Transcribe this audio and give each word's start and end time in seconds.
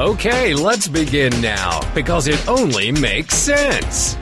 Okay, 0.00 0.54
let's 0.54 0.88
begin 0.88 1.42
now 1.42 1.78
because 1.92 2.26
it 2.26 2.48
only 2.48 2.90
makes 2.90 3.34
sense. 3.34 4.14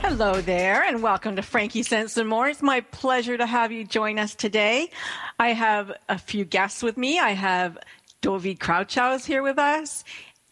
Hello 0.00 0.40
there, 0.40 0.82
and 0.82 1.04
welcome 1.04 1.36
to 1.36 1.42
Frankie 1.42 1.84
Sense 1.84 2.16
and 2.16 2.28
More. 2.28 2.48
It's 2.48 2.62
my 2.62 2.80
pleasure 2.80 3.38
to 3.38 3.46
have 3.46 3.70
you 3.70 3.84
join 3.84 4.18
us 4.18 4.34
today. 4.34 4.90
I 5.38 5.52
have 5.52 5.92
a 6.08 6.18
few 6.18 6.44
guests 6.44 6.82
with 6.82 6.96
me. 6.96 7.20
I 7.20 7.30
have 7.30 7.78
Dovid 8.22 8.58
Krafchow 8.58 9.14
is 9.14 9.24
here 9.24 9.40
with 9.40 9.60
us, 9.60 10.02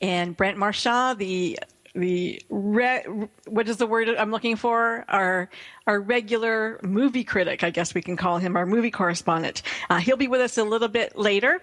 and 0.01 0.37
Brent 0.37 0.57
Marchand, 0.57 1.19
the 1.19 1.59
the 1.93 2.41
re, 2.51 3.03
what 3.49 3.69
is 3.69 3.79
the 3.79 3.87
word 3.89 4.09
I'm 4.11 4.31
looking 4.31 4.55
for? 4.55 5.05
Our 5.09 5.51
our 5.89 6.01
regular 6.01 6.79
movie 6.85 7.25
critic, 7.25 7.65
I 7.65 7.71
guess 7.71 7.95
we 7.95 8.03
can 8.03 8.17
call 8.17 8.39
him, 8.39 8.57
our 8.57 8.65
movie 8.65 8.93
correspondent. 8.93 9.63
Uh, 9.89 9.99
he'll 9.99 10.17
be 10.17 10.29
with 10.29 10.41
us 10.41 10.57
a 10.57 10.63
little 10.63 10.87
bit 10.87 11.19
later. 11.19 11.61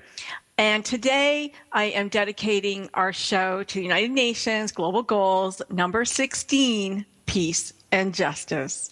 And 0.60 0.84
today 0.84 1.54
I 1.72 1.84
am 1.86 2.10
dedicating 2.10 2.90
our 2.96 3.14
show 3.14 3.62
to 3.62 3.76
the 3.76 3.84
United 3.84 4.10
Nations 4.10 4.72
Global 4.72 5.04
Goals 5.04 5.62
number 5.70 6.04
16, 6.04 7.06
peace 7.28 7.73
and 7.92 8.12
justice. 8.12 8.90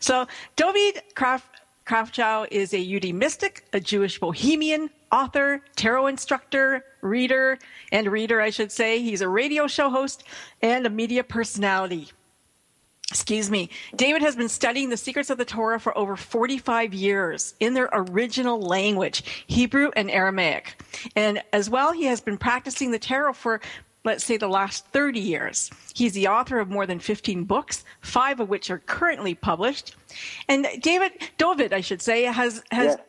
So 0.00 0.26
Dovid 0.56 1.02
Kraft, 1.14 1.60
Krafchow 1.84 2.48
is 2.50 2.72
a 2.72 2.96
UD 2.96 3.14
mystic, 3.14 3.66
a 3.74 3.80
Jewish 3.80 4.18
bohemian, 4.18 4.88
author, 5.12 5.62
tarot 5.76 6.06
instructor, 6.06 6.82
reader, 7.02 7.58
and 7.92 8.10
reader, 8.10 8.40
I 8.40 8.48
should 8.48 8.72
say. 8.72 9.02
He's 9.02 9.20
a 9.20 9.28
radio 9.28 9.66
show 9.66 9.90
host 9.90 10.24
and 10.62 10.86
a 10.86 10.90
media 10.90 11.22
personality. 11.22 12.10
Excuse 13.16 13.50
me. 13.50 13.70
David 13.94 14.20
has 14.20 14.36
been 14.36 14.48
studying 14.50 14.90
the 14.90 14.96
secrets 14.98 15.30
of 15.30 15.38
the 15.38 15.44
Torah 15.46 15.80
for 15.80 15.96
over 15.96 16.16
45 16.16 16.92
years 16.92 17.54
in 17.60 17.72
their 17.72 17.88
original 17.90 18.60
language, 18.60 19.24
Hebrew 19.46 19.90
and 19.96 20.10
Aramaic. 20.10 20.82
And 21.16 21.42
as 21.54 21.70
well, 21.70 21.92
he 21.92 22.04
has 22.04 22.20
been 22.20 22.36
practicing 22.36 22.90
the 22.90 22.98
tarot 22.98 23.32
for 23.32 23.62
let's 24.04 24.22
say 24.22 24.36
the 24.36 24.48
last 24.48 24.86
30 24.88 25.18
years. 25.18 25.70
He's 25.94 26.12
the 26.12 26.28
author 26.28 26.60
of 26.60 26.68
more 26.68 26.86
than 26.86 27.00
15 27.00 27.44
books, 27.44 27.84
five 28.02 28.38
of 28.38 28.50
which 28.50 28.70
are 28.70 28.78
currently 28.80 29.34
published. 29.34 29.96
And 30.46 30.66
Dovid, 30.82 31.12
David, 31.38 31.72
I 31.72 31.80
should 31.80 32.02
say, 32.02 32.24
has, 32.24 32.62
has 32.70 32.96
Yeah. 32.96 33.02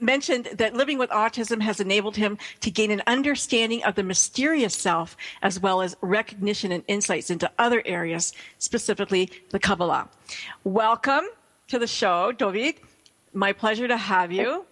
Mentioned 0.00 0.48
that 0.54 0.74
living 0.74 0.98
with 0.98 1.10
autism 1.10 1.60
has 1.62 1.80
enabled 1.80 2.16
him 2.16 2.38
to 2.60 2.70
gain 2.70 2.90
an 2.90 3.02
understanding 3.06 3.84
of 3.84 3.94
the 3.94 4.02
mysterious 4.02 4.74
self 4.74 5.16
as 5.42 5.60
well 5.60 5.82
as 5.82 5.96
recognition 6.00 6.72
and 6.72 6.84
insights 6.88 7.30
into 7.30 7.50
other 7.58 7.82
areas, 7.84 8.32
specifically 8.58 9.30
the 9.50 9.58
Kabbalah. 9.58 10.08
Welcome 10.64 11.24
to 11.68 11.78
the 11.78 11.86
show, 11.86 12.32
David. 12.32 12.76
My 13.32 13.52
pleasure 13.52 13.86
to 13.88 13.96
have 13.96 14.32
you. 14.32 14.64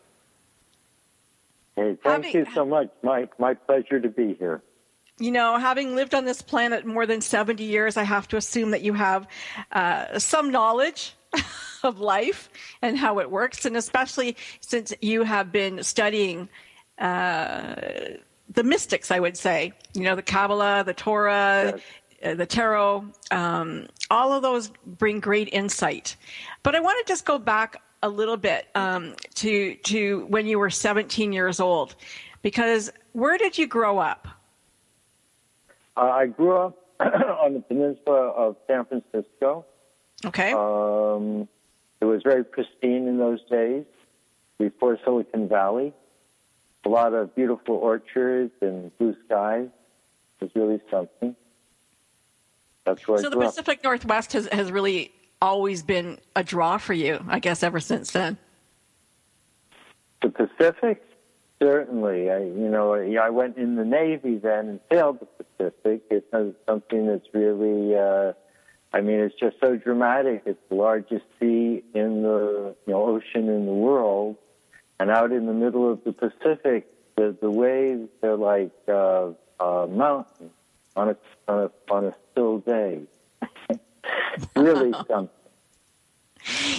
Hey, 1.77 1.97
thank 2.03 2.25
Having- 2.25 2.35
you 2.35 2.47
so 2.55 2.65
much. 2.65 2.89
My 3.03 3.29
my 3.39 3.55
pleasure 3.55 4.01
to 4.01 4.09
be 4.09 4.35
here. 4.35 4.63
You 5.21 5.33
know, 5.33 5.59
having 5.59 5.97
lived 5.97 6.15
on 6.15 6.25
this 6.25 6.43
planet 6.43 6.87
more 6.87 7.05
than 7.05 7.21
70 7.21 7.65
years, 7.65 7.97
I 7.97 8.05
have 8.05 8.29
to 8.29 8.37
assume 8.37 8.71
that 8.71 8.83
you 8.83 8.93
have 8.95 9.27
uh, 9.73 10.19
some 10.21 10.51
knowledge 10.51 11.15
of 11.83 12.01
life 12.01 12.51
and 12.83 12.97
how 12.99 13.19
it 13.19 13.31
works, 13.31 13.65
and 13.65 13.77
especially 13.77 14.37
since 14.61 14.93
you 15.01 15.23
have 15.23 15.53
been 15.53 15.83
studying 15.83 16.49
uh, 16.99 17.75
the 18.51 18.63
mystics, 18.63 19.11
I 19.11 19.21
would 19.21 19.37
say. 19.37 19.73
You 19.95 20.03
know, 20.03 20.17
the 20.17 20.23
Kabbalah, 20.23 20.85
the 20.85 20.95
Torah, 20.95 21.79
uh, 22.25 22.35
the 22.35 22.47
Tarot, 22.47 23.05
um, 23.31 23.87
all 24.11 24.33
of 24.33 24.43
those 24.43 24.71
bring 24.87 25.21
great 25.21 25.49
insight. 25.53 26.17
But 26.63 26.75
I 26.75 26.81
want 26.81 27.05
to 27.07 27.11
just 27.11 27.25
go 27.25 27.39
back 27.39 27.81
a 28.03 28.09
little 28.09 28.37
bit 28.37 28.69
um, 28.75 29.15
to 29.35 29.75
to 29.75 30.27
when 30.29 30.47
you 30.47 30.59
were 30.59 30.71
17 30.71 31.33
years 31.33 31.61
old, 31.61 31.97
because 32.43 32.91
where 33.13 33.39
did 33.39 33.59
you 33.59 33.67
grow 33.67 33.99
up? 33.99 34.29
Uh, 35.97 36.03
I 36.03 36.27
grew 36.27 36.57
up 36.57 36.79
on 37.01 37.55
the 37.55 37.61
peninsula 37.61 38.31
of 38.31 38.57
San 38.67 38.85
Francisco. 38.85 39.65
Okay. 40.25 40.53
Um, 40.53 41.49
it 42.01 42.05
was 42.05 42.23
very 42.23 42.45
pristine 42.45 43.07
in 43.07 43.19
those 43.19 43.41
days, 43.45 43.85
before 44.59 44.99
Silicon 45.05 45.49
Valley. 45.49 45.93
A 46.85 46.89
lot 46.89 47.13
of 47.13 47.35
beautiful 47.35 47.75
orchards 47.77 48.53
and 48.61 48.97
blue 48.99 49.17
skies. 49.27 49.69
It 50.41 50.45
was 50.45 50.51
really 50.55 50.81
something. 50.91 51.37
That's 52.85 53.07
where 53.07 53.19
so 53.19 53.29
the 53.29 53.37
grew 53.37 53.47
up. 53.47 53.51
Pacific 53.53 53.85
Northwest 53.85 54.33
has, 54.33 54.47
has 54.51 54.73
really 54.73 55.13
always 55.43 55.83
been 55.83 56.19
a 56.35 56.43
draw 56.43 56.79
for 56.79 56.95
you, 56.95 57.25
I 57.29 57.39
guess, 57.39 57.63
ever 57.63 57.81
since 57.81 58.13
then. 58.13 58.39
The 60.23 60.31
Pacific, 60.31 61.05
certainly. 61.61 62.31
I, 62.31 62.39
you 62.39 62.69
know, 62.69 62.95
I 62.95 63.31
went 63.31 63.57
in 63.57 63.77
the 63.77 63.85
Navy 63.85 64.37
then 64.37 64.69
and 64.69 64.81
sailed 64.91 65.21
the 65.21 65.45
Pacific. 65.45 66.03
It's 66.11 66.27
something 66.67 67.07
that's 67.07 67.27
really. 67.33 67.97
Uh, 67.97 68.33
I 68.93 69.01
mean, 69.01 69.21
it's 69.21 69.35
just 69.39 69.57
so 69.61 69.77
dramatic. 69.77 70.43
It's 70.47 70.61
the 70.69 70.75
largest 70.75 71.25
sea 71.39 71.85
in 71.95 72.23
the 72.23 72.75
you 72.87 72.93
know 72.93 73.05
ocean 73.05 73.49
in 73.49 73.67
the 73.67 73.73
world, 73.73 74.37
and 74.99 75.11
out 75.11 75.31
in 75.33 75.47
the 75.47 75.53
middle 75.53 75.91
of 75.91 76.03
the 76.05 76.13
Pacific, 76.13 76.87
the 77.17 77.37
the 77.41 77.51
waves 77.51 78.09
are 78.23 78.37
like 78.37 78.73
uh, 78.89 79.31
uh, 79.61 79.87
mountains 79.87 80.53
on 80.97 81.11
a 81.11 81.17
on 81.49 81.65
a 81.65 81.93
on 81.93 82.05
a 82.07 82.15
still 82.33 82.59
day. 82.59 83.03
really 84.57 84.93
something. 85.09 85.29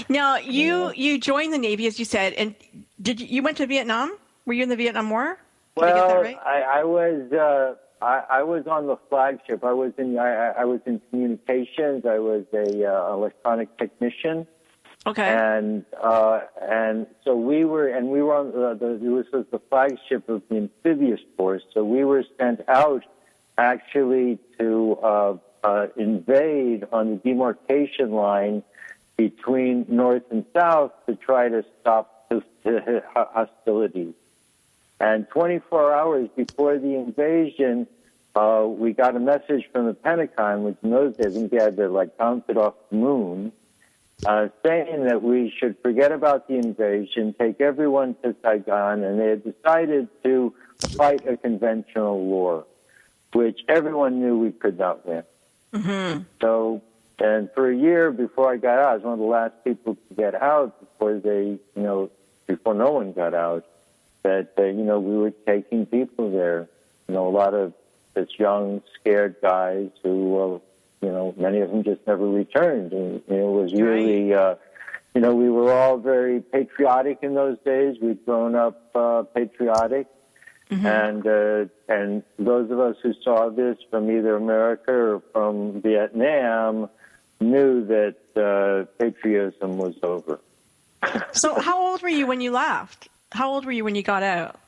Now 0.08 0.38
you 0.38 0.92
you 0.96 1.20
joined 1.20 1.54
the 1.54 1.58
Navy, 1.58 1.86
as 1.86 2.00
you 2.00 2.06
said, 2.06 2.34
and 2.34 2.56
did 3.02 3.22
you, 3.22 3.28
you 3.28 3.44
went 3.44 3.58
to 3.58 3.68
Vietnam? 3.68 4.18
Were 4.46 4.54
you 4.54 4.64
in 4.64 4.70
the 4.70 4.76
Vietnam 4.76 5.10
War? 5.10 5.38
Did 5.78 5.84
I 5.84 5.88
get 5.88 5.96
that 5.96 6.08
Well, 6.08 6.22
right? 6.22 6.38
I, 6.44 6.62
I 6.80 6.84
was 6.84 7.32
uh, 7.32 7.76
I, 8.02 8.24
I 8.30 8.44
was 8.44 8.66
on 8.68 8.88
the 8.88 8.98
flagship. 9.10 9.64
I 9.64 9.74
was 9.74 9.92
in 9.98 10.18
I, 10.18 10.50
I- 10.50 10.62
I 10.62 10.66
was 10.66 10.80
in 10.86 11.02
communications. 11.10 12.06
I 12.06 12.20
was 12.20 12.46
a 12.54 12.86
uh, 12.86 13.14
electronic 13.14 13.78
technician, 13.78 14.48
Okay. 15.06 15.28
and 15.28 15.86
uh, 16.02 16.42
and 16.62 17.08
so 17.24 17.36
we 17.36 17.66
were 17.66 17.88
and 17.88 18.10
we 18.10 18.22
were 18.22 18.36
on 18.36 18.52
the, 18.52 18.74
the 18.80 18.94
this 19.24 19.32
was 19.34 19.46
the 19.52 19.60
flagship 19.70 20.30
of 20.30 20.42
the 20.50 20.58
amphibious 20.58 21.20
force. 21.38 21.64
So 21.74 21.84
we 21.84 22.04
were 22.06 22.24
sent 22.40 22.62
out 22.70 23.04
actually 23.58 24.40
to 24.58 24.98
uh, 25.04 25.38
uh, 25.64 25.88
invade 25.98 26.86
on 26.94 27.10
the 27.12 27.16
demarcation 27.18 28.12
line 28.12 28.64
between 29.18 29.86
north 29.90 30.24
and 30.32 30.46
south 30.56 30.94
to 31.06 31.16
try 31.16 31.50
to 31.50 31.66
stop 31.82 32.32
hostilities. 33.14 34.14
And 35.00 35.30
24 35.30 35.94
hours 35.94 36.30
before 36.36 36.78
the 36.78 36.96
invasion, 36.96 37.88
uh, 38.36 38.66
we 38.68 38.94
got 38.94 39.16
a 39.16 39.20
message 39.20 39.70
from 39.72 39.86
the 39.88 39.94
Pentagon, 39.94 40.64
which 40.64 40.78
in 40.84 40.92
those 40.92 41.16
days, 41.16 41.28
I 41.28 41.32
think 41.32 41.52
they 41.52 41.58
had 41.64 41.78
to 41.78 41.88
like 41.90 42.18
bounce 42.18 42.44
it 42.50 42.58
off 42.58 42.74
the 42.90 42.98
moon, 42.98 43.52
uh, 44.26 44.50
saying 44.66 45.06
that 45.06 45.24
we 45.24 45.54
should 45.58 45.78
forget 45.82 46.12
about 46.12 46.48
the 46.48 46.56
invasion, 46.56 47.34
take 47.40 47.62
everyone 47.62 48.16
to 48.24 48.36
Saigon, 48.42 49.04
and 49.04 49.20
they 49.20 49.30
had 49.30 49.44
decided 49.44 50.10
to 50.24 50.54
fight 50.98 51.26
a 51.28 51.38
conventional 51.38 52.20
war, 52.20 52.66
which 53.34 53.62
everyone 53.70 54.20
knew 54.20 54.38
we 54.38 54.52
could 54.52 54.78
not 54.78 55.06
win. 55.06 55.24
So, 56.42 56.82
and 57.20 57.50
for 57.54 57.70
a 57.70 57.76
year 57.76 58.12
before 58.12 58.52
I 58.52 58.58
got 58.58 58.80
out, 58.80 58.90
I 58.90 58.94
was 58.96 59.04
one 59.04 59.14
of 59.14 59.20
the 59.20 59.26
last 59.26 59.54
people 59.64 59.96
to 59.96 60.14
get 60.16 60.36
out 60.36 60.80
before 60.80 61.20
they, 61.20 61.44
you 61.76 61.82
know, 61.82 62.10
before 62.48 62.74
no 62.74 62.92
one 62.92 63.14
got 63.14 63.34
out. 63.34 63.66
That 64.24 64.54
uh, 64.58 64.64
you 64.64 64.84
know 64.84 65.00
we 65.00 65.18
were 65.18 65.32
taking 65.46 65.86
people 65.86 66.32
there. 66.32 66.68
You 67.08 67.16
know, 67.16 67.28
a 67.28 67.30
lot 67.30 67.54
of 67.54 67.74
just 68.16 68.40
young, 68.40 68.82
scared 69.00 69.36
guys 69.42 69.90
who, 70.04 70.38
uh, 70.38 70.60
you 71.06 71.12
know, 71.12 71.34
many 71.38 71.62
of 71.62 71.72
them 71.72 71.84
just 71.84 72.06
never 72.06 72.28
returned. 72.28 72.92
And 72.92 73.22
you 73.28 73.38
know, 73.38 73.60
it 73.60 73.62
was 73.62 73.74
really, 73.74 74.34
uh, 74.34 74.56
you 75.16 75.22
know, 75.22 75.34
we 75.36 75.50
were 75.50 75.72
all 75.72 75.98
very 75.98 76.42
patriotic 76.42 77.20
in 77.22 77.34
those 77.34 77.58
days. 77.66 77.98
We'd 78.02 78.26
grown 78.26 78.56
up 78.56 78.92
uh, 78.96 79.24
patriotic. 79.24 80.08
And 80.72 81.26
uh, 81.26 81.66
and 81.88 82.22
those 82.38 82.70
of 82.70 82.80
us 82.80 82.96
who 83.02 83.14
saw 83.24 83.50
this 83.50 83.78
from 83.90 84.12
either 84.12 84.36
America 84.36 84.94
or 84.94 85.24
from 85.34 85.82
Vietnam 85.82 86.90
knew 87.40 87.86
that 87.88 88.16
uh, 88.36 88.86
patriotism 89.04 89.78
was 89.78 89.96
over. 90.04 90.40
so 91.32 91.60
how 91.60 91.82
old 91.82 92.04
were 92.04 92.10
you 92.10 92.28
when 92.28 92.40
you 92.40 92.52
left? 92.52 93.08
How 93.32 93.52
old 93.52 93.66
were 93.66 93.72
you 93.72 93.84
when 93.84 93.96
you 93.96 94.04
got 94.04 94.24
out? 94.24 94.60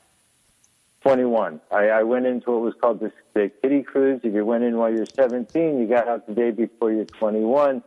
21. 1.02 1.60
I, 1.70 1.88
I 1.88 2.02
went 2.04 2.26
into 2.26 2.52
what 2.52 2.60
was 2.60 2.74
called 2.80 3.00
the, 3.00 3.12
the 3.34 3.50
kiddie 3.60 3.82
cruise. 3.82 4.20
If 4.22 4.34
you 4.34 4.44
went 4.44 4.62
in 4.64 4.76
while 4.76 4.92
you're 4.92 5.06
17, 5.06 5.80
you 5.80 5.86
got 5.86 6.06
out 6.06 6.26
the 6.26 6.34
day 6.34 6.52
before 6.52 6.92
you're 6.92 7.04
21, 7.04 7.82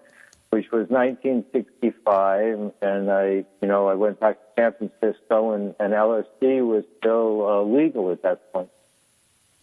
which 0.49 0.69
was 0.71 0.89
1965. 0.89 2.73
And 2.81 3.09
I, 3.09 3.45
you 3.61 3.67
know, 3.67 3.87
I 3.87 3.93
went 3.93 4.19
back 4.19 4.35
to 4.35 4.45
San 4.57 4.73
Francisco, 4.73 5.51
and, 5.51 5.75
and 5.79 5.93
LSD 5.93 6.67
was 6.67 6.83
still 6.97 7.47
uh, 7.47 7.61
legal 7.61 8.11
at 8.11 8.21
that 8.23 8.51
point. 8.51 8.69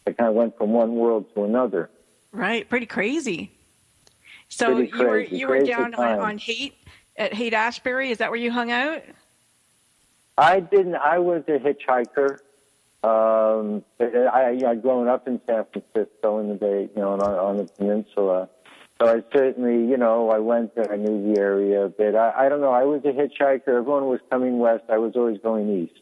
I 0.06 0.12
kind 0.12 0.30
of 0.30 0.34
went 0.34 0.56
from 0.56 0.70
one 0.70 0.94
world 0.94 1.26
to 1.34 1.44
another. 1.44 1.90
Right, 2.32 2.66
pretty 2.68 2.86
crazy. 2.86 3.52
So 4.48 4.74
Pretty 4.74 4.92
you 4.96 5.04
were 5.04 5.20
you 5.20 5.48
were 5.48 5.62
down 5.62 5.94
on, 5.94 6.18
on 6.18 6.38
Haight 6.38 6.74
at 7.16 7.32
Haight 7.32 7.54
Ashbury. 7.54 8.10
Is 8.10 8.18
that 8.18 8.30
where 8.30 8.38
you 8.38 8.50
hung 8.50 8.70
out? 8.70 9.02
I 10.36 10.60
didn't. 10.60 10.96
I 10.96 11.18
was 11.18 11.42
a 11.48 11.58
hitchhiker. 11.58 12.38
Um, 13.04 13.84
I, 14.00 14.04
I 14.04 14.70
I'd 14.70 14.82
grown 14.82 15.08
up 15.08 15.26
in 15.26 15.40
San 15.46 15.64
Francisco 15.72 16.38
in 16.38 16.48
the 16.48 16.54
Bay, 16.54 16.88
you 16.94 17.02
know, 17.02 17.12
on, 17.12 17.20
on 17.20 17.56
the 17.58 17.64
peninsula. 17.64 18.48
So 19.00 19.08
I 19.08 19.22
certainly, 19.32 19.90
you 19.90 19.96
know, 19.96 20.30
I 20.30 20.38
went 20.38 20.74
there. 20.74 20.90
I 20.92 20.96
knew 20.96 21.34
the 21.34 21.40
area 21.40 21.86
a 21.86 21.88
bit. 21.88 22.14
I, 22.14 22.46
I 22.46 22.48
don't 22.48 22.60
know. 22.60 22.70
I 22.70 22.84
was 22.84 23.04
a 23.04 23.12
hitchhiker. 23.12 23.68
Everyone 23.68 24.06
was 24.06 24.20
coming 24.30 24.58
west. 24.58 24.84
I 24.88 24.98
was 24.98 25.16
always 25.16 25.38
going 25.38 25.68
east. 25.82 26.00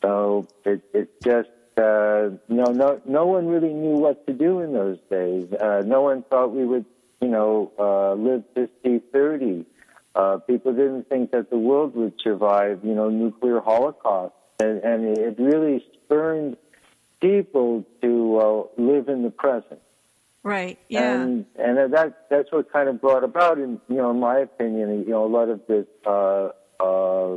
So 0.00 0.46
it 0.64 0.82
it 0.92 1.20
just 1.22 1.48
uh, 1.76 2.30
no 2.48 2.66
no 2.72 3.00
no 3.04 3.26
one 3.26 3.48
really 3.48 3.72
knew 3.72 3.96
what 3.96 4.26
to 4.26 4.32
do 4.32 4.60
in 4.60 4.72
those 4.72 4.98
days. 5.10 5.52
Uh, 5.52 5.82
no 5.84 6.02
one 6.02 6.22
thought 6.22 6.52
we 6.54 6.64
would, 6.64 6.84
you 7.20 7.28
know, 7.28 7.72
uh, 7.78 8.12
live 8.12 8.44
to 8.54 8.68
see 8.82 9.00
thirty. 9.12 9.66
Uh, 10.14 10.38
people 10.38 10.72
didn't 10.72 11.08
think 11.08 11.32
that 11.32 11.50
the 11.50 11.58
world 11.58 11.94
would 11.96 12.14
survive, 12.22 12.80
you 12.84 12.94
know, 12.94 13.10
nuclear 13.10 13.60
holocaust, 13.60 14.34
and, 14.60 14.78
and 14.84 15.18
it 15.18 15.36
really 15.38 15.84
spurned 15.94 16.56
people 17.20 17.84
to 18.00 18.38
uh, 18.38 18.80
live 18.80 19.08
in 19.08 19.22
the 19.22 19.30
present. 19.30 19.80
Right. 20.44 20.78
Yeah. 20.88 21.22
And 21.22 21.46
and 21.56 21.92
that 21.94 22.28
that's 22.28 22.52
what 22.52 22.70
kind 22.70 22.88
of 22.88 23.00
brought 23.00 23.24
about, 23.24 23.58
in 23.58 23.80
you 23.88 23.96
know, 23.96 24.10
in 24.10 24.20
my 24.20 24.38
opinion, 24.38 25.04
you 25.04 25.10
know, 25.10 25.24
a 25.24 25.26
lot 25.26 25.48
of 25.48 25.66
this 25.66 25.86
uh, 26.06 26.50
uh, 26.78 27.36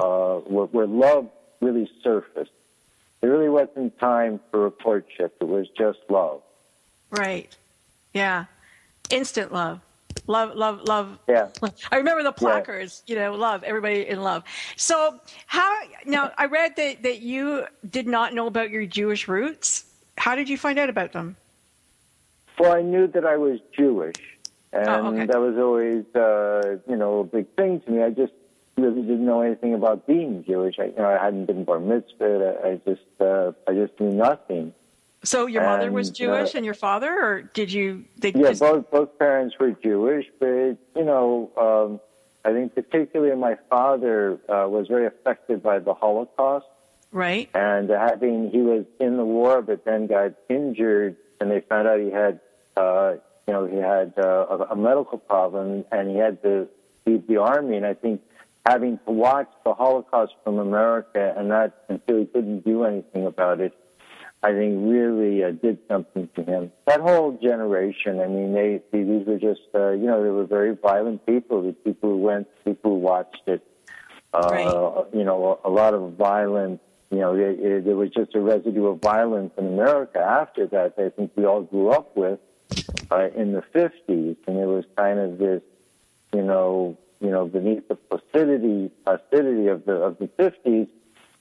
uh, 0.00 0.38
where, 0.40 0.66
where 0.66 0.86
love 0.86 1.28
really 1.60 1.90
surfaced. 2.02 2.50
There 3.20 3.30
really 3.30 3.50
wasn't 3.50 3.98
time 3.98 4.40
for 4.50 4.66
a 4.66 4.70
courtship; 4.70 5.36
it 5.40 5.46
was 5.46 5.68
just 5.76 5.98
love. 6.08 6.40
Right. 7.10 7.54
Yeah. 8.14 8.46
Instant 9.10 9.52
love. 9.52 9.80
Love, 10.28 10.54
love, 10.54 10.82
love. 10.82 11.18
Yeah. 11.26 11.48
I 11.90 11.96
remember 11.96 12.22
the 12.22 12.32
placards, 12.32 13.02
you 13.06 13.16
know, 13.16 13.34
love, 13.34 13.62
everybody 13.64 14.06
in 14.06 14.20
love. 14.22 14.44
So, 14.76 15.18
how, 15.46 15.74
now, 16.04 16.32
I 16.36 16.44
read 16.44 16.76
that, 16.76 17.02
that 17.02 17.20
you 17.22 17.64
did 17.88 18.06
not 18.06 18.34
know 18.34 18.46
about 18.46 18.70
your 18.70 18.84
Jewish 18.84 19.26
roots. 19.26 19.86
How 20.18 20.34
did 20.36 20.48
you 20.48 20.58
find 20.58 20.78
out 20.78 20.90
about 20.90 21.12
them? 21.12 21.36
Well, 22.58 22.76
I 22.76 22.82
knew 22.82 23.06
that 23.06 23.24
I 23.24 23.38
was 23.38 23.58
Jewish, 23.74 24.16
and 24.72 24.86
Oh, 24.88 25.06
okay. 25.14 25.26
that 25.26 25.40
was 25.40 25.56
always, 25.56 26.04
uh, 26.14 26.76
you 26.86 26.96
know, 26.96 27.20
a 27.20 27.24
big 27.24 27.46
thing 27.56 27.80
to 27.80 27.90
me. 27.90 28.02
I 28.02 28.10
just 28.10 28.32
really 28.76 29.00
didn't 29.00 29.24
know 29.24 29.40
anything 29.40 29.72
about 29.72 30.06
being 30.06 30.44
Jewish. 30.44 30.78
I, 30.78 30.86
you 30.86 30.96
know, 30.96 31.08
I 31.08 31.24
hadn't 31.24 31.46
been 31.46 31.64
bar 31.64 31.80
mitzvah. 31.80 32.58
I, 32.62 32.68
I 32.68 32.80
just, 32.86 33.20
uh, 33.20 33.52
I 33.66 33.72
just 33.72 33.98
knew 33.98 34.10
nothing. 34.12 34.74
So, 35.24 35.46
your 35.46 35.64
mother 35.64 35.90
was 35.90 36.10
Jewish 36.10 36.54
uh, 36.54 36.58
and 36.58 36.64
your 36.64 36.74
father, 36.74 37.10
or 37.10 37.42
did 37.42 37.72
you, 37.72 38.04
they 38.18 38.32
Yeah, 38.32 38.50
just, 38.50 38.60
both 38.60 38.90
both 38.90 39.18
parents 39.18 39.56
were 39.58 39.72
Jewish, 39.72 40.26
but 40.38 40.76
you 40.96 41.04
know, 41.04 41.50
um, 41.56 42.00
I 42.44 42.52
think 42.52 42.74
particularly 42.74 43.34
my 43.36 43.56
father 43.68 44.38
uh, 44.48 44.68
was 44.68 44.86
very 44.86 45.06
affected 45.06 45.62
by 45.62 45.80
the 45.80 45.92
Holocaust, 45.92 46.66
right? 47.10 47.50
and 47.54 47.90
having 47.90 48.50
he 48.50 48.60
was 48.60 48.84
in 49.00 49.16
the 49.16 49.24
war, 49.24 49.60
but 49.60 49.84
then 49.84 50.06
got 50.06 50.34
injured, 50.48 51.16
and 51.40 51.50
they 51.50 51.60
found 51.60 51.88
out 51.88 51.98
he 51.98 52.10
had, 52.10 52.38
uh, 52.76 53.14
you 53.46 53.52
know, 53.52 53.66
he 53.66 53.76
had 53.76 54.14
uh, 54.16 54.46
a, 54.50 54.56
a 54.70 54.76
medical 54.76 55.18
problem, 55.18 55.84
and 55.90 56.10
he 56.10 56.16
had 56.16 56.40
to 56.42 56.68
leave 57.06 57.26
the 57.26 57.38
army. 57.38 57.76
And 57.76 57.84
I 57.84 57.94
think 57.94 58.22
having 58.64 58.98
to 59.06 59.10
watch 59.10 59.50
the 59.64 59.74
Holocaust 59.74 60.34
from 60.44 60.58
America 60.58 61.34
and 61.36 61.48
not 61.48 61.74
until 61.88 62.18
he 62.18 62.26
couldn't 62.26 62.64
do 62.64 62.84
anything 62.84 63.26
about 63.26 63.60
it, 63.60 63.72
I 64.42 64.52
think 64.52 64.88
really 64.88 65.42
uh, 65.42 65.50
did 65.50 65.78
something 65.88 66.28
to 66.36 66.42
him. 66.44 66.72
That 66.86 67.00
whole 67.00 67.32
generation, 67.42 68.20
I 68.20 68.28
mean, 68.28 68.52
they, 68.54 68.80
they 68.92 69.02
these 69.02 69.26
were 69.26 69.38
just, 69.38 69.62
uh, 69.74 69.90
you 69.90 70.06
know, 70.06 70.22
they 70.22 70.30
were 70.30 70.46
very 70.46 70.76
violent 70.76 71.26
people. 71.26 71.62
The 71.62 71.72
people 71.72 72.10
who 72.10 72.18
went, 72.18 72.46
people 72.64 72.92
who 72.92 72.98
watched 72.98 73.42
it, 73.46 73.62
uh, 74.32 74.48
Right. 74.50 75.04
you 75.12 75.24
know, 75.24 75.58
a, 75.64 75.68
a 75.68 75.70
lot 75.70 75.94
of 75.94 76.12
violence. 76.12 76.80
You 77.10 77.18
know, 77.18 77.34
it, 77.34 77.58
it, 77.58 77.84
there 77.84 77.96
was 77.96 78.10
just 78.10 78.34
a 78.34 78.40
residue 78.40 78.86
of 78.86 79.00
violence 79.00 79.52
in 79.58 79.66
America 79.66 80.20
after 80.20 80.66
that. 80.66 80.94
I 80.98 81.08
think 81.08 81.32
we 81.34 81.44
all 81.46 81.62
grew 81.62 81.88
up 81.90 82.16
with 82.16 82.38
uh, 83.10 83.28
in 83.34 83.52
the 83.52 83.62
'50s, 83.74 84.36
and 84.46 84.58
it 84.58 84.66
was 84.66 84.84
kind 84.96 85.18
of 85.18 85.38
this, 85.38 85.62
you 86.34 86.42
know, 86.42 86.96
you 87.20 87.30
know, 87.30 87.46
beneath 87.46 87.88
the 87.88 87.94
placidity, 87.96 88.90
placidity 89.04 89.66
of 89.68 89.84
the 89.86 89.94
of 89.94 90.18
the 90.18 90.28
'50s, 90.28 90.86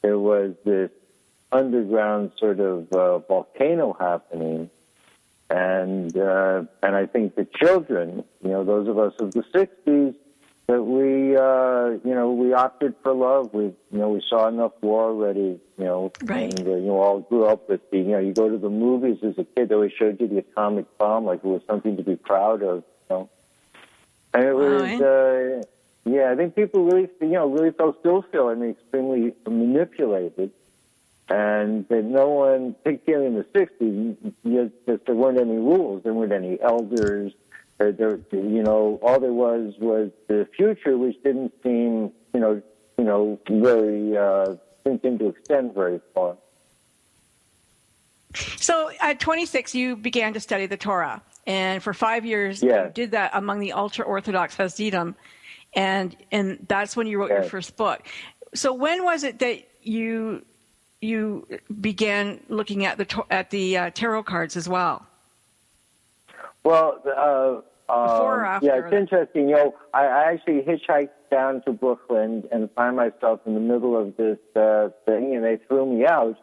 there 0.02 0.18
was 0.18 0.56
this 0.64 0.90
underground 1.52 2.32
sort 2.40 2.60
of 2.60 2.92
uh, 2.92 3.20
volcano 3.20 3.96
happening, 4.00 4.70
and 5.50 6.16
uh, 6.18 6.64
and 6.84 6.96
I 6.96 7.06
think 7.06 7.36
the 7.36 7.46
children, 7.56 8.24
you 8.44 8.50
know, 8.50 8.64
those 8.64 8.88
of 8.88 8.98
us 9.00 9.14
of 9.20 9.34
the 9.34 9.44
'60s, 9.54 10.16
that 10.68 10.84
we, 10.84 11.36
uh, 11.38 12.06
you 12.08 12.14
know, 12.14 12.32
we 12.34 12.54
opted 12.54 12.96
for 13.02 13.14
love. 13.14 13.54
We, 13.54 13.64
you 13.66 13.76
know, 13.92 14.10
we 14.10 14.22
saw 14.30 14.48
enough 14.50 14.74
war 14.82 15.06
already, 15.10 15.60
you 15.78 15.86
know, 15.86 16.12
Right. 16.26 16.58
and 16.60 16.68
uh, 16.68 16.72
you 16.72 16.88
know, 16.88 17.00
all 17.00 17.20
grew 17.22 17.46
up 17.46 17.70
with 17.70 17.90
the, 17.92 17.98
you 17.98 18.04
know, 18.04 18.20
you 18.20 18.34
go 18.34 18.50
to 18.50 18.58
the 18.58 18.70
movies 18.70 19.20
as 19.24 19.38
a 19.38 19.46
kid, 19.46 19.70
they 19.70 19.76
always 19.76 19.94
showed 19.98 20.20
you 20.20 20.28
the 20.28 20.40
atomic 20.40 20.86
bomb 20.98 21.26
like 21.26 21.40
it 21.40 21.46
was 21.48 21.62
something 21.68 21.96
to 21.98 22.04
be 22.04 22.16
proud 22.18 22.62
of, 22.64 22.84
you 23.10 23.16
know, 23.16 23.30
and 24.34 24.44
it 24.44 24.54
was. 24.54 24.84
eh? 24.84 25.62
Uh, 25.62 25.64
yeah, 26.10 26.32
I 26.32 26.36
think 26.38 26.56
people 26.56 26.86
really, 26.86 27.10
you 27.20 27.28
know, 27.28 27.48
really 27.50 27.72
felt 27.72 28.00
still 28.00 28.22
feel, 28.32 28.48
I 28.48 28.56
mean, 28.56 28.70
extremely 28.72 29.34
manipulated 29.46 30.52
and 31.30 31.88
that 31.90 32.04
no 32.04 32.30
one, 32.30 32.76
particularly 32.84 33.28
in 33.28 33.36
the 33.36 33.44
60s, 33.44 34.34
you 34.44 34.72
just, 34.88 35.06
there 35.06 35.16
weren't 35.16 35.40
any 35.40 35.58
rules. 35.58 36.04
There 36.04 36.14
weren't 36.14 36.32
any 36.32 36.58
elders. 36.62 37.34
There, 37.78 37.92
there, 37.92 38.20
you 38.32 38.64
know, 38.64 39.00
all 39.02 39.20
there 39.20 39.34
was 39.34 39.74
was 39.80 40.12
the 40.28 40.48
future, 40.56 40.98
which 40.98 41.22
didn't 41.24 41.54
seem, 41.64 42.12
you 42.34 42.40
know, 42.40 42.62
you 42.98 43.04
know, 43.04 43.40
very, 43.50 44.18
uh, 44.18 44.56
didn't 44.84 45.02
seem 45.04 45.20
to 45.20 45.28
extend 45.30 45.74
very 45.74 46.00
far. 46.16 46.38
So, 48.58 48.92
at 49.00 49.20
26, 49.20 49.74
you 49.76 49.96
began 49.96 50.34
to 50.34 50.40
study 50.40 50.66
the 50.66 50.78
Torah. 50.78 51.22
And 51.46 51.82
for 51.82 51.94
five 51.94 52.26
years, 52.26 52.62
Yeah. 52.62 52.86
you 52.86 52.92
did 52.92 53.12
that 53.12 53.32
among 53.34 53.60
the 53.60 53.74
ultra 53.74 54.06
Orthodox 54.06 54.56
Hasidim. 54.56 55.16
And, 55.74 56.16
and 56.32 56.66
that's 56.68 56.96
when 56.96 57.08
you 57.08 57.20
wrote 57.20 57.30
your 57.30 57.44
first 57.44 57.78
book. 57.78 58.08
So, 58.54 58.74
when 58.74 59.04
was 59.04 59.24
it 59.24 59.40
that 59.40 59.68
you, 59.82 60.44
you 61.02 61.48
began 61.82 62.40
looking 62.50 62.86
at 62.86 62.98
the, 62.98 63.24
at 63.30 63.50
the 63.50 63.78
uh, 63.78 63.90
tarot 63.92 64.24
cards 64.24 64.56
as 64.58 64.68
well? 64.68 65.06
Well, 66.64 67.00
uh, 67.06 67.62
Before 67.88 68.42
or 68.42 68.46
um, 68.46 68.56
after 68.56 68.68
yeah, 68.68 68.82
it's 68.84 68.94
interesting. 68.94 69.50
You 69.50 69.56
know, 69.56 69.76
I, 69.94 70.06
I 70.06 70.24
actually 70.34 70.62
hitchhiked 70.64 71.10
down 71.32 71.62
to 71.64 71.72
Brooklyn 71.72 72.44
and 72.52 72.70
find 72.72 72.96
myself 72.96 73.42
in 73.46 73.54
the 73.54 73.60
middle 73.60 73.98
of 73.98 74.18
this 74.18 74.40
uh, 74.56 74.90
thing, 75.06 75.36
and 75.36 75.44
they 75.44 75.58
threw 75.68 75.86
me 75.86 76.06
out, 76.06 76.38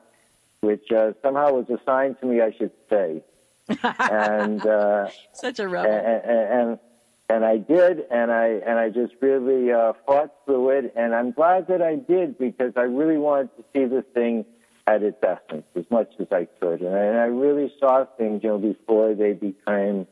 which 0.61 0.91
uh, 0.91 1.13
somehow 1.23 1.53
was 1.53 1.69
assigned 1.69 2.19
to 2.21 2.27
me. 2.27 2.41
I 2.41 2.53
should 2.53 2.73
say, 2.89 3.23
and. 3.83 4.65
Uh, 4.65 5.09
Such 5.35 5.59
a 5.59 5.69
rebel. 5.69 5.93
and, 5.93 6.25
and 6.25 6.79
and 7.29 7.45
I 7.45 7.59
did, 7.59 8.05
and 8.11 8.31
I 8.31 8.47
and 8.67 8.79
I 8.79 8.91
just 8.91 9.15
really 9.21 9.73
uh, 9.73 9.95
fought 10.07 10.35
through 10.45 10.71
it, 10.71 10.93
and 10.97 11.15
I'm 11.15 11.31
glad 11.33 11.69
that 11.69 11.83
I 11.83 11.97
did 11.97 12.39
because 12.39 12.73
I 12.77 12.83
really 12.83 13.17
wanted 13.17 13.51
to 13.57 13.65
see 13.73 13.85
this 13.87 14.05
thing 14.13 14.45
at 14.87 15.03
its 15.03 15.17
essence 15.23 15.65
as 15.75 15.85
much 15.91 16.13
as 16.21 16.27
I 16.31 16.47
could, 16.61 16.83
and 16.83 16.95
I, 16.95 17.01
and 17.05 17.19
I 17.19 17.25
really 17.25 17.73
saw 17.81 18.05
things, 18.19 18.43
you 18.43 18.51
know, 18.51 18.59
before 18.59 19.15
they 19.15 19.33
became 19.33 20.07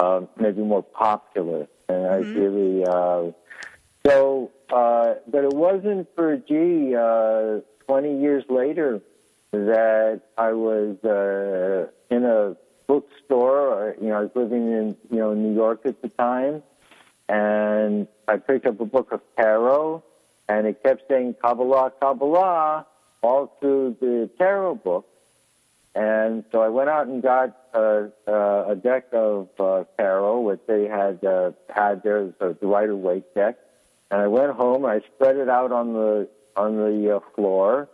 um, 0.00 0.28
maybe 0.36 0.62
more 0.62 0.82
popular, 0.82 1.68
and 1.88 2.06
I 2.06 2.16
really 2.16 2.84
uh, 2.84 3.30
so. 4.06 4.50
Uh, 4.68 5.14
but 5.28 5.44
it 5.44 5.52
wasn't 5.52 6.08
for 6.16 6.36
gee, 6.38 6.92
uh, 6.96 7.60
20 7.86 8.20
years 8.20 8.42
later 8.48 9.00
that 9.52 10.22
I 10.36 10.52
was 10.52 10.96
uh, 11.04 11.88
in 12.14 12.24
a 12.24 12.56
bookstore. 12.86 13.60
Or, 13.60 13.96
you 14.00 14.08
know, 14.08 14.18
I 14.18 14.20
was 14.22 14.30
living 14.34 14.72
in 14.72 14.96
you 15.10 15.18
know 15.18 15.34
New 15.34 15.54
York 15.54 15.80
at 15.84 16.00
the 16.02 16.08
time, 16.08 16.62
and 17.28 18.06
I 18.28 18.36
picked 18.36 18.66
up 18.66 18.80
a 18.80 18.84
book 18.84 19.12
of 19.12 19.20
tarot, 19.36 20.02
and 20.48 20.66
it 20.66 20.82
kept 20.82 21.08
saying 21.08 21.36
Kabbalah, 21.42 21.92
Kabbalah 22.00 22.86
all 23.22 23.56
through 23.60 23.96
the 24.00 24.30
tarot 24.38 24.76
book. 24.76 25.06
And 25.94 26.44
so 26.52 26.60
I 26.60 26.68
went 26.68 26.90
out 26.90 27.06
and 27.06 27.22
got 27.22 27.56
a, 27.72 28.10
a 28.26 28.76
deck 28.76 29.06
of 29.12 29.48
uh, 29.58 29.84
tarot, 29.96 30.40
which 30.40 30.60
they 30.66 30.86
had 30.86 31.24
uh, 31.24 31.52
had 31.70 32.02
there, 32.02 32.28
the 32.38 32.54
Rider 32.60 32.94
Waite 32.94 33.34
deck. 33.34 33.56
And 34.10 34.20
I 34.20 34.26
went 34.26 34.52
home. 34.52 34.84
I 34.84 35.00
spread 35.14 35.36
it 35.36 35.48
out 35.48 35.72
on 35.72 35.94
the 35.94 36.28
on 36.54 36.76
the 36.76 37.16
uh, 37.16 37.20
floor, 37.34 37.88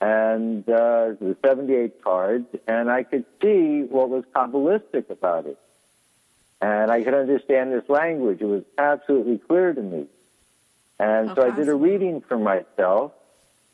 and 0.00 0.66
uh, 0.68 1.12
the 1.20 1.36
78 1.44 2.02
cards, 2.02 2.46
and 2.66 2.90
I 2.90 3.02
could 3.02 3.24
see 3.42 3.82
what 3.82 4.08
was 4.08 4.24
Kabbalistic 4.34 5.10
about 5.10 5.46
it. 5.46 5.58
And 6.62 6.90
I 6.90 7.02
could 7.02 7.14
understand 7.14 7.72
this 7.72 7.88
language. 7.88 8.40
It 8.40 8.46
was 8.46 8.64
absolutely 8.78 9.38
clear 9.38 9.72
to 9.72 9.80
me. 9.82 10.06
And 10.98 11.30
Oh, 11.30 11.34
so 11.34 11.42
I 11.46 11.50
did 11.50 11.68
a 11.68 11.74
reading 11.74 12.20
for 12.20 12.38
myself, 12.38 13.12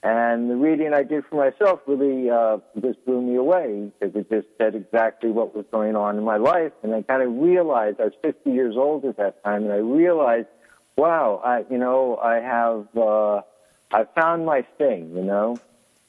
and 0.03 0.49
the 0.51 0.55
reading 0.57 0.95
I 0.95 1.03
did 1.03 1.25
for 1.27 1.37
myself 1.37 1.81
really 1.87 2.31
uh, 2.31 2.59
just 2.81 3.05
blew 3.05 3.21
me 3.21 3.35
away 3.37 3.91
because 3.99 4.15
it 4.15 4.31
just 4.31 4.47
said 4.59 4.75
exactly 4.77 5.31
what 5.31 5.55
was 5.55 5.67
going 5.73 5.97
on 5.97 6.17
in 6.19 6.25
my 6.25 6.37
life. 6.37 6.73
And 6.85 6.95
I 6.95 7.03
kind 7.03 7.23
of 7.23 7.33
realized 7.37 8.01
I 8.01 8.05
was 8.05 8.15
50 8.23 8.51
years 8.51 8.77
old 8.77 9.05
at 9.05 9.17
that 9.17 9.43
time, 9.43 9.65
and 9.65 9.73
I 9.73 9.79
realized, 9.79 10.47
wow, 10.97 11.41
I, 11.45 11.65
you 11.71 11.79
know, 11.79 12.17
I 12.17 12.37
have, 12.37 12.87
uh, 12.97 13.43
I 13.93 14.05
found 14.15 14.47
my 14.47 14.63
thing. 14.79 15.13
You 15.17 15.23
know, 15.25 15.59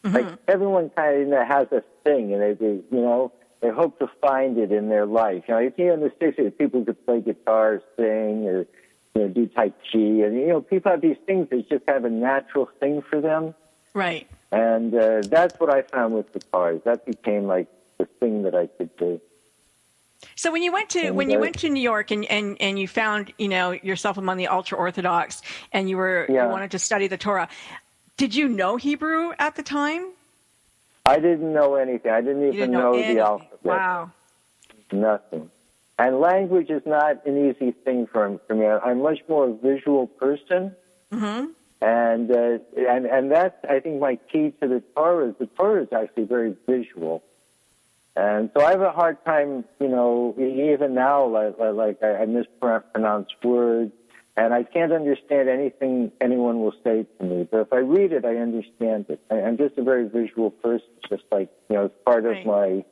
like 0.03 0.27
everyone 0.47 0.89
kind 0.91 1.33
of 1.33 1.47
has 1.47 1.67
a 1.71 1.83
thing, 2.03 2.33
and 2.33 2.41
they, 2.41 2.53
they, 2.53 2.73
you 2.91 3.01
know, 3.01 3.31
they 3.61 3.69
hope 3.69 3.99
to 3.99 4.07
find 4.21 4.57
it 4.57 4.71
in 4.71 4.89
their 4.89 5.05
life. 5.05 5.43
You 5.47 5.55
know, 5.55 5.59
you 5.59 5.73
see 5.75 5.83
in 5.83 5.99
the 6.01 6.09
60s, 6.09 6.57
people 6.57 6.85
could 6.85 7.03
play 7.05 7.21
guitar, 7.21 7.81
sing, 7.97 8.47
or 8.47 8.67
you 9.15 9.21
know, 9.21 9.27
do 9.29 9.47
tai 9.47 9.69
chi, 9.69 9.97
and 9.97 10.35
you 10.37 10.47
know, 10.47 10.61
people 10.61 10.91
have 10.91 11.01
these 11.01 11.17
things 11.25 11.47
that's 11.49 11.67
just 11.67 11.85
kind 11.85 11.97
of 11.97 12.05
a 12.05 12.09
natural 12.09 12.69
thing 12.79 13.01
for 13.01 13.19
them. 13.19 13.55
Right. 13.93 14.27
And 14.51 14.93
uh, 14.93 15.21
that's 15.23 15.59
what 15.59 15.73
I 15.73 15.81
found 15.81 16.13
with 16.13 16.31
guitars. 16.31 16.81
That 16.85 17.05
became 17.05 17.47
like 17.47 17.67
the 17.97 18.05
thing 18.05 18.43
that 18.43 18.53
I 18.55 18.67
could 18.67 18.95
do. 18.97 19.19
So 20.35 20.51
when 20.51 20.61
you 20.61 20.71
went 20.71 20.89
to 20.91 21.11
when 21.11 21.29
you 21.29 21.37
uh, 21.37 21.41
went 21.41 21.59
to 21.59 21.69
New 21.69 21.81
York 21.81 22.11
and, 22.11 22.25
and, 22.25 22.57
and 22.59 22.79
you 22.79 22.87
found 22.87 23.33
you 23.37 23.47
know 23.47 23.71
yourself 23.71 24.17
among 24.17 24.37
the 24.37 24.47
ultra 24.47 24.77
orthodox 24.77 25.41
and 25.71 25.89
you 25.89 25.97
were 25.97 26.25
Yeah. 26.29 26.45
you 26.45 26.51
wanted 26.51 26.71
to 26.71 26.79
study 26.79 27.07
the 27.07 27.17
Torah, 27.17 27.49
did 28.17 28.36
you 28.36 28.47
know 28.47 28.75
Hebrew 28.77 29.31
at 29.39 29.55
the 29.55 29.63
time? 29.63 30.09
I 31.05 31.19
didn't 31.19 31.53
know 31.53 31.75
anything. 31.75 32.12
I 32.12 32.21
didn't 32.21 32.43
even 32.43 32.53
didn't 32.53 32.71
know, 32.71 32.93
know, 32.93 33.13
the 33.13 33.19
alphabet. 33.19 33.63
Wow. 33.63 34.12
Nothing. 34.91 35.50
And 36.00 36.19
language 36.19 36.69
is 36.69 36.83
not 36.86 37.25
an 37.25 37.50
easy 37.50 37.71
thing 37.71 38.07
for, 38.07 38.39
for 38.47 38.55
me. 38.55 38.65
I'm 38.65 39.01
much 39.01 39.19
more 39.29 39.50
a 39.50 39.53
visual 39.53 40.07
person. 40.07 40.75
hmm 41.12 41.45
And, 41.81 42.31
uh, 42.31 42.59
and, 42.75 43.05
and 43.05 43.31
that's, 43.31 43.55
I 43.67 43.79
think, 43.79 44.00
my 44.00 44.17
key 44.31 44.53
to 44.62 44.67
the 44.67 44.83
Torah 44.95 45.29
is 45.29 45.36
the 45.39 45.47
Torah 45.47 45.83
is 45.83 45.93
actually 45.93 46.25
very 46.25 46.55
visual. 46.67 47.24
And 48.15 48.50
so 48.53 48.65
I 48.65 48.71
have 48.71 48.81
a 48.81 48.91
hard 48.91 49.24
time, 49.25 49.63
you 49.79 49.88
know, 49.88 50.36
even 50.38 50.95
now, 50.95 51.27
like, 51.27 51.57
like 51.59 52.03
I, 52.03 52.24
I 52.24 52.25
mispronounce 52.25 53.29
words, 53.43 53.93
and 54.38 54.53
I 54.53 54.63
can't 54.63 54.91
understand 54.91 55.50
anything 55.50 56.12
anyone 56.22 56.62
will 56.62 56.75
say 56.84 57.06
to 57.17 57.24
me. 57.25 57.48
But 57.50 57.62
if 57.62 57.74
I 57.74 57.77
read 57.77 58.12
it, 58.13 58.24
I 58.24 58.38
understand 58.38 59.08
it. 59.10 59.20
I, 59.32 59.41
I'm 59.41 59.58
just 59.58 59.77
a 59.77 59.84
very 59.84 60.08
visual 60.08 60.51
person, 60.51 60.88
just 61.10 61.24
like, 61.32 61.50
you 61.70 61.75
know, 61.75 61.86
it's 61.86 61.96
part 62.06 62.24
Right. 62.24 62.39
of 62.39 62.46
my 62.46 62.86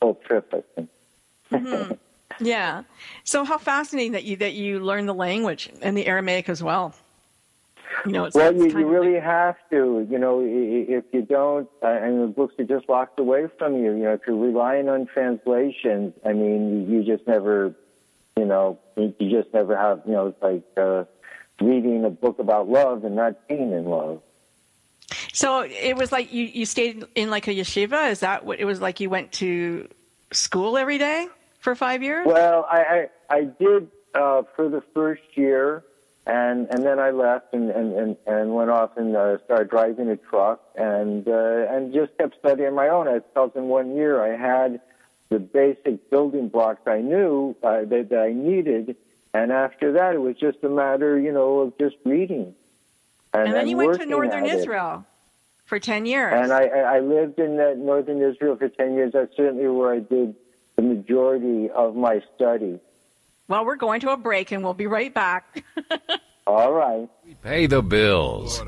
whole 0.00 0.14
trip, 0.26 0.52
I 0.52 0.62
think. 0.74 1.98
Yeah. 2.40 2.84
So 3.24 3.44
how 3.44 3.58
fascinating 3.58 4.12
that 4.12 4.24
you 4.24 4.36
that 4.36 4.54
you 4.54 4.80
learned 4.80 5.08
the 5.08 5.14
language 5.14 5.68
and 5.82 5.96
the 5.96 6.06
Aramaic 6.06 6.48
as 6.48 6.62
well. 6.62 6.94
You 8.06 8.12
know, 8.12 8.24
it's, 8.24 8.34
Well, 8.36 8.50
it's 8.54 8.72
you, 8.72 8.80
you 8.80 8.88
really 8.88 9.14
like- 9.14 9.22
have 9.24 9.56
to. 9.70 10.06
You 10.08 10.18
know, 10.18 10.40
i- 10.40 10.44
i- 10.44 10.86
if 10.98 11.04
you 11.12 11.22
don't, 11.22 11.68
uh, 11.82 11.88
and 11.88 12.22
the 12.22 12.26
books 12.28 12.54
are 12.58 12.64
just 12.64 12.88
locked 12.88 13.18
away 13.20 13.48
from 13.58 13.74
you. 13.76 13.90
You 13.92 14.04
know, 14.04 14.12
if 14.14 14.20
you're 14.26 14.36
relying 14.36 14.88
on 14.88 15.04
translations, 15.06 16.14
I 16.24 16.32
mean, 16.32 16.88
you 16.90 17.02
just 17.02 17.26
never, 17.26 17.74
you 18.40 18.46
know, 18.46 18.78
you 18.96 19.30
just 19.30 19.52
never 19.52 19.76
have. 19.76 20.00
You 20.06 20.12
know, 20.12 20.26
it's 20.28 20.42
like 20.42 20.64
uh, 20.78 21.04
reading 21.60 22.04
a 22.06 22.10
book 22.10 22.38
about 22.38 22.68
love 22.68 23.04
and 23.04 23.14
not 23.14 23.46
being 23.48 23.72
in 23.72 23.84
love. 23.84 24.22
So 25.32 25.60
it 25.60 25.94
was 25.96 26.10
like 26.10 26.32
you, 26.32 26.44
you 26.44 26.64
stayed 26.64 27.04
in 27.14 27.28
like 27.28 27.48
a 27.48 27.54
yeshiva. 27.54 28.10
Is 28.10 28.20
that 28.20 28.46
what 28.46 28.58
it 28.58 28.64
was 28.64 28.80
like? 28.80 28.98
You 28.98 29.10
went 29.10 29.32
to 29.32 29.88
school 30.32 30.78
every 30.78 30.96
day 30.96 31.28
for 31.58 31.74
five 31.74 32.02
years. 32.02 32.26
Well, 32.26 32.66
I 32.70 33.08
I, 33.30 33.36
I 33.36 33.40
did 33.44 33.88
uh, 34.14 34.42
for 34.56 34.70
the 34.70 34.82
first 34.94 35.22
year, 35.34 35.84
and 36.26 36.66
and 36.70 36.82
then 36.82 36.98
I 36.98 37.10
left 37.10 37.52
and 37.52 37.70
and 37.70 37.92
and, 37.92 38.16
and 38.26 38.54
went 38.54 38.70
off 38.70 38.96
and 38.96 39.14
uh, 39.14 39.36
started 39.44 39.68
driving 39.68 40.08
a 40.08 40.16
truck 40.16 40.62
and 40.76 41.28
uh, 41.28 41.66
and 41.68 41.92
just 41.92 42.16
kept 42.16 42.38
studying 42.38 42.74
my 42.74 42.88
own. 42.88 43.06
I 43.06 43.20
felt 43.34 43.54
in 43.54 43.64
one 43.64 43.94
year 43.96 44.24
I 44.24 44.34
had 44.34 44.80
the 45.30 45.38
basic 45.38 46.10
building 46.10 46.48
blocks 46.48 46.86
I 46.86 46.98
knew 47.00 47.56
uh, 47.62 47.84
that, 47.84 48.08
that 48.10 48.18
I 48.20 48.32
needed, 48.32 48.96
and 49.32 49.50
after 49.52 49.92
that 49.92 50.14
it 50.14 50.18
was 50.18 50.36
just 50.36 50.58
a 50.62 50.68
matter, 50.68 51.18
you 51.18 51.32
know, 51.32 51.60
of 51.60 51.78
just 51.78 51.96
reading. 52.04 52.54
And, 53.32 53.46
and 53.46 53.54
then 53.54 53.68
you 53.68 53.76
went 53.76 53.98
to 54.00 54.06
northern 54.06 54.44
at 54.44 54.50
it. 54.50 54.58
Israel 54.58 55.06
for 55.64 55.78
ten 55.78 56.04
years. 56.04 56.34
And 56.34 56.52
I, 56.52 56.64
I 56.66 56.96
I 56.96 57.00
lived 57.00 57.38
in 57.38 57.58
uh, 57.58 57.74
northern 57.76 58.20
Israel 58.20 58.56
for 58.56 58.68
10 58.68 58.94
years. 58.94 59.12
That's 59.12 59.34
certainly 59.36 59.68
where 59.68 59.94
I 59.94 60.00
did 60.00 60.34
the 60.76 60.82
majority 60.82 61.70
of 61.70 61.94
my 61.94 62.22
study. 62.34 62.80
well, 63.48 63.64
we're 63.64 63.76
going 63.76 64.00
to 64.00 64.10
a 64.10 64.16
break, 64.16 64.50
and 64.50 64.64
we'll 64.64 64.74
be 64.74 64.86
right 64.86 65.14
back. 65.14 65.64
All 66.46 66.72
right. 66.72 67.08
We 67.24 67.34
Pay 67.34 67.66
the 67.66 67.82
bills. 67.82 68.62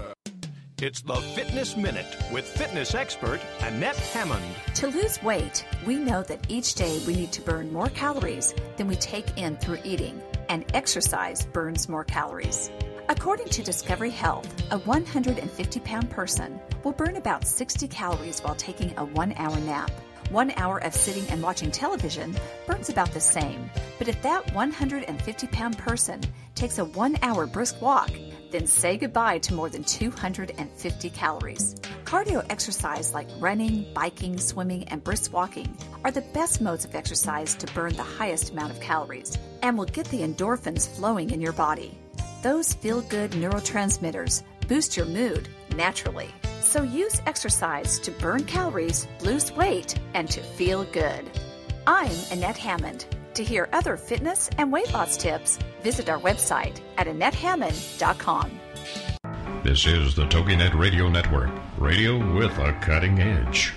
It's 0.82 1.00
the 1.00 1.14
Fitness 1.14 1.76
Minute 1.76 2.16
with 2.32 2.44
fitness 2.44 2.96
expert 2.96 3.40
Annette 3.60 3.94
Hammond. 3.94 4.44
To 4.74 4.88
lose 4.88 5.22
weight, 5.22 5.64
we 5.86 5.94
know 5.94 6.24
that 6.24 6.44
each 6.48 6.74
day 6.74 7.00
we 7.06 7.14
need 7.14 7.30
to 7.34 7.40
burn 7.40 7.72
more 7.72 7.88
calories 7.90 8.52
than 8.76 8.88
we 8.88 8.96
take 8.96 9.38
in 9.38 9.56
through 9.58 9.78
eating, 9.84 10.20
and 10.48 10.64
exercise 10.74 11.46
burns 11.46 11.88
more 11.88 12.02
calories. 12.02 12.68
According 13.08 13.50
to 13.50 13.62
Discovery 13.62 14.10
Health, 14.10 14.52
a 14.72 14.78
150 14.78 15.78
pound 15.78 16.10
person 16.10 16.58
will 16.82 16.90
burn 16.90 17.14
about 17.14 17.46
60 17.46 17.86
calories 17.86 18.40
while 18.40 18.56
taking 18.56 18.92
a 18.96 19.04
one 19.04 19.34
hour 19.36 19.60
nap. 19.60 19.92
One 20.30 20.50
hour 20.56 20.78
of 20.78 20.94
sitting 20.94 21.28
and 21.30 21.44
watching 21.44 21.70
television 21.70 22.34
burns 22.66 22.88
about 22.88 23.12
the 23.12 23.20
same. 23.20 23.70
But 23.98 24.08
if 24.08 24.20
that 24.22 24.52
150 24.52 25.46
pound 25.46 25.78
person 25.78 26.22
takes 26.56 26.78
a 26.78 26.84
one 26.86 27.16
hour 27.22 27.46
brisk 27.46 27.80
walk, 27.80 28.10
then 28.52 28.66
say 28.66 28.96
goodbye 28.96 29.38
to 29.38 29.54
more 29.54 29.68
than 29.68 29.82
250 29.82 31.10
calories. 31.10 31.74
Cardio 32.04 32.44
exercise 32.50 33.14
like 33.14 33.28
running, 33.40 33.86
biking, 33.94 34.38
swimming, 34.38 34.84
and 34.88 35.02
brisk 35.02 35.32
walking 35.32 35.74
are 36.04 36.10
the 36.10 36.20
best 36.34 36.60
modes 36.60 36.84
of 36.84 36.94
exercise 36.94 37.54
to 37.54 37.66
burn 37.74 37.94
the 37.94 38.02
highest 38.02 38.50
amount 38.50 38.70
of 38.70 38.80
calories 38.80 39.38
and 39.62 39.76
will 39.76 39.86
get 39.86 40.06
the 40.08 40.20
endorphins 40.20 40.86
flowing 40.86 41.30
in 41.30 41.40
your 41.40 41.54
body. 41.54 41.98
Those 42.42 42.74
feel 42.74 43.00
good 43.02 43.30
neurotransmitters 43.32 44.42
boost 44.68 44.96
your 44.96 45.06
mood 45.06 45.48
naturally. 45.74 46.28
So 46.60 46.82
use 46.82 47.20
exercise 47.26 47.98
to 48.00 48.10
burn 48.10 48.44
calories, 48.44 49.08
lose 49.22 49.50
weight, 49.52 49.98
and 50.14 50.28
to 50.30 50.40
feel 50.40 50.84
good. 50.84 51.24
I'm 51.86 52.16
Annette 52.30 52.58
Hammond. 52.58 53.06
To 53.34 53.42
hear 53.42 53.66
other 53.72 53.96
fitness 53.96 54.50
and 54.58 54.70
weight 54.70 54.92
loss 54.92 55.16
tips, 55.16 55.58
visit 55.82 56.10
our 56.10 56.18
website 56.18 56.80
at 56.98 57.06
AnnetteHammond.com. 57.06 58.60
This 59.64 59.86
is 59.86 60.14
the 60.14 60.26
TogiNet 60.26 60.78
Radio 60.78 61.08
Network, 61.08 61.50
radio 61.78 62.18
with 62.34 62.58
a 62.58 62.74
cutting 62.82 63.18
edge. 63.20 63.72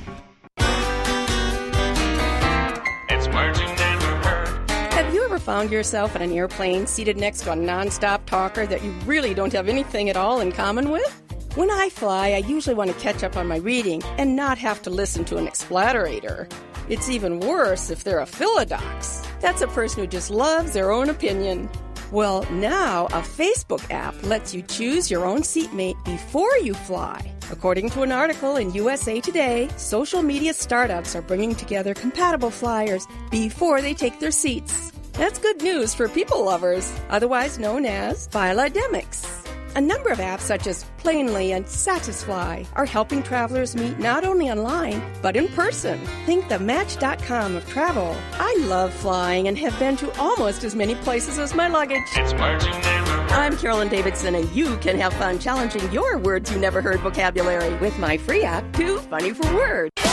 It's 3.08 3.28
words 3.30 3.60
you 3.62 3.68
never 3.68 4.28
heard. 4.28 4.70
Have 4.92 5.14
you 5.14 5.24
ever 5.24 5.40
found 5.40 5.72
yourself 5.72 6.18
in 6.18 6.22
an 6.22 6.34
airplane 6.34 6.86
seated 6.86 7.16
next 7.16 7.44
to 7.44 7.54
a 7.54 7.56
nonstop 7.56 8.26
talker 8.26 8.66
that 8.66 8.84
you 8.84 8.92
really 9.06 9.34
don't 9.34 9.54
have 9.54 9.70
anything 9.70 10.10
at 10.10 10.18
all 10.18 10.42
in 10.42 10.52
common 10.52 10.90
with? 10.90 11.22
When 11.56 11.72
I 11.72 11.88
fly, 11.88 12.32
I 12.32 12.40
usually 12.40 12.76
want 12.76 12.92
to 12.92 13.00
catch 13.00 13.24
up 13.24 13.38
on 13.38 13.48
my 13.48 13.58
reading 13.58 14.04
and 14.18 14.36
not 14.36 14.58
have 14.58 14.82
to 14.82 14.90
listen 14.90 15.24
to 15.26 15.38
an 15.38 15.48
explatterator. 15.48 16.52
It's 16.90 17.08
even 17.08 17.40
worse 17.40 17.90
if 17.90 18.04
they're 18.04 18.20
a 18.20 18.26
philodox. 18.26 19.25
That's 19.46 19.62
a 19.62 19.68
person 19.68 20.02
who 20.02 20.08
just 20.08 20.32
loves 20.32 20.74
their 20.74 20.92
own 20.92 21.08
opinion. 21.08 21.70
Well, 22.12 22.52
now 22.52 23.06
a 23.06 23.22
Facebook 23.22 23.92
app 23.92 24.16
lets 24.24 24.56
you 24.56 24.64
choose 24.64 25.12
your 25.12 25.24
own 25.24 25.44
seatmate 25.44 25.98
before 26.04 26.58
you 26.58 26.74
fly. 26.74 27.32
According 27.52 27.92
to 27.92 28.02
an 28.02 28.12
article 28.12 28.56
in 28.56 28.74
USA 28.74 29.22
Today, 29.22 29.70
social 29.78 30.24
media 30.24 30.52
startups 30.52 31.16
are 31.16 31.22
bringing 31.22 31.54
together 31.54 31.94
compatible 31.94 32.50
flyers 32.50 33.06
before 33.30 33.82
they 33.82 33.94
take 33.94 34.20
their 34.20 34.32
seats. 34.32 34.92
That's 35.14 35.38
good 35.38 35.62
news 35.62 35.94
for 35.94 36.10
people 36.10 36.44
lovers, 36.44 36.92
otherwise 37.12 37.60
known 37.60 37.86
as 37.86 38.28
philodemics. 38.30 39.45
A 39.76 39.82
number 39.82 40.10
of 40.10 40.20
apps 40.20 40.40
such 40.40 40.68
as 40.68 40.86
Planely 41.00 41.54
and 41.54 41.68
Satisfly 41.68 42.64
are 42.76 42.86
helping 42.86 43.22
travelers 43.22 43.76
meet 43.76 44.00
not 44.00 44.24
only 44.24 44.50
online, 44.50 45.04
but 45.22 45.36
in 45.36 45.50
person. 45.50 46.00
Think 46.26 46.48
the 46.48 46.60
Match.com 46.60 47.58
of 47.58 47.68
travel. 47.68 48.16
I 48.36 48.58
love 48.62 48.94
flying 48.94 49.50
and 49.50 49.58
have 49.58 49.78
been 49.78 49.98
to 49.98 50.18
almost 50.18 50.64
as 50.64 50.76
many 50.76 50.96
places 50.96 51.38
as 51.40 51.54
my 51.54 51.68
luggage. 51.68 52.08
It's 52.14 52.34
words 52.36 52.66
you 52.66 52.72
never. 52.72 53.12
I'm 53.34 53.58
Carolyn 53.58 53.90
Davidson, 53.90 54.36
and 54.36 54.50
you 54.56 54.78
can 54.78 54.98
have 54.98 55.14
fun 55.16 55.40
challenging 55.40 55.92
your 55.92 56.20
words 56.20 56.50
you 56.50 56.58
never 56.58 56.82
heard 56.82 57.02
vocabulary 57.02 57.74
with 57.80 58.00
my 58.00 58.16
free 58.16 58.46
app, 58.46 58.72
Too 58.72 59.00
Funny 59.00 59.34
for 59.34 59.54
Words. 59.54 60.05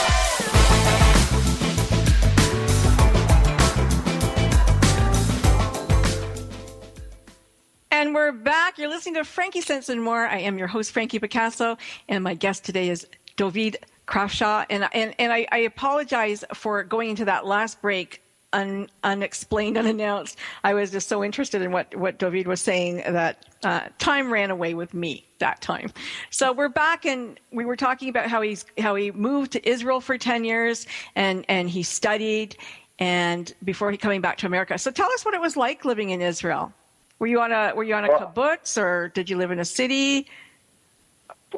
And 8.03 8.13
we're 8.13 8.33
back. 8.33 8.77
You're 8.77 8.89
listening 8.89 9.15
to 9.15 9.23
Frankie 9.23 9.61
Sense 9.61 9.87
and 9.87 10.03
More. 10.03 10.27
I 10.27 10.39
am 10.39 10.57
your 10.57 10.67
host, 10.67 10.91
Frankie 10.91 11.19
Picasso, 11.19 11.77
and 12.09 12.21
my 12.21 12.33
guest 12.33 12.65
today 12.65 12.89
is 12.89 13.07
David 13.37 13.77
Krafchow, 14.07 14.65
and 14.69 14.89
and 14.93 15.15
and 15.17 15.31
I, 15.31 15.47
I 15.53 15.59
apologize 15.59 16.43
for 16.53 16.83
going 16.83 17.11
into 17.11 17.23
that 17.23 17.45
last 17.45 17.81
break 17.81 18.21
un, 18.51 18.89
unexplained, 19.05 19.77
unannounced. 19.81 20.37
I 20.65 20.73
was 20.73 20.91
just 20.91 21.07
so 21.07 21.23
interested 21.23 21.61
in 21.61 21.71
what 21.71 21.95
what 21.95 22.19
David 22.19 22.45
was 22.45 22.59
saying 22.59 22.97
that 22.97 23.45
uh, 23.63 23.87
time 23.99 24.33
ran 24.33 24.51
away 24.51 24.73
with 24.73 24.93
me 24.93 25.25
that 25.39 25.61
time. 25.61 25.89
So 26.29 26.51
we're 26.51 26.67
back, 26.67 27.05
and 27.05 27.39
we 27.53 27.63
were 27.63 27.77
talking 27.77 28.09
about 28.09 28.27
how 28.27 28.41
he's 28.41 28.65
how 28.79 28.95
he 28.95 29.11
moved 29.11 29.53
to 29.53 29.65
Israel 29.65 30.01
for 30.01 30.17
ten 30.17 30.43
years, 30.43 30.87
and 31.15 31.45
and 31.47 31.69
he 31.69 31.83
studied, 31.83 32.57
and 32.99 33.53
before 33.63 33.91
he 33.91 33.97
coming 33.97 34.19
back 34.19 34.39
to 34.39 34.45
America. 34.45 34.77
So 34.77 34.91
tell 34.91 35.09
us 35.13 35.23
what 35.23 35.33
it 35.33 35.39
was 35.39 35.55
like 35.55 35.85
living 35.85 36.09
in 36.09 36.21
Israel. 36.21 36.73
Were 37.19 37.27
you 37.27 37.39
on 37.41 37.51
a 37.51 37.73
were 37.75 37.83
you 37.83 37.95
on 37.95 38.05
a 38.05 38.09
kibbutz, 38.09 38.77
or 38.77 39.09
did 39.09 39.29
you 39.29 39.37
live 39.37 39.51
in 39.51 39.59
a 39.59 39.65
city? 39.65 40.27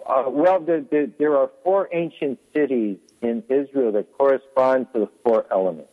Uh, 0.06 0.26
well, 0.28 0.60
there, 0.60 0.82
there, 0.82 1.08
there 1.08 1.38
are 1.38 1.50
four 1.64 1.88
ancient 1.92 2.38
cities 2.54 2.98
in 3.22 3.44
Israel 3.50 3.92
that 3.94 4.12
correspond 4.18 4.88
to 4.94 5.00
the 5.00 5.10
four 5.24 5.46
elements. 5.50 5.92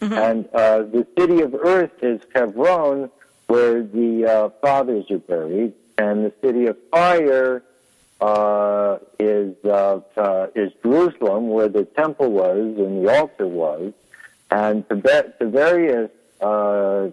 Mm-hmm. 0.00 0.12
And 0.14 0.48
uh, 0.54 0.82
the 0.82 1.06
city 1.18 1.42
of 1.42 1.54
earth 1.54 1.92
is 2.02 2.20
Hebron, 2.34 3.10
where 3.48 3.82
the 3.82 4.24
uh, 4.26 4.48
fathers 4.60 5.10
are 5.10 5.18
buried, 5.18 5.74
and 5.98 6.24
the 6.24 6.32
city 6.40 6.66
of 6.66 6.78
fire 6.90 7.62
uh, 8.20 8.98
is 9.18 9.54
uh, 9.64 10.00
uh, 10.16 10.46
is 10.54 10.72
Jerusalem, 10.82 11.48
where 11.50 11.68
the 11.68 11.84
temple 11.84 12.30
was 12.30 12.56
and 12.56 13.04
the 13.04 13.18
altar 13.18 13.46
was, 13.46 13.92
and 14.50 14.86
the, 14.88 15.34
the 15.38 15.46
various 15.46 16.10
uh, 16.40 17.08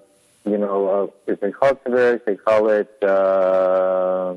you 0.51 0.57
know, 0.57 1.11
uh, 1.27 1.31
if 1.31 1.39
they 1.39 1.51
call 1.51 1.69
it 1.69 1.83
Tavares, 1.83 2.25
they 2.25 2.35
call 2.35 2.69
it, 2.69 2.91
uh, 3.03 4.35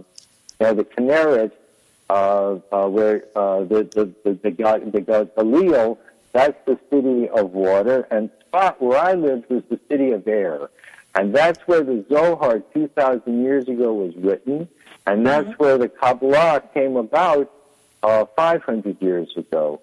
you 0.59 0.67
know, 0.67 0.75
the 0.75 0.85
Kinneret, 0.85 1.53
uh, 2.11 2.59
uh, 2.73 2.89
where 2.89 3.25
uh, 3.37 3.61
the 3.61 3.85
the 3.95 4.13
the 4.25 4.33
the 4.43 4.51
god 4.51 4.93
the 4.93 5.01
god 5.01 5.35
Galil, 5.37 5.99
that's 6.33 6.59
the 6.67 6.79
city 6.91 7.29
of 7.29 7.53
water, 7.53 8.07
and 8.11 8.31
spot 8.47 8.83
where 8.83 8.99
I 8.99 9.15
lived 9.15 9.49
was 9.49 9.63
the 9.71 9.79
city 9.89 10.11
of 10.11 10.27
air, 10.27 10.71
and 11.15 11.35
that's 11.35 11.61
where 11.69 11.83
the 11.83 12.05
Zohar 12.09 12.61
two 12.75 12.89
thousand 12.89 13.43
years 13.45 13.69
ago 13.69 13.93
was 13.93 14.15
written, 14.17 14.69
and 15.07 15.25
that's 15.25 15.57
where 15.59 15.79
the 15.79 15.89
Kabbalah 15.89 16.63
came 16.75 16.97
about 16.97 17.53
uh, 18.03 18.25
five 18.37 18.63
hundred 18.63 19.01
years 19.01 19.37
ago. 19.37 19.81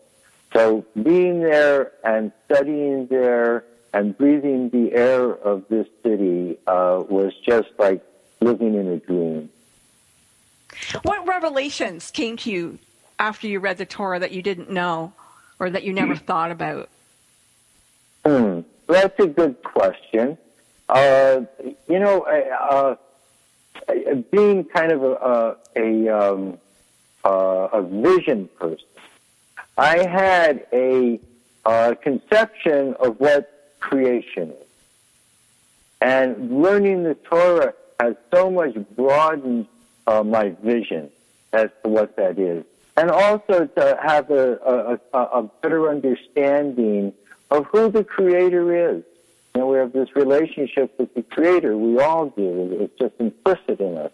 So 0.54 0.86
being 1.02 1.42
there 1.42 1.92
and 2.04 2.32
studying 2.46 3.08
there 3.08 3.64
and 3.94 4.18
breathing 4.18 4.70
the 4.70 4.94
air 4.94 5.34
of 5.34 5.68
this 5.70 5.88
city 6.04 6.58
uh, 6.68 7.04
was 7.10 7.34
just 7.46 7.70
like 7.78 8.04
living 8.42 8.76
in 8.76 8.88
a 8.88 8.98
dream. 8.98 9.50
What 11.04 11.28
revelations 11.28 12.12
came 12.12 12.38
to 12.38 12.52
you 12.52 12.80
after 13.20 13.48
you 13.48 13.60
read 13.60 13.78
the 13.78 13.86
Torah 13.86 14.20
that 14.20 14.32
you 14.32 14.42
didn't 14.42 14.70
know 14.70 15.14
or 15.60 15.70
that 15.70 15.84
you 15.84 15.94
never 15.94 16.16
thought 16.16 16.52
about? 16.52 16.90
Hmm, 18.26 18.62
that's 18.88 19.20
a 19.20 19.28
good 19.28 19.62
question. 19.64 20.38
Uh, 20.90 21.42
you 21.90 22.00
know, 22.00 22.22
uh, 22.22 22.96
uh, 23.90 24.16
being 24.32 24.64
kind 24.66 24.92
of 24.92 25.04
a 25.04 25.58
a, 25.76 26.08
um, 26.10 26.58
uh, 27.26 27.70
a 27.74 27.82
vision 27.82 28.50
person, 28.60 28.86
I 29.78 30.08
had 30.08 30.66
a 30.72 31.20
uh, 31.66 31.96
conception 32.02 32.96
of 33.00 33.20
what 33.20 33.57
creation 33.80 34.52
is, 34.52 34.68
and 36.02 36.62
learning 36.62 37.04
the 37.04 37.16
Torah 37.16 37.74
has 38.00 38.16
so 38.34 38.50
much 38.50 38.76
broadened 38.96 39.68
uh, 40.06 40.24
my 40.24 40.50
vision 40.64 41.10
as 41.54 41.70
to 41.84 41.90
what 41.90 42.16
that 42.18 42.38
is, 42.38 42.64
and 42.96 43.10
also 43.10 43.66
to 43.66 44.00
have 44.02 44.30
a, 44.32 45.00
a, 45.14 45.20
a 45.20 45.44
better 45.62 45.90
understanding 45.90 47.14
of 47.52 47.66
who 47.68 47.90
the 47.90 48.04
Creator 48.04 48.96
is. 48.96 49.04
You 49.56 49.62
know, 49.62 49.68
we 49.68 49.78
have 49.78 49.92
this 49.94 50.16
relationship 50.16 50.98
with 51.00 51.14
the 51.16 51.24
Creator. 51.24 51.76
We 51.78 52.00
all 52.00 52.28
do. 52.30 52.78
It's 52.80 52.98
just 53.00 53.16
implicit 53.20 53.80
in 53.80 53.98
us, 53.98 54.12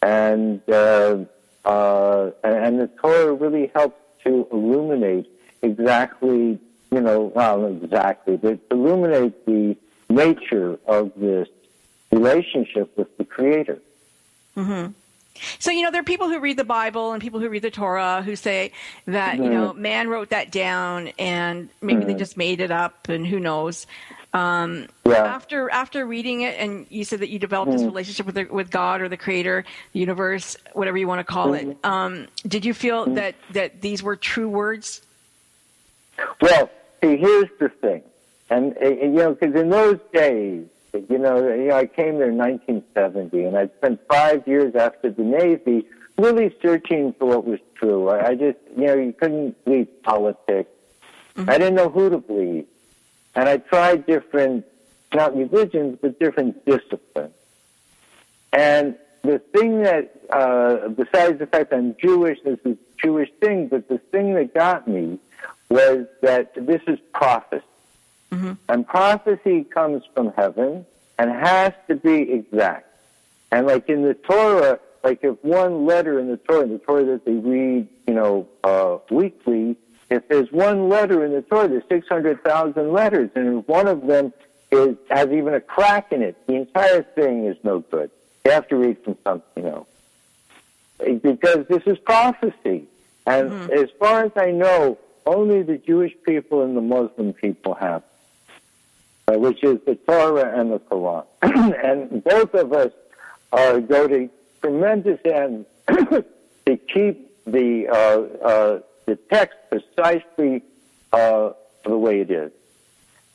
and 0.00 0.60
uh, 0.70 1.24
uh, 1.64 2.30
and 2.44 2.78
the 2.78 2.88
Torah 3.00 3.32
really 3.32 3.70
helps 3.74 4.00
to 4.24 4.46
illuminate 4.52 5.26
exactly, 5.62 6.58
you 6.94 7.00
know, 7.00 7.32
well, 7.34 7.66
exactly, 7.66 8.36
but 8.36 8.60
illuminate 8.70 9.44
the 9.46 9.76
nature 10.08 10.78
of 10.86 11.12
this 11.16 11.48
relationship 12.12 12.96
with 12.96 13.16
the 13.18 13.24
Creator. 13.24 13.80
Mm-hmm. 14.56 14.92
So, 15.58 15.72
you 15.72 15.82
know, 15.82 15.90
there 15.90 16.00
are 16.00 16.04
people 16.04 16.28
who 16.28 16.38
read 16.38 16.56
the 16.56 16.64
Bible 16.64 17.12
and 17.12 17.20
people 17.20 17.40
who 17.40 17.48
read 17.48 17.62
the 17.62 17.70
Torah 17.70 18.22
who 18.22 18.36
say 18.36 18.70
that, 19.06 19.38
you 19.38 19.50
know, 19.50 19.72
man 19.72 20.08
wrote 20.08 20.30
that 20.30 20.52
down 20.52 21.08
and 21.18 21.68
maybe 21.82 22.04
they 22.04 22.14
just 22.14 22.36
made 22.36 22.60
it 22.60 22.70
up 22.70 23.08
and 23.08 23.26
who 23.26 23.40
knows. 23.40 23.88
Um, 24.32 24.86
Yeah. 25.04 25.24
After 25.24 25.70
after 25.70 26.06
reading 26.06 26.42
it, 26.42 26.56
and 26.58 26.86
you 26.88 27.04
said 27.04 27.20
that 27.20 27.30
you 27.30 27.38
developed 27.38 27.72
this 27.72 27.82
relationship 27.82 28.26
with 28.26 28.34
the, 28.36 28.44
with 28.44 28.70
God 28.70 29.00
or 29.00 29.08
the 29.08 29.16
Creator, 29.16 29.64
the 29.92 30.00
universe, 30.00 30.56
whatever 30.72 30.98
you 30.98 31.08
want 31.08 31.20
to 31.20 31.24
call 31.24 31.54
it. 31.54 31.76
Um, 31.84 32.28
did 32.46 32.64
you 32.64 32.74
feel 32.74 33.06
that 33.14 33.34
that 33.52 33.80
these 33.80 34.02
were 34.02 34.16
true 34.16 34.48
words? 34.48 35.02
Well, 36.40 36.70
see, 37.04 37.16
here's 37.16 37.50
the 37.58 37.68
thing, 37.68 38.02
and, 38.50 38.76
uh, 38.82 38.88
you 38.88 39.08
know, 39.08 39.34
because 39.34 39.54
in 39.54 39.70
those 39.70 39.98
days, 40.12 40.66
you 40.92 41.18
know, 41.18 41.54
you 41.54 41.68
know, 41.68 41.76
I 41.76 41.86
came 41.86 42.18
there 42.18 42.30
in 42.30 42.38
1970, 42.38 43.44
and 43.44 43.56
I 43.56 43.68
spent 43.78 44.00
five 44.08 44.46
years 44.46 44.74
after 44.74 45.10
the 45.10 45.22
Navy 45.22 45.86
really 46.18 46.54
searching 46.62 47.12
for 47.18 47.26
what 47.26 47.44
was 47.44 47.58
true. 47.74 48.08
I, 48.08 48.28
I 48.28 48.34
just, 48.34 48.58
you 48.76 48.86
know, 48.86 48.94
you 48.94 49.12
couldn't 49.12 49.64
believe 49.64 49.88
politics. 50.02 50.70
I 51.36 51.58
didn't 51.58 51.74
know 51.74 51.88
who 51.88 52.10
to 52.10 52.18
believe, 52.18 52.66
and 53.34 53.48
I 53.48 53.56
tried 53.56 54.06
different, 54.06 54.64
not 55.12 55.36
religions, 55.36 55.98
but 56.00 56.18
different 56.20 56.64
disciplines. 56.64 57.34
And 58.52 58.94
the 59.22 59.40
thing 59.40 59.82
that, 59.82 60.12
uh, 60.30 60.88
besides 60.88 61.40
the 61.40 61.46
fact 61.46 61.72
I'm 61.72 61.96
Jewish, 62.00 62.38
this 62.44 62.60
is 62.64 62.76
a 62.76 63.02
Jewish 63.02 63.30
thing, 63.40 63.66
but 63.66 63.88
the 63.88 63.98
thing 63.98 64.34
that 64.34 64.54
got 64.54 64.86
me 64.86 65.18
was 65.68 66.06
that 66.22 66.54
this 66.54 66.82
is 66.86 66.98
prophecy. 67.12 67.64
And 68.68 68.86
prophecy 68.86 69.64
comes 69.64 70.02
from 70.14 70.32
heaven 70.36 70.84
and 71.18 71.30
has 71.30 71.72
to 71.88 71.94
be 71.94 72.32
exact. 72.32 72.86
And 73.52 73.66
like 73.66 73.88
in 73.88 74.02
the 74.02 74.14
Torah, 74.14 74.80
like 75.04 75.20
if 75.22 75.36
one 75.44 75.86
letter 75.86 76.18
in 76.18 76.28
the 76.28 76.36
Torah, 76.38 76.66
the 76.66 76.78
Torah 76.78 77.04
that 77.04 77.24
they 77.24 77.34
read, 77.34 77.86
you 78.08 78.14
know, 78.14 78.48
uh, 78.64 78.98
weekly, 79.10 79.76
if 80.10 80.26
there's 80.28 80.50
one 80.50 80.88
letter 80.88 81.24
in 81.24 81.32
the 81.32 81.42
Torah, 81.42 81.68
there's 81.68 81.84
600,000 81.88 82.92
letters, 82.92 83.30
and 83.34 83.60
if 83.60 83.68
one 83.68 83.86
of 83.86 84.06
them 84.06 84.32
is, 84.70 84.96
has 85.10 85.28
even 85.30 85.54
a 85.54 85.60
crack 85.60 86.12
in 86.12 86.22
it, 86.22 86.36
the 86.46 86.54
entire 86.54 87.02
thing 87.02 87.46
is 87.46 87.56
no 87.62 87.80
good. 87.80 88.10
You 88.44 88.50
have 88.52 88.68
to 88.68 88.76
read 88.76 88.98
from 89.04 89.16
something 89.24 89.66
else. 89.66 89.88
Because 90.98 91.66
this 91.68 91.82
is 91.86 91.98
prophecy. 91.98 92.84
And 93.26 93.70
as 93.70 93.90
far 93.98 94.24
as 94.24 94.32
I 94.36 94.50
know, 94.50 94.98
only 95.26 95.62
the 95.62 95.78
Jewish 95.78 96.12
people 96.24 96.62
and 96.62 96.76
the 96.76 96.80
Muslim 96.80 97.32
people 97.32 97.74
have 97.74 98.02
uh, 99.28 99.38
which 99.38 99.62
is 99.64 99.78
the 99.86 99.94
Torah 99.94 100.58
and 100.58 100.72
the 100.72 100.78
Quran. 100.80 101.24
and 101.42 102.22
both 102.24 102.54
of 102.54 102.72
us 102.72 102.92
uh, 103.52 103.78
go 103.78 104.06
to 104.06 104.28
tremendous 104.60 105.20
ends 105.24 105.66
to 105.88 106.76
keep 106.92 107.30
the 107.44 107.88
uh, 107.88 108.44
uh, 108.46 108.80
the 109.06 109.16
text 109.30 109.56
precisely 109.70 110.62
uh, 111.12 111.50
the 111.84 111.96
way 111.96 112.20
it 112.20 112.30
is. 112.30 112.52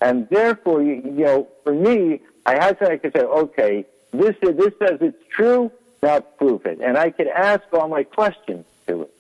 And 0.02 0.28
therefore, 0.30 0.82
you, 0.82 0.95
you 1.04 1.25
know, 1.25 1.47
for 1.63 1.73
me, 1.73 2.21
I 2.45 2.54
had 2.54 2.80
to, 2.80 2.89
I 2.89 2.97
could 2.97 3.13
say, 3.13 3.21
okay, 3.21 3.86
this 4.12 4.36
this 4.41 4.73
says 4.80 4.97
it's 5.02 5.23
true, 5.30 5.71
now 6.02 6.19
prove 6.21 6.65
it. 6.65 6.80
And 6.82 6.97
I 6.97 7.12
could 7.12 7.28
ask 7.28 7.63
all 7.73 7.88
my 7.88 8.04
questions 8.04 8.65
to 8.88 9.04
it. 9.04 9.13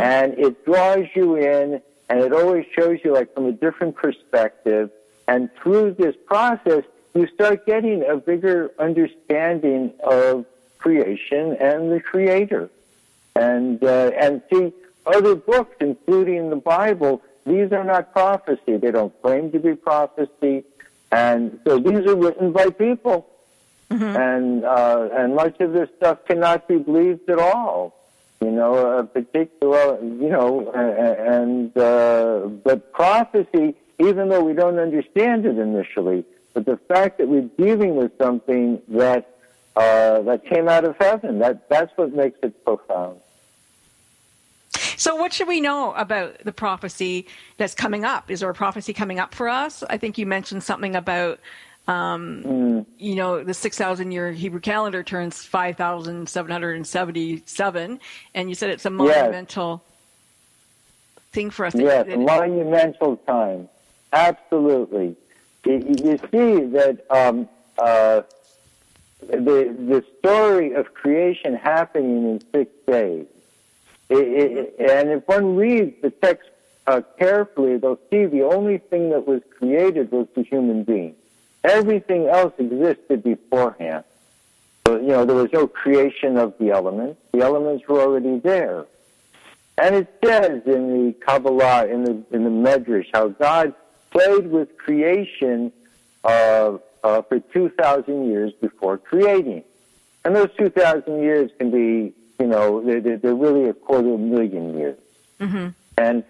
And 0.00 0.36
it 0.38 0.64
draws 0.64 1.06
you 1.14 1.36
in, 1.36 1.80
and 2.08 2.20
it 2.20 2.32
always 2.32 2.66
shows 2.76 2.98
you, 3.04 3.12
like, 3.14 3.34
from 3.34 3.46
a 3.46 3.52
different 3.52 3.96
perspective. 3.96 4.90
And 5.26 5.50
through 5.62 5.94
this 5.94 6.16
process, 6.26 6.84
you 7.14 7.26
start 7.28 7.66
getting 7.66 8.04
a 8.04 8.16
bigger 8.16 8.70
understanding 8.78 9.92
of 10.02 10.46
creation 10.78 11.56
and 11.60 11.92
the 11.92 12.00
Creator. 12.00 12.70
And 13.36 13.84
uh, 13.84 14.10
and 14.18 14.42
see 14.52 14.72
other 15.06 15.36
books, 15.36 15.76
including 15.80 16.50
the 16.50 16.56
Bible. 16.56 17.22
These 17.46 17.70
are 17.70 17.84
not 17.84 18.12
prophecy. 18.12 18.78
They 18.78 18.90
don't 18.90 19.14
claim 19.22 19.52
to 19.52 19.60
be 19.60 19.76
prophecy, 19.76 20.64
and 21.12 21.60
so 21.64 21.78
these 21.78 22.04
are 22.06 22.16
written 22.16 22.50
by 22.50 22.70
people. 22.70 23.28
And 23.90 24.64
uh, 24.64 25.08
and 25.12 25.36
much 25.36 25.60
of 25.60 25.72
this 25.72 25.88
stuff 25.98 26.24
cannot 26.26 26.66
be 26.66 26.78
believed 26.78 27.30
at 27.30 27.38
all. 27.38 27.94
You 28.40 28.52
know, 28.52 28.98
a 28.98 29.04
particular, 29.04 29.98
you 30.00 30.28
know, 30.28 30.70
and 30.70 31.76
uh, 31.76 32.46
but 32.62 32.92
prophecy, 32.92 33.74
even 33.98 34.28
though 34.28 34.44
we 34.44 34.52
don't 34.52 34.78
understand 34.78 35.44
it 35.44 35.58
initially, 35.58 36.24
but 36.54 36.64
the 36.64 36.76
fact 36.76 37.18
that 37.18 37.28
we're 37.28 37.50
dealing 37.58 37.96
with 37.96 38.12
something 38.16 38.80
that 38.88 39.38
uh, 39.74 40.22
that 40.22 40.44
came 40.46 40.68
out 40.68 40.84
of 40.84 40.96
heaven, 40.98 41.40
that 41.40 41.68
that's 41.68 41.90
what 41.96 42.12
makes 42.12 42.38
it 42.42 42.64
profound. 42.64 43.20
So, 44.98 45.14
what 45.14 45.32
should 45.32 45.46
we 45.46 45.60
know 45.60 45.92
about 45.94 46.42
the 46.44 46.52
prophecy 46.52 47.26
that's 47.56 47.74
coming 47.74 48.04
up? 48.04 48.30
Is 48.30 48.40
there 48.40 48.50
a 48.50 48.54
prophecy 48.54 48.92
coming 48.92 49.20
up 49.20 49.32
for 49.32 49.48
us? 49.48 49.84
I 49.88 49.96
think 49.96 50.18
you 50.18 50.26
mentioned 50.26 50.64
something 50.64 50.96
about, 50.96 51.38
um, 51.88 52.42
Mm. 52.44 52.86
you 52.98 53.16
know, 53.16 53.42
the 53.42 53.54
6,000 53.54 54.12
year 54.12 54.30
Hebrew 54.30 54.60
calendar 54.60 55.02
turns 55.02 55.42
5,777, 55.42 57.98
and 58.34 58.48
you 58.48 58.54
said 58.54 58.70
it's 58.70 58.86
a 58.86 58.90
monumental 58.90 59.82
thing 61.32 61.50
for 61.50 61.66
us. 61.66 61.74
Yes, 61.74 62.06
It- 62.06 62.14
a 62.14 62.18
monumental 62.18 63.16
time. 63.26 63.68
Absolutely. 64.12 65.16
You, 65.64 65.96
you 66.02 66.18
see 66.30 66.64
that 66.66 67.04
um, 67.10 67.48
uh, 67.78 68.22
the 69.26 69.74
the 69.86 70.04
story 70.18 70.72
of 70.72 70.94
creation 70.94 71.54
happening 71.54 72.30
in 72.30 72.40
six 72.52 72.70
days. 72.86 73.26
It, 74.08 74.16
it, 74.16 74.74
and 74.78 75.10
if 75.10 75.28
one 75.28 75.56
reads 75.56 76.00
the 76.00 76.10
text 76.10 76.48
uh, 76.86 77.02
carefully, 77.18 77.76
they'll 77.76 77.98
see 78.08 78.24
the 78.24 78.44
only 78.44 78.78
thing 78.78 79.10
that 79.10 79.26
was 79.26 79.42
created 79.58 80.10
was 80.10 80.26
the 80.34 80.42
human 80.42 80.84
being. 80.84 81.14
Everything 81.64 82.26
else 82.28 82.52
existed 82.58 83.22
beforehand. 83.22 84.04
So, 84.86 84.96
you 84.96 85.08
know, 85.08 85.24
there 85.24 85.36
was 85.36 85.52
no 85.52 85.66
creation 85.66 86.38
of 86.38 86.56
the 86.58 86.70
elements. 86.70 87.20
The 87.32 87.40
elements 87.40 87.86
were 87.86 88.00
already 88.00 88.38
there. 88.38 88.86
And 89.76 89.94
it 89.94 90.08
says 90.24 90.62
in 90.66 91.06
the 91.06 91.12
Kabbalah, 91.24 91.86
in 91.86 92.04
the 92.04 92.24
in 92.32 92.44
the 92.44 92.50
Midrash, 92.50 93.06
how 93.12 93.28
God 93.28 93.74
played 94.10 94.50
with 94.50 94.76
creation 94.76 95.72
uh, 96.24 96.78
uh, 97.04 97.22
for 97.22 97.38
two 97.38 97.68
thousand 97.68 98.28
years 98.28 98.52
before 98.54 98.98
creating, 98.98 99.62
and 100.24 100.34
those 100.34 100.50
two 100.58 100.70
thousand 100.70 101.22
years 101.22 101.52
can 101.58 101.70
be, 101.70 102.12
you 102.40 102.46
know, 102.46 102.82
they're, 102.82 103.18
they're 103.18 103.34
really 103.34 103.68
a 103.68 103.74
quarter 103.74 104.08
of 104.08 104.14
a 104.14 104.18
million 104.18 104.76
years. 104.76 104.98
Mm-hmm. 105.38 105.68
And 105.96 106.24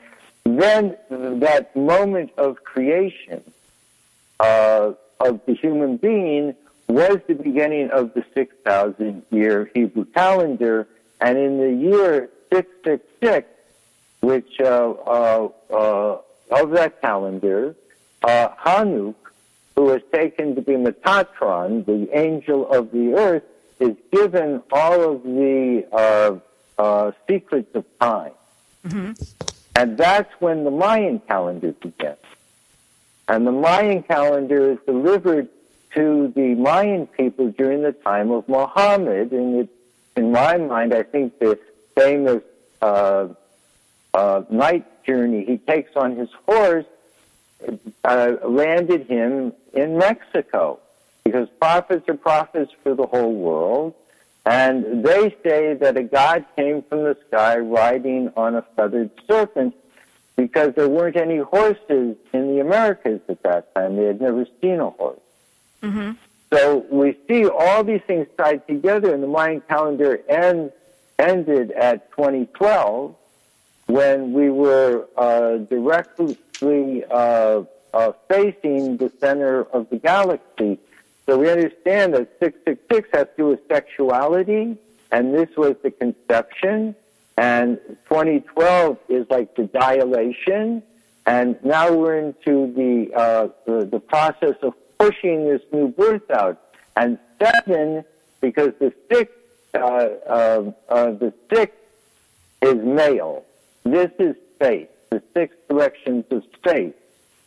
then 0.45 0.97
that 1.11 1.75
moment 1.75 2.33
of 2.37 2.65
creation 2.65 3.43
uh, 4.41 4.93
of 5.21 5.41
the 5.47 5.55
human 5.55 5.97
being 5.97 6.55
was 6.89 7.19
the 7.27 7.35
beginning 7.35 7.91
of 7.91 8.15
the 8.15 8.25
6,000 8.35 9.23
year 9.31 9.71
Hebrew 9.75 10.05
calendar. 10.07 10.89
And 11.21 11.37
in 11.37 11.59
the 11.59 11.73
year 11.73 12.31
666, 12.53 13.49
which 14.21 14.61
uh, 14.61 14.91
uh, 14.91 15.49
uh, 15.71 16.19
of 16.51 16.71
that 16.71 17.01
calendar, 17.01 17.75
uh, 18.23 18.49
Hanoch, 18.65 19.15
who 19.77 19.85
was 19.85 20.03
taken 20.13 20.55
to 20.57 20.63
be 20.63 20.73
Metatron, 20.73 21.85
the 21.85 22.09
angel 22.17 22.69
of 22.71 22.91
the 22.91 23.15
earth, 23.15 23.45
is 23.79 23.97
given 24.11 24.63
all 24.73 25.13
of 25.13 25.23
the 25.23 25.87
uh, 25.93 26.37
uh, 26.83 27.13
secrets 27.29 27.73
of 27.75 27.85
time. 28.01 28.33
And 29.77 29.97
that's 29.97 30.33
when 30.41 30.65
the 30.65 30.71
Mayan 30.71 31.21
calendar 31.21 31.73
begins. 31.73 32.17
And 33.29 33.47
the 33.47 33.53
Mayan 33.53 34.03
calendar 34.03 34.73
is 34.73 34.79
delivered 34.87 35.49
to 35.95 36.33
the 36.35 36.55
Mayan 36.55 37.07
people 37.07 37.51
during 37.51 37.83
the 37.83 37.93
time 37.93 38.31
of 38.31 38.49
Muhammad. 38.49 39.33
And 39.33 39.61
it, 39.61 39.69
in 40.17 40.33
my 40.33 40.57
mind, 40.57 40.95
I 40.95 41.03
think 41.03 41.39
the 41.39 41.59
famous 41.95 42.43
uh, 42.81 43.29
uh, 44.15 44.43
night 44.49 45.05
journey 45.05 45.45
he 45.45 45.59
takes 45.59 45.95
on 45.95 46.17
his 46.17 46.31
horse 46.47 46.87
uh, 48.05 48.33
landed 48.45 49.07
him 49.07 49.53
in 49.75 49.99
Mexico. 49.99 50.81
Because 51.23 51.49
prophets 51.61 52.09
are 52.09 52.15
prophets 52.15 52.73
for 52.83 52.95
the 52.95 53.07
whole 53.07 53.35
world. 53.35 53.95
And 54.47 55.05
they 55.05 55.37
say 55.43 55.75
that 55.75 55.99
a 55.99 56.03
god 56.03 56.47
came 56.57 56.83
from 56.83 57.05
the 57.05 57.19
sky 57.27 57.59
riding 57.59 58.33
on 58.35 58.55
a 58.55 58.63
feathered 58.75 59.11
serpent 59.27 59.75
because 60.39 60.73
there 60.77 60.89
weren't 60.89 61.17
any 61.17 61.39
horses 61.39 62.17
in 62.33 62.55
the 62.55 62.61
Americas 62.61 63.21
at 63.29 63.43
that 63.43 63.75
time. 63.75 63.97
They 63.97 64.05
had 64.05 64.21
never 64.21 64.47
seen 64.61 64.79
a 64.79 64.89
horse. 64.91 65.19
Mm-hmm. 65.83 66.13
So 66.55 66.87
we 66.91 67.19
see 67.27 67.49
all 67.49 67.83
these 67.83 68.03
things 68.07 68.29
tied 68.39 68.65
together, 68.69 69.13
and 69.13 69.21
the 69.21 69.27
Mayan 69.27 69.61
calendar 69.63 70.21
ends, 70.29 70.73
ended 71.19 71.73
at 71.73 72.13
2012 72.13 73.17
when 73.87 74.33
we 74.33 74.49
were 74.49 75.09
uh, 75.17 75.57
directly 75.57 76.39
uh, 77.11 77.63
uh, 77.93 78.13
facing 78.29 78.97
the 78.97 79.11
center 79.19 79.65
of 79.65 79.91
the 79.91 79.97
galaxy. 79.97 80.79
So 81.27 81.37
we 81.37 81.51
understand 81.51 82.15
that 82.15 82.31
666 82.39 83.09
has 83.13 83.27
to 83.27 83.33
do 83.37 83.47
with 83.49 83.61
sexuality, 83.67 84.79
and 85.11 85.35
this 85.35 85.49
was 85.57 85.75
the 85.83 85.91
conception, 85.91 86.95
and 87.39 87.79
2012 88.09 88.99
is 89.09 89.31
like 89.31 89.55
the 89.55 89.63
dilation, 89.65 90.83
and 91.25 91.57
now 91.65 91.93
we're 91.93 92.19
into 92.19 92.73
the, 92.75 93.15
uh, 93.15 93.49
the, 93.65 93.85
the 93.85 94.01
process 94.01 94.57
of 94.63 94.75
pushing 94.99 95.47
this 95.47 95.63
new 95.73 95.87
birth 95.87 96.29
out. 96.33 96.61
And 96.97 97.17
seven, 97.41 98.05
because 98.41 98.73
the 98.81 98.93
six, 99.09 99.33
uh, 99.73 99.79
uh, 99.79 100.73
uh, 100.89 101.11
the 101.13 101.33
six 101.53 101.77
is 102.61 102.75
male. 102.75 103.45
This 103.85 104.11
is 104.19 104.35
space, 104.57 104.89
the 105.11 105.23
six 105.33 105.55
directions 105.69 106.25
of 106.33 106.43
space. 106.57 106.95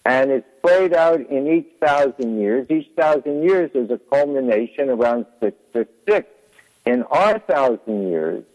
And 0.06 0.32
it's 0.32 0.48
played 0.62 0.94
out 0.94 1.20
in 1.20 1.52
each 1.52 1.68
thousand 1.82 2.40
years. 2.40 2.72
Each 2.72 2.90
thousand 2.96 3.44
years 3.44 3.72
is 3.74 3.92
a 3.92 3.98
culmination 3.98 4.90
around 4.90 5.26
666. 5.42 6.30
In 6.86 7.04
our 7.04 7.40
thousand 7.40 8.08
years, 8.08 8.46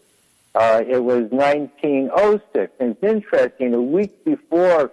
uh, 0.57 0.83
it 0.87 1.03
was 1.03 1.29
1906. 1.29 2.73
And 2.79 2.91
it's 2.91 3.03
interesting, 3.03 3.75
a 3.75 3.81
week 3.81 4.25
before 4.25 4.91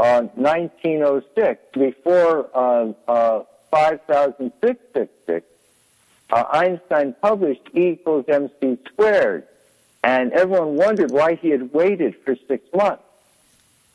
uh, 0.00 0.22
1906, 0.34 1.60
before 1.72 2.50
uh, 2.52 2.92
uh, 3.06 3.44
5666, 3.70 5.46
uh, 6.30 6.44
Einstein 6.50 7.14
published 7.22 7.62
E 7.76 7.90
equals 7.90 8.24
mc 8.26 8.78
squared. 8.86 9.46
And 10.02 10.32
everyone 10.32 10.74
wondered 10.74 11.12
why 11.12 11.36
he 11.36 11.50
had 11.50 11.72
waited 11.72 12.16
for 12.24 12.34
six 12.48 12.66
months. 12.74 13.04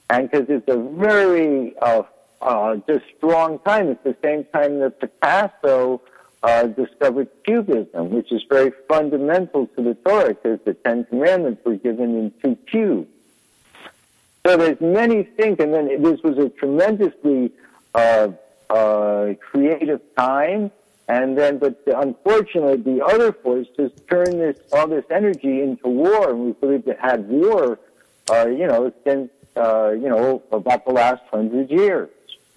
And 0.10 0.32
because 0.32 0.50
it's 0.50 0.70
a 0.70 0.78
very 0.78 1.78
uh, 1.80 2.04
uh, 2.42 2.78
just 2.88 3.04
strong 3.18 3.60
time. 3.60 3.90
It's 3.90 4.04
the 4.04 4.16
same 4.24 4.46
time 4.46 4.80
that 4.80 5.02
Picasso 5.02 6.02
uh, 6.44 6.64
discovered 6.68 7.28
Cubism, 7.46 8.10
which 8.12 8.32
is 8.32 8.42
very 8.50 8.72
fundamental 8.88 9.68
to 9.76 9.84
the 9.84 9.94
Torah, 9.96 10.30
because 10.30 10.60
the 10.66 10.74
Ten 10.74 11.04
Commandments 11.06 11.64
were 11.66 11.76
given 11.76 12.18
in 12.18 12.34
two 12.42 12.56
cubes. 12.70 13.10
So 14.46 14.56
there's 14.56 14.80
many 14.80 15.24
things, 15.24 15.58
and 15.60 15.74
then 15.74 16.02
this 16.02 16.22
was 16.24 16.38
a 16.38 16.50
tremendously 16.50 17.52
uh, 17.94 18.30
uh, 18.70 19.34
creative 19.52 20.02
time. 20.16 20.72
And 21.10 21.36
then, 21.38 21.58
but 21.58 21.82
unfortunately, 21.88 22.78
the 22.94 23.04
other 23.04 23.32
forces 23.34 23.92
turned 24.10 24.40
this 24.40 24.60
all 24.72 24.88
this 24.88 25.06
energy 25.10 25.62
into 25.62 25.88
war, 25.88 26.30
and 26.30 26.40
we 26.46 26.52
believe 26.54 26.88
it 26.88 27.00
had 27.00 27.28
war. 27.28 27.80
Uh, 28.32 28.48
you 28.48 28.68
know, 28.68 28.94
since 29.04 29.32
uh, 29.58 29.90
you 29.90 30.08
know 30.08 30.44
about 30.52 30.86
the 30.86 30.92
last 30.92 31.24
hundred 31.32 31.70
years, 31.72 32.10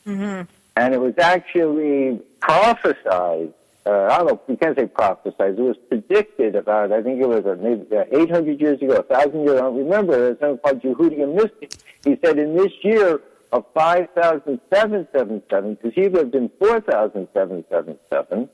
Mm-hmm. 0.06 0.42
and 0.76 0.94
it 0.94 1.00
was 1.00 1.16
actually 1.18 2.20
prophesied. 2.40 3.54
Uh, 3.84 4.06
I 4.10 4.18
don't 4.18 4.26
know. 4.26 4.40
You 4.46 4.56
can't 4.56 4.78
say 4.78 4.86
prophesied. 4.86 5.58
It 5.58 5.62
was 5.62 5.76
predicted 5.88 6.54
about. 6.54 6.92
I 6.92 7.02
think 7.02 7.20
it 7.20 7.28
was 7.28 7.44
uh, 7.44 7.56
maybe 7.60 7.84
uh, 7.96 8.04
800 8.12 8.60
years 8.60 8.80
ago, 8.80 9.04
1,000 9.08 9.42
years. 9.42 9.56
I 9.56 9.62
don't 9.62 9.76
remember. 9.76 10.16
There's 10.16 10.38
something 10.38 10.58
called 10.58 10.82
Yehudi 10.82 11.34
mystic. 11.34 11.72
He 12.04 12.16
said 12.24 12.38
in 12.38 12.56
this 12.56 12.70
year 12.82 13.20
of 13.50 13.66
5,777, 13.74 15.74
because 15.74 15.94
he 15.94 16.08
lived 16.08 16.34
in 16.34 16.48
4,777, 16.58 18.48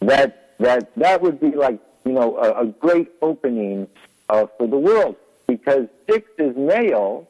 that 0.00 0.40
that 0.58 0.94
that 0.96 1.20
would 1.20 1.40
be 1.40 1.50
like 1.50 1.80
you 2.04 2.12
know 2.12 2.36
a, 2.36 2.62
a 2.62 2.66
great 2.66 3.10
opening 3.22 3.88
uh, 4.28 4.46
for 4.56 4.66
the 4.66 4.78
world 4.78 5.16
because 5.46 5.86
six 6.08 6.28
is 6.38 6.56
male 6.56 7.28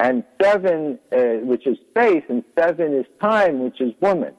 and 0.00 0.24
seven, 0.42 0.98
uh, 1.12 1.16
which 1.44 1.66
is 1.66 1.78
space, 1.90 2.24
and 2.28 2.42
seven 2.58 2.94
is 2.94 3.06
time, 3.20 3.60
which 3.60 3.80
is 3.80 3.92
woman. 4.00 4.34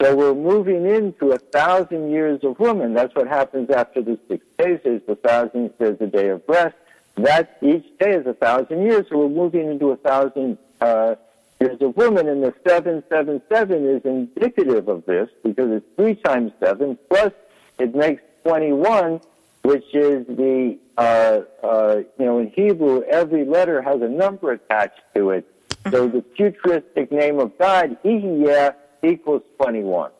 So 0.00 0.14
we're 0.14 0.34
moving 0.34 0.86
into 0.86 1.32
a 1.32 1.38
thousand 1.38 2.10
years 2.10 2.44
of 2.44 2.58
woman. 2.60 2.94
That's 2.94 3.14
what 3.16 3.26
happens 3.26 3.68
after 3.70 4.00
the 4.00 4.16
six 4.28 4.46
days. 4.56 4.78
There's 4.84 5.02
the 5.08 5.16
thousand. 5.16 5.72
There's 5.78 5.98
the 5.98 6.06
day 6.06 6.28
of 6.28 6.42
rest. 6.46 6.76
That 7.16 7.58
each 7.62 7.98
day 7.98 8.12
is 8.12 8.24
a 8.26 8.34
thousand 8.34 8.82
years. 8.82 9.06
So 9.08 9.18
we're 9.18 9.28
moving 9.28 9.68
into 9.68 9.90
a 9.90 9.96
thousand 9.96 10.56
uh, 10.80 11.16
years 11.60 11.80
of 11.80 11.96
woman, 11.96 12.28
and 12.28 12.44
the 12.44 12.54
seven 12.66 13.02
seven 13.08 13.42
seven 13.52 13.86
is 13.86 14.04
indicative 14.04 14.88
of 14.88 15.04
this 15.04 15.28
because 15.42 15.70
it's 15.72 15.86
three 15.96 16.14
times 16.14 16.52
seven 16.60 16.96
plus 17.10 17.32
it 17.80 17.92
makes 17.92 18.22
twenty 18.44 18.72
one, 18.72 19.20
which 19.62 19.92
is 19.92 20.24
the 20.28 20.78
uh, 20.96 21.40
uh, 21.64 21.96
you 22.20 22.24
know 22.24 22.38
in 22.38 22.50
Hebrew 22.50 23.02
every 23.02 23.44
letter 23.44 23.82
has 23.82 24.00
a 24.00 24.08
number 24.08 24.52
attached 24.52 25.00
to 25.16 25.30
it. 25.30 25.44
So 25.90 26.06
the 26.06 26.24
futuristic 26.36 27.10
name 27.10 27.40
of 27.40 27.58
God, 27.58 27.96
Ehyeh, 28.04 28.74
equals 29.02 29.42
twenty 29.60 29.82
one. 29.82 30.10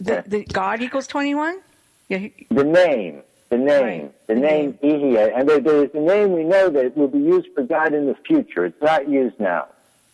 The, 0.00 0.24
the 0.26 0.44
God 0.44 0.80
equals 0.80 1.06
21? 1.06 1.58
Yeah. 2.08 2.18
he- 2.18 2.46
The 2.50 2.64
name, 2.64 3.22
the 3.50 3.58
name, 3.58 4.10
the 4.28 4.34
name 4.34 4.78
Ehyeh, 4.82 5.38
and 5.38 5.46
there, 5.46 5.60
there's 5.60 5.90
a 5.94 5.98
name 6.00 6.32
we 6.32 6.42
know 6.44 6.70
that 6.70 6.96
will 6.96 7.08
be 7.08 7.18
used 7.18 7.48
for 7.54 7.62
God 7.64 7.92
in 7.92 8.06
the 8.06 8.14
future. 8.14 8.64
It's 8.64 8.80
not 8.80 9.08
used 9.10 9.38
now. 9.38 9.66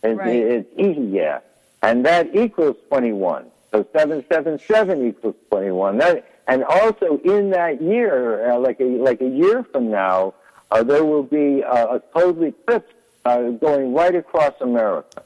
It's, 0.02 0.18
Right. 0.18 0.34
it's 0.36 0.74
Ehyeh, 0.74 1.40
and 1.82 2.04
that 2.04 2.34
equals 2.34 2.76
21. 2.88 3.44
So 3.70 3.86
777 3.92 5.06
equals 5.08 5.36
21. 5.50 5.98
That, 5.98 6.24
and 6.48 6.64
also 6.64 7.18
in 7.24 7.50
that 7.50 7.80
year, 7.80 8.50
uh, 8.50 8.58
like 8.58 8.80
a 8.80 8.84
like 8.84 9.20
a 9.20 9.28
year 9.28 9.62
from 9.64 9.88
now, 9.90 10.34
uh, 10.72 10.82
there 10.82 11.04
will 11.04 11.22
be 11.22 11.62
uh, 11.62 11.96
a 11.96 12.02
total 12.12 12.42
eclipse 12.44 12.92
uh, 13.24 13.50
going 13.50 13.94
right 13.94 14.14
across 14.16 14.54
America. 14.60 15.22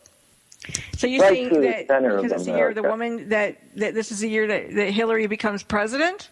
So 0.97 1.07
you're 1.07 1.23
Right 1.23 1.51
the 1.51 1.61
that 1.61 1.87
because 1.89 2.33
it's 2.33 2.45
the 2.45 2.53
year 2.53 2.69
of 2.69 2.75
the 2.75 2.83
woman 2.83 3.31
that, 3.31 3.57
that 3.77 3.95
this 3.95 4.13
is 4.13 4.21
the 4.21 4.29
year 4.29 4.47
that, 4.47 4.75
that 4.75 4.91
Hillary 4.91 5.27
becomes 5.27 5.63
president? 5.63 6.29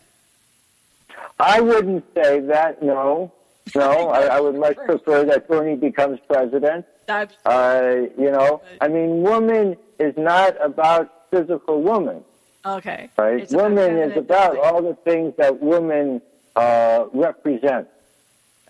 I 1.40 1.60
wouldn't 1.60 2.04
say 2.14 2.40
that. 2.40 2.82
No, 2.82 3.32
no. 3.74 4.08
I, 4.10 4.36
I 4.36 4.40
would 4.40 4.56
much 4.56 4.76
prefer 4.76 5.24
that 5.24 5.48
Bernie 5.48 5.76
becomes 5.76 6.20
president. 6.28 6.84
That's 7.06 7.34
Uh, 7.46 8.08
you 8.18 8.30
know, 8.30 8.60
I 8.82 8.88
mean, 8.88 9.22
woman 9.22 9.76
is 9.98 10.14
not 10.18 10.62
about 10.62 11.30
physical 11.30 11.80
woman, 11.80 12.22
okay. 12.66 13.08
right? 13.16 13.40
It's 13.40 13.52
about 13.52 13.70
woman 13.70 13.96
is 13.98 14.16
about 14.16 14.54
building. 14.54 14.70
all 14.70 14.82
the 14.82 14.94
things 14.94 15.34
that 15.38 15.60
women 15.62 16.20
uh, 16.54 17.06
represent. 17.14 17.88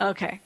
Okay, 0.01 0.40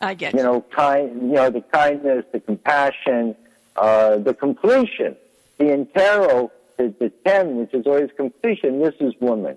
I 0.00 0.12
get 0.12 0.34
You 0.34 0.42
know, 0.42 0.60
kind, 0.60 1.22
you 1.22 1.36
know, 1.36 1.48
the 1.48 1.62
kindness, 1.62 2.26
the 2.32 2.40
compassion, 2.40 3.34
uh, 3.80 4.16
the 4.28 4.34
completion. 4.34 5.12
The 5.58 5.66
intero, 5.78 6.50
the, 6.76 6.94
the 7.02 7.10
ten, 7.26 7.44
which 7.58 7.72
is 7.74 7.84
always 7.86 8.10
completion. 8.16 8.70
This 8.86 8.94
is 9.00 9.12
woman. 9.20 9.56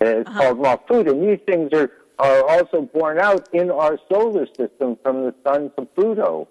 It's 0.00 0.28
Uh-huh. 0.28 0.38
called 0.54 0.58
Malchut, 0.64 1.04
and 1.10 1.18
these 1.26 1.40
things 1.50 1.68
are 1.80 1.90
are 2.18 2.42
also 2.54 2.78
borne 2.96 3.18
out 3.28 3.42
in 3.60 3.66
our 3.70 3.94
solar 4.10 4.46
system 4.60 4.96
from 5.02 5.16
the 5.26 5.34
sun 5.44 5.60
to 5.76 5.82
Pluto. 5.94 6.48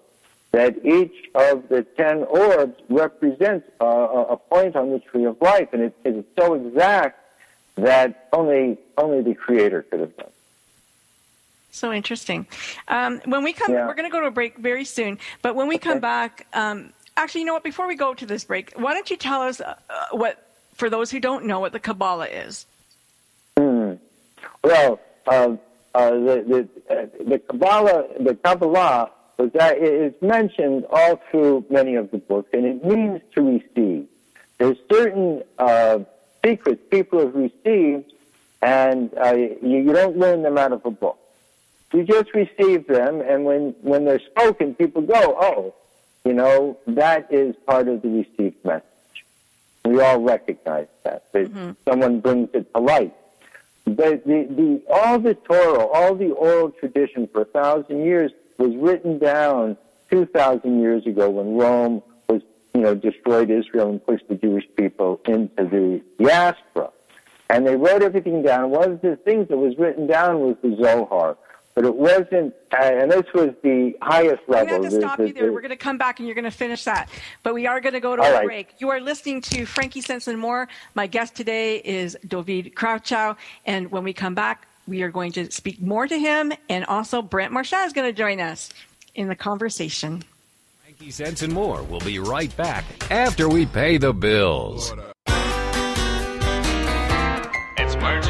That 0.52 0.72
each 0.98 1.16
of 1.34 1.68
the 1.72 1.80
ten 2.00 2.16
orbs 2.44 2.78
represents 2.88 3.64
uh, 3.80 3.86
a 3.86 4.20
a 4.36 4.36
point 4.52 4.74
on 4.80 4.86
the 4.94 5.00
tree 5.08 5.26
of 5.32 5.36
life, 5.52 5.68
and 5.74 5.82
it, 5.86 5.94
it's 6.04 6.26
so 6.38 6.46
exact 6.54 7.16
that 7.88 8.28
only 8.38 8.64
only 8.96 9.20
the 9.22 9.34
Creator 9.34 9.80
could 9.90 10.00
have 10.06 10.16
done. 10.16 10.34
So 11.76 11.92
interesting. 11.92 12.46
Um, 12.88 13.20
when 13.26 13.44
we 13.44 13.52
come, 13.52 13.72
Yeah. 13.72 13.86
we're 13.86 13.94
going 13.94 14.08
to 14.08 14.12
go 14.12 14.20
to 14.20 14.28
a 14.28 14.30
break 14.30 14.56
very 14.56 14.84
soon. 14.86 15.18
But 15.42 15.54
when 15.54 15.68
we 15.68 15.76
come 15.76 16.00
back, 16.00 16.46
um, 16.54 16.94
actually, 17.18 17.42
you 17.42 17.46
know 17.46 17.52
what? 17.52 17.64
Before 17.64 17.86
we 17.86 17.96
go 17.96 18.14
to 18.14 18.24
this 18.24 18.44
break, 18.44 18.72
why 18.76 18.94
don't 18.94 19.10
you 19.10 19.16
tell 19.18 19.42
us 19.42 19.60
uh, 19.60 19.74
uh, 19.90 20.06
what, 20.12 20.42
for 20.74 20.88
those 20.88 21.10
who 21.10 21.20
don't 21.20 21.44
know, 21.44 21.60
what 21.60 21.72
the 21.72 21.78
Kabbalah 21.78 22.28
is? 22.28 22.64
Hmm. 23.58 23.94
Well, 24.64 25.00
uh, 25.26 25.56
uh, 25.94 26.10
the 26.10 26.68
the, 26.88 26.94
uh, 26.94 27.06
the 27.28 27.38
Kabbalah, 27.40 28.04
the 28.20 28.34
Kabbalah 28.36 29.10
was 29.36 29.52
that 29.52 29.76
it 29.76 29.92
is 29.92 30.14
mentioned 30.22 30.86
all 30.90 31.20
through 31.30 31.66
many 31.68 31.96
of 31.96 32.10
the 32.10 32.18
books, 32.18 32.48
and 32.54 32.64
it 32.64 32.82
means 32.84 33.20
to 33.34 33.42
receive. 33.42 34.08
There's 34.56 34.78
certain 34.90 35.42
uh, 35.58 35.98
secrets 36.42 36.80
people 36.90 37.18
have 37.20 37.34
received, 37.34 38.10
and 38.62 39.12
uh, 39.18 39.34
you, 39.34 39.58
you 39.62 39.92
don't 39.92 40.16
learn 40.16 40.40
them 40.42 40.56
out 40.56 40.72
of 40.72 40.86
a 40.86 40.90
book. 40.90 41.18
You 41.92 42.04
just 42.04 42.34
receive 42.34 42.86
them, 42.86 43.20
and 43.20 43.44
when 43.44 43.74
when 43.80 44.04
they're 44.04 44.20
spoken, 44.20 44.74
people 44.74 45.02
go, 45.02 45.36
"Oh, 45.40 45.74
you 46.24 46.32
know, 46.32 46.78
that 46.86 47.32
is 47.32 47.54
part 47.66 47.88
of 47.88 48.02
the 48.02 48.08
received 48.08 48.64
message." 48.64 48.84
We 49.84 50.00
all 50.00 50.20
recognize 50.20 50.88
that. 51.04 51.32
That 51.32 51.52
mm-hmm. 51.52 51.70
someone 51.88 52.20
brings 52.20 52.50
it 52.54 52.72
to 52.74 52.80
light. 52.80 53.14
The, 53.84 54.20
the, 54.26 54.46
the, 54.50 54.82
all 54.90 55.20
the 55.20 55.34
Torah, 55.34 55.86
all 55.86 56.16
the 56.16 56.32
oral 56.32 56.70
tradition 56.70 57.28
for 57.28 57.42
a 57.42 57.44
thousand 57.44 58.04
years 58.04 58.32
was 58.58 58.74
written 58.74 59.18
down 59.18 59.76
2,000 60.10 60.80
years 60.80 61.06
ago 61.06 61.30
when 61.30 61.56
Rome 61.56 62.02
was, 62.28 62.42
you 62.74 62.80
know, 62.80 62.96
destroyed 62.96 63.48
Israel 63.50 63.90
and 63.90 64.04
pushed 64.04 64.26
the 64.28 64.34
Jewish 64.34 64.64
people 64.76 65.20
into 65.26 65.64
the 65.64 66.02
diaspora. 66.18 66.90
And 67.48 67.64
they 67.64 67.76
wrote 67.76 68.02
everything 68.02 68.42
down. 68.42 68.70
One 68.70 68.92
of 68.92 69.00
the 69.02 69.16
things 69.16 69.48
that 69.48 69.56
was 69.56 69.78
written 69.78 70.08
down 70.08 70.40
was 70.40 70.56
the 70.62 70.76
Zohar. 70.82 71.36
But 71.76 71.84
it 71.84 71.94
wasn't, 71.94 72.54
uh, 72.72 72.76
and 72.80 73.12
this 73.12 73.26
was 73.34 73.50
the 73.62 73.92
highest 74.00 74.40
I'm 74.48 74.52
level. 74.54 74.66
going 74.78 74.82
to 74.82 74.84
have 74.88 74.92
to 74.94 75.00
stop 75.00 75.18
the- 75.18 75.26
you 75.28 75.32
there. 75.34 75.46
the- 75.46 75.52
We're 75.52 75.60
going 75.60 75.68
to 75.70 75.76
come 75.76 75.98
back 75.98 76.18
and 76.18 76.26
you're 76.26 76.34
going 76.34 76.46
to 76.46 76.50
finish 76.50 76.84
that. 76.84 77.10
But 77.42 77.52
we 77.52 77.66
are 77.66 77.80
going 77.82 77.92
to 77.92 78.00
go 78.00 78.16
to 78.16 78.22
All 78.22 78.28
a 78.28 78.32
right. 78.32 78.46
break. 78.46 78.68
You 78.78 78.88
are 78.88 78.98
listening 78.98 79.42
to 79.42 79.66
Frankie 79.66 80.00
Sense 80.00 80.26
and 80.26 80.38
More. 80.40 80.68
My 80.94 81.06
guest 81.06 81.36
today 81.36 81.76
is 81.76 82.16
David 82.26 82.74
Krafchow. 82.74 83.36
And 83.66 83.92
when 83.92 84.04
we 84.04 84.14
come 84.14 84.34
back, 84.34 84.66
we 84.88 85.02
are 85.02 85.10
going 85.10 85.32
to 85.32 85.50
speak 85.52 85.78
more 85.82 86.06
to 86.06 86.18
him. 86.18 86.50
And 86.70 86.86
also, 86.86 87.20
Brent 87.20 87.52
Marchand 87.52 87.86
is 87.88 87.92
going 87.92 88.08
to 88.08 88.16
join 88.16 88.40
us 88.40 88.70
in 89.14 89.28
the 89.28 89.36
conversation. 89.36 90.22
Frankie 90.82 91.10
Sense 91.10 91.42
and 91.42 91.52
more. 91.52 91.82
We'll 91.82 92.00
be 92.00 92.18
right 92.20 92.56
back 92.56 92.84
after 93.10 93.50
we 93.50 93.66
pay 93.66 93.98
the 93.98 94.14
bills. 94.14 94.94
It's 97.78 97.94
words 97.96 98.26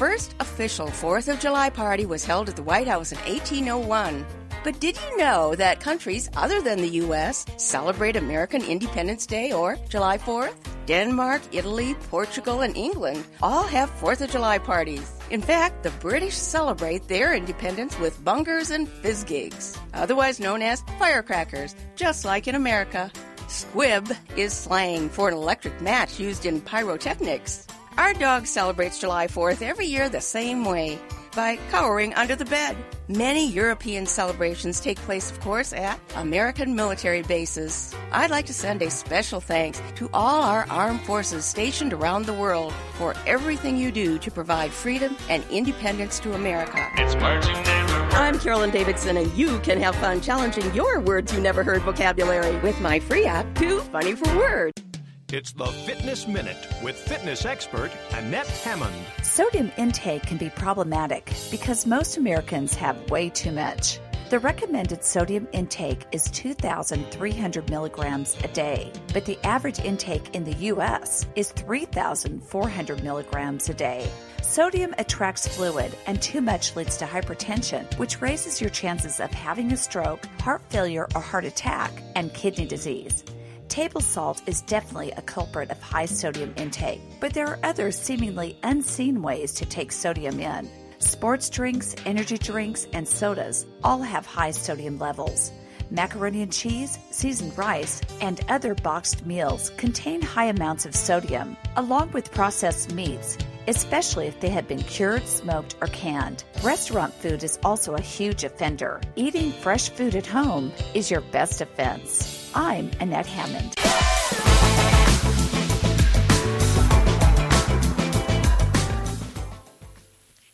first 0.00 0.34
official 0.40 0.86
4th 0.86 1.30
of 1.30 1.38
July 1.38 1.68
party 1.68 2.06
was 2.06 2.24
held 2.24 2.48
at 2.48 2.56
the 2.56 2.62
White 2.62 2.88
House 2.88 3.12
in 3.12 3.18
1801. 3.18 4.24
But 4.64 4.80
did 4.80 4.96
you 4.96 5.18
know 5.18 5.54
that 5.56 5.80
countries 5.80 6.30
other 6.34 6.62
than 6.62 6.80
the 6.80 6.96
U.S. 7.04 7.44
celebrate 7.58 8.16
American 8.16 8.62
Independence 8.62 9.26
Day 9.26 9.52
or 9.52 9.76
July 9.90 10.16
4th? 10.16 10.54
Denmark, 10.86 11.42
Italy, 11.52 11.96
Portugal, 12.08 12.62
and 12.62 12.74
England 12.78 13.26
all 13.42 13.64
have 13.64 13.90
4th 14.00 14.22
of 14.22 14.30
July 14.30 14.56
parties. 14.56 15.12
In 15.28 15.42
fact, 15.42 15.82
the 15.82 15.90
British 16.00 16.34
celebrate 16.34 17.06
their 17.06 17.34
independence 17.34 17.98
with 17.98 18.24
bungers 18.24 18.74
and 18.74 18.88
fizz 18.88 19.24
gigs, 19.24 19.78
otherwise 19.92 20.40
known 20.40 20.62
as 20.62 20.82
firecrackers, 20.98 21.76
just 21.94 22.24
like 22.24 22.48
in 22.48 22.54
America. 22.54 23.12
Squib 23.48 24.10
is 24.34 24.54
slang 24.54 25.10
for 25.10 25.28
an 25.28 25.34
electric 25.34 25.78
match 25.82 26.18
used 26.18 26.46
in 26.46 26.62
pyrotechnics. 26.62 27.66
Our 27.98 28.14
dog 28.14 28.46
celebrates 28.46 28.98
July 28.98 29.26
4th 29.26 29.62
every 29.62 29.86
year 29.86 30.08
the 30.08 30.20
same 30.20 30.64
way 30.64 30.98
by 31.34 31.56
cowering 31.70 32.14
under 32.14 32.34
the 32.34 32.44
bed. 32.44 32.76
Many 33.08 33.48
European 33.48 34.06
celebrations 34.06 34.80
take 34.80 34.98
place, 34.98 35.30
of 35.30 35.40
course, 35.40 35.72
at 35.72 36.00
American 36.16 36.74
military 36.74 37.22
bases. 37.22 37.94
I'd 38.12 38.30
like 38.30 38.46
to 38.46 38.54
send 38.54 38.82
a 38.82 38.90
special 38.90 39.40
thanks 39.40 39.82
to 39.96 40.08
all 40.12 40.42
our 40.42 40.66
armed 40.70 41.00
forces 41.02 41.44
stationed 41.44 41.92
around 41.92 42.26
the 42.26 42.32
world 42.32 42.72
for 42.94 43.14
everything 43.26 43.76
you 43.76 43.90
do 43.90 44.18
to 44.18 44.30
provide 44.30 44.72
freedom 44.72 45.16
and 45.28 45.44
independence 45.50 46.20
to 46.20 46.34
America. 46.34 46.84
It's 46.96 47.14
words 47.16 47.46
you 47.46 47.54
never 47.54 47.92
heard. 47.92 48.14
I'm 48.14 48.38
Carolyn 48.38 48.70
Davidson, 48.70 49.16
and 49.16 49.32
you 49.34 49.58
can 49.60 49.80
have 49.80 49.96
fun 49.96 50.20
challenging 50.20 50.72
your 50.74 51.00
words 51.00 51.32
you 51.32 51.40
never 51.40 51.62
heard 51.62 51.82
vocabulary 51.82 52.56
with 52.58 52.80
my 52.80 52.98
free 53.00 53.26
app, 53.26 53.52
Too 53.56 53.80
Funny 53.80 54.14
for 54.14 54.36
Words. 54.36 54.89
It's 55.32 55.52
the 55.52 55.66
Fitness 55.66 56.26
Minute 56.26 56.66
with 56.82 56.96
fitness 56.96 57.44
expert 57.44 57.92
Annette 58.14 58.48
Hammond. 58.48 58.92
Sodium 59.22 59.70
intake 59.76 60.24
can 60.24 60.38
be 60.38 60.50
problematic 60.50 61.32
because 61.52 61.86
most 61.86 62.16
Americans 62.16 62.74
have 62.74 63.08
way 63.12 63.28
too 63.30 63.52
much. 63.52 64.00
The 64.30 64.40
recommended 64.40 65.04
sodium 65.04 65.46
intake 65.52 66.04
is 66.10 66.28
2,300 66.32 67.70
milligrams 67.70 68.36
a 68.42 68.48
day, 68.48 68.90
but 69.12 69.24
the 69.24 69.38
average 69.46 69.78
intake 69.78 70.34
in 70.34 70.42
the 70.42 70.54
U.S. 70.54 71.28
is 71.36 71.52
3,400 71.52 73.04
milligrams 73.04 73.68
a 73.68 73.74
day. 73.74 74.10
Sodium 74.42 74.96
attracts 74.98 75.46
fluid, 75.46 75.96
and 76.08 76.20
too 76.20 76.40
much 76.40 76.74
leads 76.74 76.96
to 76.96 77.04
hypertension, 77.04 77.96
which 77.98 78.20
raises 78.20 78.60
your 78.60 78.70
chances 78.70 79.20
of 79.20 79.30
having 79.30 79.70
a 79.70 79.76
stroke, 79.76 80.26
heart 80.40 80.62
failure 80.70 81.06
or 81.14 81.20
heart 81.20 81.44
attack, 81.44 81.92
and 82.16 82.34
kidney 82.34 82.66
disease. 82.66 83.22
Table 83.70 84.00
salt 84.00 84.42
is 84.46 84.62
definitely 84.62 85.12
a 85.12 85.22
culprit 85.22 85.70
of 85.70 85.80
high 85.80 86.06
sodium 86.06 86.52
intake, 86.56 87.00
but 87.20 87.32
there 87.32 87.46
are 87.46 87.60
other 87.62 87.92
seemingly 87.92 88.58
unseen 88.64 89.22
ways 89.22 89.54
to 89.54 89.64
take 89.64 89.92
sodium 89.92 90.40
in. 90.40 90.68
Sports 90.98 91.48
drinks, 91.48 91.94
energy 92.04 92.36
drinks, 92.36 92.88
and 92.92 93.06
sodas 93.06 93.66
all 93.84 94.02
have 94.02 94.26
high 94.26 94.50
sodium 94.50 94.98
levels. 94.98 95.52
Macaroni 95.88 96.42
and 96.42 96.52
cheese, 96.52 96.98
seasoned 97.12 97.56
rice, 97.56 98.00
and 98.20 98.40
other 98.48 98.74
boxed 98.74 99.24
meals 99.24 99.70
contain 99.76 100.20
high 100.20 100.46
amounts 100.46 100.84
of 100.84 100.96
sodium, 100.96 101.56
along 101.76 102.10
with 102.10 102.32
processed 102.32 102.92
meats, 102.92 103.38
especially 103.68 104.26
if 104.26 104.40
they 104.40 104.48
have 104.48 104.66
been 104.66 104.82
cured, 104.82 105.24
smoked, 105.28 105.76
or 105.80 105.86
canned. 105.86 106.42
Restaurant 106.64 107.14
food 107.14 107.44
is 107.44 107.60
also 107.62 107.94
a 107.94 108.00
huge 108.00 108.42
offender. 108.42 109.00
Eating 109.14 109.52
fresh 109.52 109.90
food 109.90 110.16
at 110.16 110.26
home 110.26 110.72
is 110.92 111.08
your 111.08 111.20
best 111.20 111.60
defense. 111.60 112.39
I'm 112.54 112.90
Annette 113.00 113.26
Hammond. 113.26 113.74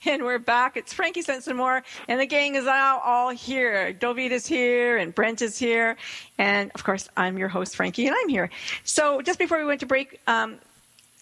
And 0.08 0.22
we're 0.24 0.38
back. 0.38 0.76
It's 0.76 0.92
Frankie 0.92 1.22
Sense 1.22 1.48
and 1.48 1.56
more, 1.56 1.82
and 2.06 2.20
the 2.20 2.26
gang 2.26 2.54
is 2.54 2.64
now 2.64 3.00
all 3.00 3.30
here. 3.30 3.92
Dovid 3.92 4.30
is 4.30 4.46
here, 4.46 4.98
and 4.98 5.12
Brent 5.12 5.42
is 5.42 5.58
here, 5.58 5.96
and 6.38 6.70
of 6.76 6.84
course, 6.84 7.08
I'm 7.16 7.36
your 7.36 7.48
host, 7.48 7.74
Frankie, 7.74 8.06
and 8.06 8.14
I'm 8.16 8.28
here. 8.28 8.48
So, 8.84 9.20
just 9.20 9.36
before 9.36 9.58
we 9.58 9.64
went 9.64 9.80
to 9.80 9.86
break, 9.86 10.20
um, 10.28 10.58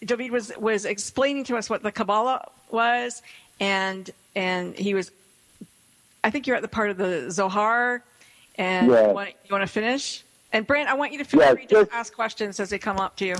Dovid 0.03 0.29
was 0.29 0.51
was 0.59 0.85
explaining 0.85 1.45
to 1.45 1.57
us 1.57 1.67
what 1.67 1.81
the 1.81 1.91
Kabbalah 1.91 2.47
was, 2.69 3.23
and 3.59 4.07
and 4.35 4.75
he 4.75 4.93
was. 4.93 5.09
I 6.23 6.29
think 6.29 6.45
you're 6.45 6.55
at 6.55 6.61
the 6.61 6.67
part 6.67 6.91
of 6.91 6.97
the 6.97 7.31
Zohar, 7.31 8.03
and 8.55 8.91
Yeah. 8.91 9.07
you, 9.07 9.13
want, 9.13 9.29
you 9.29 9.49
want 9.51 9.63
to 9.63 9.67
finish. 9.67 10.23
And 10.55 10.65
Brent, 10.65 10.87
I 10.87 10.93
want 10.93 11.11
you 11.11 11.17
to 11.17 11.25
feel 11.25 11.41
Yeah, 11.41 11.53
free 11.53 11.65
to 11.65 11.89
ask 11.91 12.15
questions 12.15 12.61
as 12.61 12.69
they 12.69 12.79
come 12.79 12.97
up 12.97 13.17
to 13.17 13.25
you. 13.25 13.35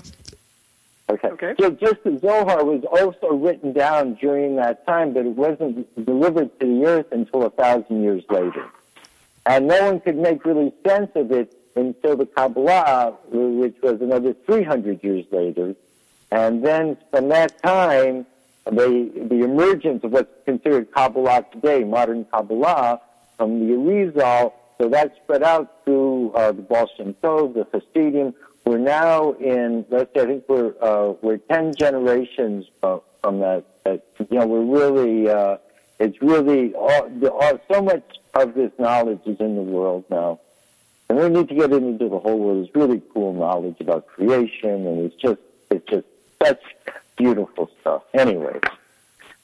Okay. 1.09 1.29
okay. 1.29 1.55
So 1.57 1.69
just 1.69 2.03
the 2.03 2.19
Zohar 2.19 2.65
was 2.65 2.83
also 2.83 3.37
written 3.37 3.71
down 3.71 4.15
during 4.15 4.57
that 4.57 4.85
time, 4.85 5.13
but 5.13 5.25
it 5.25 5.29
wasn't 5.29 5.87
delivered 6.05 6.59
to 6.59 6.65
the 6.65 6.85
earth 6.85 7.05
until 7.13 7.43
a 7.43 7.49
thousand 7.51 8.03
years 8.03 8.21
later. 8.29 8.67
And 9.45 9.65
no 9.65 9.85
one 9.85 10.01
could 10.01 10.17
make 10.17 10.43
really 10.43 10.73
sense 10.85 11.09
of 11.15 11.31
it 11.31 11.57
until 11.77 12.17
the 12.17 12.25
Kabbalah, 12.25 13.15
which 13.31 13.77
was 13.81 14.01
another 14.01 14.33
300 14.45 15.01
years 15.01 15.25
later. 15.31 15.73
And 16.31 16.65
then 16.65 16.97
from 17.11 17.29
that 17.29 17.63
time, 17.63 18.25
the, 18.65 19.09
the 19.29 19.41
emergence 19.41 20.03
of 20.03 20.11
what's 20.11 20.33
considered 20.43 20.91
Kabbalah 20.91 21.45
today, 21.53 21.85
modern 21.85 22.25
Kabbalah, 22.25 22.99
from 23.37 23.59
the 23.59 23.73
Arizal, 23.73 24.51
so 24.77 24.89
that 24.89 25.15
spread 25.23 25.43
out 25.43 25.83
through 25.85 26.31
uh, 26.33 26.51
the 26.51 26.61
Baal 26.61 26.89
Shem 26.97 27.13
Tov, 27.23 27.53
the 27.53 27.67
Hasidim. 27.71 28.33
We're 28.65 28.77
now 28.77 29.33
in, 29.33 29.85
let's 29.89 30.13
say, 30.13 30.23
I 30.23 30.25
think 30.25 30.45
we're, 30.49 30.73
uh, 30.81 31.13
we're 31.21 31.37
10 31.37 31.75
generations 31.75 32.65
from, 32.81 33.01
from 33.21 33.39
that, 33.39 33.63
that, 33.83 34.05
you 34.17 34.39
know, 34.39 34.47
we're 34.47 34.63
really, 34.63 35.29
uh, 35.29 35.57
it's 35.99 36.19
really, 36.21 36.73
all, 36.73 37.09
the, 37.09 37.31
all, 37.31 37.59
so 37.71 37.81
much 37.81 38.03
of 38.33 38.55
this 38.55 38.71
knowledge 38.79 39.21
is 39.25 39.39
in 39.39 39.55
the 39.55 39.61
world 39.61 40.03
now. 40.09 40.39
And 41.07 41.19
we 41.19 41.29
need 41.29 41.47
to 41.49 41.55
get 41.55 41.71
into 41.71 42.09
the 42.09 42.17
whole 42.17 42.39
world. 42.39 42.65
It's 42.65 42.75
really 42.75 43.01
cool 43.13 43.33
knowledge 43.33 43.79
about 43.79 44.07
creation, 44.07 44.87
and 44.87 45.05
it's 45.05 45.15
just, 45.15 45.39
it's 45.69 45.87
just 45.87 46.07
such 46.43 46.61
beautiful 47.15 47.69
stuff. 47.81 48.03
Anyways, 48.13 48.61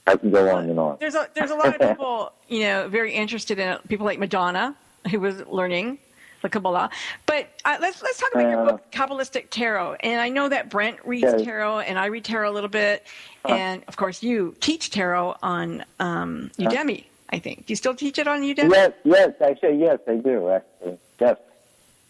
I 0.06 0.16
can 0.16 0.30
go 0.30 0.54
on 0.54 0.68
and 0.68 0.78
on. 0.78 0.96
There's 1.00 1.14
a 1.14 1.28
there's 1.34 1.50
a 1.50 1.54
lot 1.54 1.68
of 1.68 1.80
people, 1.80 2.32
you 2.48 2.60
know, 2.60 2.88
very 2.88 3.12
interested 3.14 3.58
in 3.58 3.68
it. 3.68 3.88
People 3.88 4.04
like 4.04 4.18
Madonna, 4.18 4.74
who 5.16 5.20
was 5.20 5.44
learning 5.46 5.98
the 6.40 6.48
Kabbalah. 6.48 6.90
But 7.26 7.48
uh, 7.64 7.76
let's 7.80 8.02
let's 8.02 8.18
talk 8.18 8.30
about 8.34 8.50
your 8.50 8.64
book, 8.64 8.90
Kabbalistic 8.90 9.50
Tarot. 9.50 9.94
And 10.00 10.20
I 10.20 10.28
know 10.28 10.48
that 10.48 10.70
Brent 10.70 11.04
reads 11.06 11.22
Yes. 11.24 11.42
tarot, 11.42 11.80
and 11.80 11.98
I 11.98 12.06
read 12.06 12.24
tarot 12.24 12.50
a 12.50 12.54
little 12.54 12.70
bit. 12.70 13.04
And 13.44 13.84
of 13.86 13.96
course, 13.96 14.22
you 14.22 14.56
teach 14.60 14.90
tarot 14.90 15.36
on 15.42 15.84
um, 16.00 16.50
Udemy. 16.58 17.04
I 17.28 17.38
think. 17.38 17.66
Do 17.66 17.72
you 17.72 17.76
still 17.76 17.94
teach 17.94 18.18
it 18.18 18.26
on 18.26 18.42
Udemy? 18.42 18.70
Yes, 18.72 18.92
yes, 19.04 19.32
actually, 19.40 19.78
yes, 19.80 20.00
I 20.06 20.16
do, 20.16 20.50
actually. 20.50 20.98
Yes, 21.18 21.38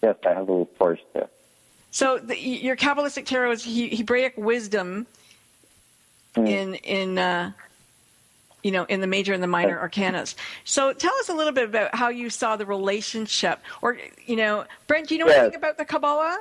yes, 0.02 0.16
I 0.26 0.30
have 0.30 0.48
a 0.48 0.52
little 0.52 0.66
course 0.66 0.98
there. 1.12 1.28
So 1.92 2.18
the, 2.18 2.36
your 2.36 2.74
Kabbalistic 2.74 3.26
tarot 3.26 3.52
is 3.52 3.62
He- 3.64 3.94
Hebraic 3.94 4.34
wisdom 4.36 5.06
Mm. 6.34 6.48
in 6.48 6.74
in 6.76 7.18
uh, 7.18 7.52
you 8.62 8.70
know 8.70 8.84
in 8.84 9.00
the 9.00 9.06
major 9.06 9.32
and 9.32 9.42
the 9.42 9.46
minor 9.48 9.78
arcanas. 9.78 10.34
So 10.64 10.92
tell 10.92 11.14
us 11.20 11.28
a 11.28 11.34
little 11.34 11.52
bit 11.52 11.64
about 11.64 11.94
how 11.94 12.08
you 12.08 12.30
saw 12.30 12.56
the 12.56 12.66
relationship, 12.66 13.60
or 13.82 13.98
you 14.26 14.36
know, 14.36 14.64
Brent, 14.86 15.08
do 15.08 15.14
you 15.14 15.20
know 15.20 15.28
Yes. 15.28 15.38
anything 15.38 15.56
about 15.58 15.78
the 15.78 15.84
Kabbalah? 15.84 16.38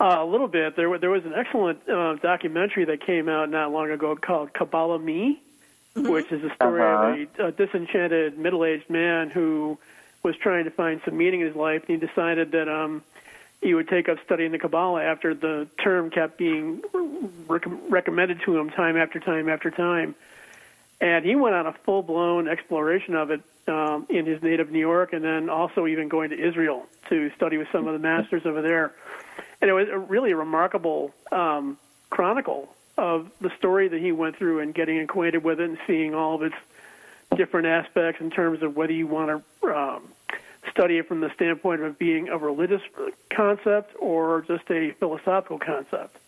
Uh, 0.00 0.16
a 0.18 0.24
little 0.24 0.48
bit. 0.48 0.74
There, 0.74 0.90
wa- 0.90 0.98
there 0.98 1.10
was 1.10 1.24
an 1.24 1.32
excellent 1.34 1.88
uh, 1.88 2.14
documentary 2.16 2.84
that 2.86 3.04
came 3.06 3.28
out 3.28 3.48
not 3.50 3.70
long 3.70 3.90
ago 3.90 4.16
called 4.16 4.52
Kabbalah 4.52 4.98
Me, 4.98 5.40
which 5.94 6.32
is 6.32 6.42
a 6.42 6.52
story 6.56 6.82
of 6.82 7.28
a, 7.38 7.46
a 7.48 7.52
disenchanted 7.52 8.36
middle-aged 8.36 8.90
man 8.90 9.30
who 9.30 9.78
was 10.24 10.34
trying 10.36 10.64
to 10.64 10.70
find 10.72 11.00
some 11.04 11.16
meaning 11.16 11.40
in 11.42 11.46
his 11.46 11.54
life, 11.56 11.84
and 11.88 12.00
he 12.00 12.04
decided 12.06 12.50
that 12.52 12.68
um, 12.68 13.02
he 13.60 13.74
would 13.74 13.88
take 13.88 14.08
up 14.08 14.18
studying 14.24 14.50
the 14.50 14.58
Kabbalah 14.58 15.04
after 15.04 15.34
the 15.34 15.68
term 15.80 16.10
kept 16.10 16.36
being 16.36 16.82
rec- 17.46 17.62
recommended 17.88 18.40
to 18.44 18.56
him 18.58 18.70
time 18.70 18.96
after 18.96 19.20
time 19.20 19.48
after 19.48 19.70
time. 19.70 20.16
And 21.02 21.24
he 21.24 21.34
went 21.34 21.54
on 21.54 21.66
a 21.66 21.72
full-blown 21.72 22.48
exploration 22.48 23.14
of 23.14 23.30
it 23.30 23.42
um, 23.68 24.06
in 24.08 24.24
his 24.24 24.42
native 24.42 24.70
New 24.70 24.78
York, 24.78 25.12
and 25.12 25.22
then 25.22 25.50
also 25.50 25.86
even 25.86 26.08
going 26.08 26.30
to 26.30 26.38
Israel 26.38 26.86
to 27.10 27.30
study 27.36 27.58
with 27.58 27.68
some 27.70 27.86
of 27.86 27.92
the 27.92 27.98
masters 27.98 28.46
over 28.46 28.62
there 28.62 28.94
and 29.62 29.70
it 29.70 29.74
was 29.74 29.88
a 29.88 29.98
really 29.98 30.34
remarkable 30.34 31.14
um, 31.30 31.78
chronicle 32.10 32.68
of 32.98 33.30
the 33.40 33.50
story 33.56 33.88
that 33.88 34.00
he 34.00 34.12
went 34.12 34.36
through 34.36 34.58
and 34.58 34.74
getting 34.74 34.98
acquainted 34.98 35.44
with 35.44 35.60
it 35.60 35.68
and 35.70 35.78
seeing 35.86 36.14
all 36.14 36.34
of 36.34 36.42
its 36.42 36.56
different 37.36 37.66
aspects 37.66 38.20
in 38.20 38.30
terms 38.30 38.62
of 38.62 38.76
whether 38.76 38.92
you 38.92 39.06
want 39.06 39.42
to 39.62 39.74
um, 39.74 40.02
study 40.70 40.98
it 40.98 41.08
from 41.08 41.20
the 41.20 41.32
standpoint 41.34 41.80
of 41.80 41.98
being 41.98 42.28
a 42.28 42.36
religious 42.36 42.82
concept 43.30 43.94
or 43.98 44.42
just 44.42 44.68
a 44.70 44.90
philosophical 44.98 45.58
concept. 45.58 46.18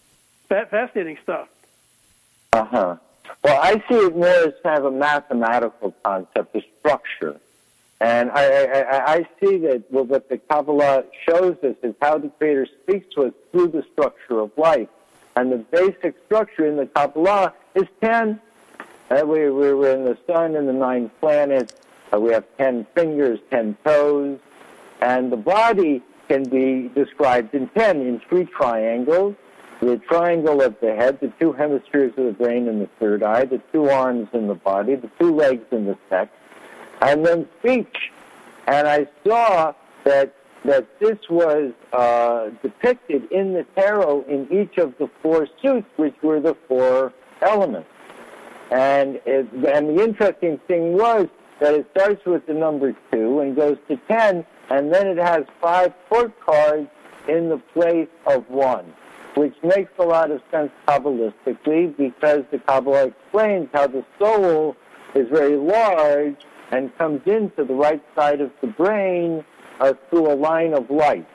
Fa- 0.49 0.69
fascinating 0.71 1.19
stuff. 1.23 1.49
Uh 2.53 2.65
huh. 2.65 2.97
Well, 3.43 3.61
I 3.61 3.75
see 3.89 3.97
it 3.97 4.17
more 4.17 4.27
as 4.27 4.55
kind 4.63 4.79
of 4.79 4.87
a 4.87 4.91
mathematical 4.91 5.95
concept, 6.05 6.55
a 6.57 6.63
structure. 6.81 7.39
And 8.01 8.31
I, 8.33 8.65
I, 8.65 9.13
I- 9.15 9.29
see 9.41 9.59
that 9.59 9.85
what 9.91 10.29
the 10.29 10.39
Kabbalah 10.39 11.05
shows 11.29 11.57
us 11.63 11.77
is 11.83 11.95
how 12.01 12.19
the 12.19 12.29
Creator 12.29 12.67
speaks 12.83 13.13
to 13.15 13.25
us 13.27 13.33
through 13.53 13.69
the 13.69 13.85
structure 13.93 14.41
of 14.41 14.51
life. 14.57 14.89
And 15.37 15.51
the 15.53 15.59
basic 15.59 16.15
structure 16.27 16.67
in 16.67 16.77
the 16.77 16.87
Kabbalah 16.87 17.55
is 17.75 17.85
10. 18.03 18.41
Uh, 19.11 19.23
we, 19.27 19.51
we 19.51 19.75
we're 19.75 19.95
in 19.95 20.05
the 20.05 20.19
sun 20.27 20.57
and 20.57 20.69
the 20.69 20.73
nine 20.73 21.11
planets. 21.21 21.75
Uh, 22.13 22.21
we 22.21 22.33
have 22.33 22.45
10 22.59 22.87
fingers, 22.95 23.39
10 23.51 23.77
toes. 23.85 24.39
And 25.01 25.31
the 25.33 25.37
body 25.37 26.03
can 26.29 26.45
be 26.45 26.89
described 26.95 27.55
in 27.55 27.69
10 27.69 28.01
in 28.01 28.21
three 28.21 28.45
triangles. 28.47 29.35
The 29.85 30.01
triangle 30.09 30.63
of 30.63 30.75
the 30.81 30.95
head, 30.95 31.19
the 31.21 31.31
two 31.39 31.53
hemispheres 31.53 32.15
of 32.17 32.25
the 32.25 32.33
brain 32.33 32.69
and 32.69 32.81
the 32.81 32.89
third 32.99 33.23
eye, 33.23 33.45
the 33.45 33.61
two 33.71 33.91
arms 33.91 34.29
in 34.33 34.47
the 34.47 34.55
body, 34.55 34.95
the 34.95 35.11
two 35.21 35.35
legs 35.35 35.67
in 35.73 35.85
the 35.85 35.99
sex, 36.09 36.31
and 37.03 37.25
then 37.25 37.47
speech. 37.59 37.95
And 38.67 38.89
I 38.89 39.07
saw 39.27 39.75
that 40.05 40.35
that 40.65 40.89
this 41.01 41.19
was 41.29 41.75
uh, 41.93 42.49
depicted 42.63 43.31
in 43.31 43.53
the 43.53 43.67
tarot 43.77 44.25
in 44.27 44.49
each 44.51 44.79
of 44.79 44.95
the 44.99 45.11
four 45.23 45.47
suits, 45.61 45.87
which 45.97 46.15
were 46.23 46.41
the 46.41 46.57
four 46.67 47.13
elements. 47.43 47.91
And 48.71 49.21
it, 49.27 49.47
and 49.53 49.99
the 49.99 50.03
interesting 50.03 50.59
thing 50.67 50.95
was 50.95 51.27
that 51.61 51.75
it 51.75 51.87
starts 51.95 52.25
with 52.25 52.47
the 52.47 52.55
number 52.55 52.97
two 53.13 53.41
and 53.41 53.55
goes 53.55 53.77
to 53.89 53.99
ten, 54.09 54.47
and 54.71 54.91
then 54.91 55.09
it 55.09 55.19
has 55.19 55.45
five 55.61 55.93
court 56.09 56.33
cards 56.41 56.89
in 57.29 57.51
the 57.51 57.59
place 57.75 58.09
of 58.27 58.49
one, 58.49 58.95
which 59.35 59.55
makes 59.63 59.93
a 59.99 60.03
lot 60.03 60.31
of 60.31 60.41
sense 60.51 60.71
kabbalistically 60.87 61.97
because 61.97 62.45
the 62.51 62.59
Kabbalah 62.59 63.07
explains 63.07 63.69
how 63.73 63.87
the 63.87 64.05
soul 64.19 64.77
is 65.15 65.29
very 65.29 65.57
large 65.57 66.37
and 66.71 66.97
comes 66.99 67.21
into 67.27 67.65
the 67.65 67.75
right 67.75 68.03
side 68.15 68.41
of 68.41 68.51
the 68.61 68.67
brain 68.67 69.45
uh, 69.81 69.93
through 70.09 70.33
a 70.33 70.37
line 70.37 70.73
of 70.73 70.91
light. 70.91 71.27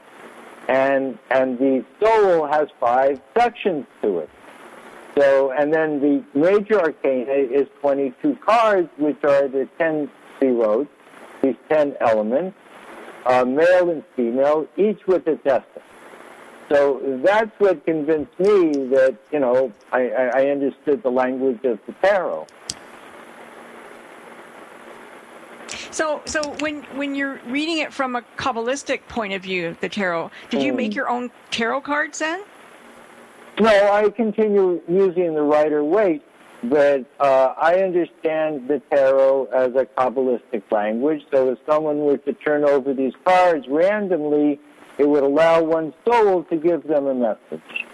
And, 0.68 1.18
and 1.32 1.58
the 1.58 1.84
soul 2.00 2.46
has 2.48 2.68
five 2.80 3.20
sections 3.38 3.86
to 4.02 4.20
it. 4.20 4.30
So, 5.18 5.52
and 5.52 5.74
then 5.74 6.00
the 6.00 6.24
major 6.34 6.80
arcana 6.80 7.34
is 7.34 7.68
22 7.82 8.38
cards, 8.46 8.90
which 8.98 9.22
are 9.24 9.48
the 9.48 9.68
10 9.78 10.10
zeros, 10.40 10.88
these 11.42 11.56
10 11.70 11.96
elements, 12.00 12.56
uh, 13.26 13.44
male 13.44 13.90
and 13.90 14.04
female, 14.16 14.68
each 14.78 15.06
with 15.08 15.28
its 15.28 15.42
essence. 15.46 15.66
So 16.70 17.20
that's 17.24 17.52
what 17.60 17.84
convinced 17.86 18.40
me 18.40 18.72
that, 18.90 19.18
you 19.32 19.40
know, 19.40 19.74
I, 19.92 20.10
I 20.10 20.46
understood 20.48 21.02
the 21.02 21.10
language 21.10 21.64
of 21.64 21.80
the 21.88 21.94
tarot. 22.02 22.46
So 25.92 26.22
so 26.26 26.56
when 26.60 26.84
when 26.96 27.16
you're 27.16 27.40
reading 27.48 27.80
it 27.80 27.92
from 27.92 28.16
a 28.16 28.22
kabbalistic 28.38 29.02
point 29.10 29.34
of 29.34 29.42
view, 29.42 29.76
the 29.82 29.90
tarot, 29.90 30.32
did 30.50 30.62
you 30.62 30.72
make 30.72 30.92
Mm. 30.92 30.96
your 30.96 31.10
own 31.10 31.32
tarot 31.52 31.82
cards 31.82 32.20
then? 32.20 32.44
No, 33.60 33.92
I 33.92 34.10
continue 34.10 34.82
using 34.88 35.34
the 35.34 35.42
Rider 35.42 35.84
Waite, 35.84 36.22
but 36.64 37.06
uh, 37.20 37.54
I 37.60 37.82
understand 37.82 38.68
the 38.70 38.82
tarot 38.90 39.46
as 39.54 39.76
a 39.76 39.86
Kabbalistic 39.98 40.64
language. 40.72 41.24
So 41.34 41.50
if 41.52 41.60
someone 41.68 41.98
were 42.00 42.18
to 42.18 42.34
turn 42.34 42.64
over 42.64 42.94
these 42.94 43.14
cards 43.26 43.66
randomly, 43.68 44.60
it 45.00 45.08
would 45.08 45.24
allow 45.24 45.64
one 45.64 45.94
soul 46.06 46.44
to 46.44 46.58
give 46.58 46.84
them 46.84 47.08
a 47.08 47.16
message. 47.16 47.86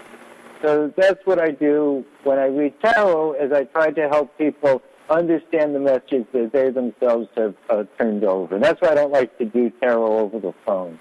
So 0.60 0.92
that's 0.96 1.24
what 1.24 1.38
I 1.38 1.52
do 1.52 2.04
when 2.24 2.38
I 2.38 2.46
read 2.46 2.74
tarot, 2.82 3.34
is 3.34 3.52
I 3.52 3.64
try 3.64 3.90
to 3.92 4.08
help 4.08 4.36
people 4.36 4.82
understand 5.08 5.74
the 5.74 5.78
message 5.78 6.26
that 6.32 6.50
they 6.52 6.70
themselves 6.70 7.28
have 7.36 7.54
uh, 7.70 7.84
turned 7.96 8.24
over. 8.24 8.56
And 8.56 8.64
that's 8.64 8.80
why 8.80 8.88
I 8.88 8.94
don't 8.96 9.12
like 9.12 9.38
to 9.38 9.44
do 9.44 9.70
tarot 9.80 10.18
over 10.18 10.40
the 10.40 10.52
phone. 10.66 10.98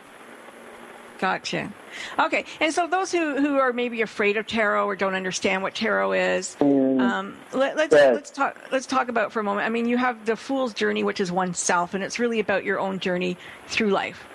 Gotcha. 1.18 1.74
Okay, 2.20 2.43
and 2.60 2.74
so 2.74 2.88
those 2.88 3.12
who, 3.12 3.39
who 3.39 3.58
are 3.58 3.72
maybe 3.72 4.01
afraid 4.01 4.36
of 4.36 4.45
tarot 4.45 4.86
or 4.86 4.97
don't 4.97 5.16
understand 5.16 5.64
what 5.64 5.74
tarot 5.74 6.12
is, 6.12 6.58
Mm. 6.60 6.99
um, 6.99 7.38
let, 7.53 7.78
let's 7.78 7.93
let's 7.93 8.32
talk 8.32 8.58
let's 8.72 8.86
talk 8.86 9.08
about 9.08 9.32
for 9.32 9.39
a 9.39 9.43
moment. 9.43 9.66
I 9.66 9.70
mean, 9.70 9.88
you 9.88 9.97
have 9.97 10.26
the 10.26 10.36
fool's 10.36 10.74
journey, 10.74 11.03
which 11.03 11.22
is 11.22 11.32
oneself, 11.32 11.93
and 11.93 12.03
it's 12.03 12.20
really 12.20 12.41
about 12.41 12.66
your 12.66 12.80
own 12.82 12.99
journey 12.99 13.38
through 13.68 13.91
life. 13.91 14.28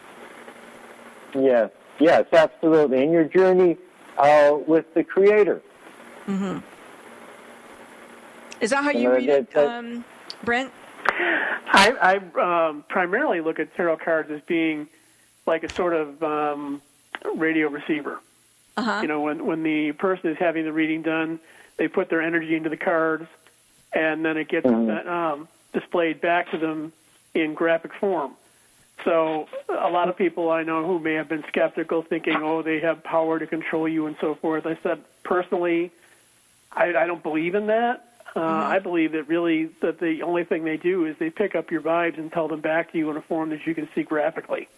Yes, 1.35 1.71
yes, 1.99 2.27
absolutely. 2.33 3.03
And 3.03 3.13
your 3.13 3.25
journey 3.25 3.77
uh, 4.19 4.59
with 4.67 4.93
the 4.95 5.05
Creator. 5.05 5.63
hmm 6.27 6.59
Is 8.61 8.71
that 8.71 8.85
how 8.85 8.91
you 8.91 9.05
know, 9.05 9.15
read 9.15 9.29
it, 9.29 9.51
that- 9.53 9.67
um, 9.67 10.05
Brent? 10.45 10.73
I, 11.73 12.21
I 12.37 12.69
um, 12.69 12.85
primarily 12.89 13.41
look 13.41 13.59
at 13.61 13.75
tarot 13.75 13.99
cards 13.99 14.31
as 14.31 14.41
being 14.43 14.89
like 15.47 15.63
a 15.63 15.73
sort 15.73 15.95
of 15.95 16.23
um, 16.23 16.83
radio 17.37 17.69
receiver. 17.69 18.21
Uh-huh. 18.77 19.01
You 19.03 19.09
know, 19.09 19.21
when 19.21 19.47
when 19.47 19.63
the 19.63 19.93
person 19.93 20.31
is 20.31 20.37
having 20.39 20.65
the 20.65 20.73
reading 20.73 21.03
done, 21.03 21.39
they 21.77 21.89
put 21.89 22.09
their 22.11 22.23
energy 22.23 22.57
into 22.57 22.69
the 22.71 22.77
cards, 22.77 23.27
and 23.93 24.25
then 24.25 24.37
it 24.37 24.49
gets 24.49 24.67
um, 24.67 25.49
displayed 25.73 26.21
back 26.21 26.51
to 26.51 26.59
them 26.59 26.93
in 27.35 27.55
graphic 27.55 27.93
form. 27.95 28.33
So 29.05 29.49
a 29.69 29.89
lot 29.89 30.09
of 30.09 30.17
people 30.17 30.51
I 30.51 30.63
know 30.63 30.87
who 30.87 30.99
may 30.99 31.15
have 31.15 31.29
been 31.29 31.45
skeptical, 31.49 32.03
thinking, 32.03 32.37
"Oh, 32.37 32.63
they 32.63 32.81
have 32.81 33.03
power 33.03 33.39
to 33.39 33.47
control 33.47 33.89
you" 33.89 34.07
and 34.07 34.17
so 34.21 34.35
forth. 34.35 34.67
I 34.67 34.77
said, 34.83 35.03
personally, 35.23 35.91
I, 36.73 36.95
I 36.95 37.07
don't 37.07 37.23
believe 37.23 37.55
in 37.55 37.67
that. 37.69 38.07
Uh, 38.37 38.41
I 38.41 38.79
believe 38.79 39.13
that 39.13 39.29
really 39.29 39.67
that 39.81 39.99
the 39.99 40.23
only 40.23 40.45
thing 40.45 40.65
they 40.65 40.77
do 40.77 41.05
is 41.05 41.17
they 41.19 41.31
pick 41.31 41.55
up 41.55 41.71
your 41.71 41.81
vibes 41.81 42.19
and 42.19 42.33
tell 42.33 42.47
them 42.47 42.61
back 42.61 42.93
to 42.93 42.99
you 42.99 43.11
in 43.11 43.17
a 43.17 43.23
form 43.23 43.51
that 43.51 43.67
you 43.67 43.75
can 43.75 43.89
see 43.95 44.03
graphically. 44.03 44.69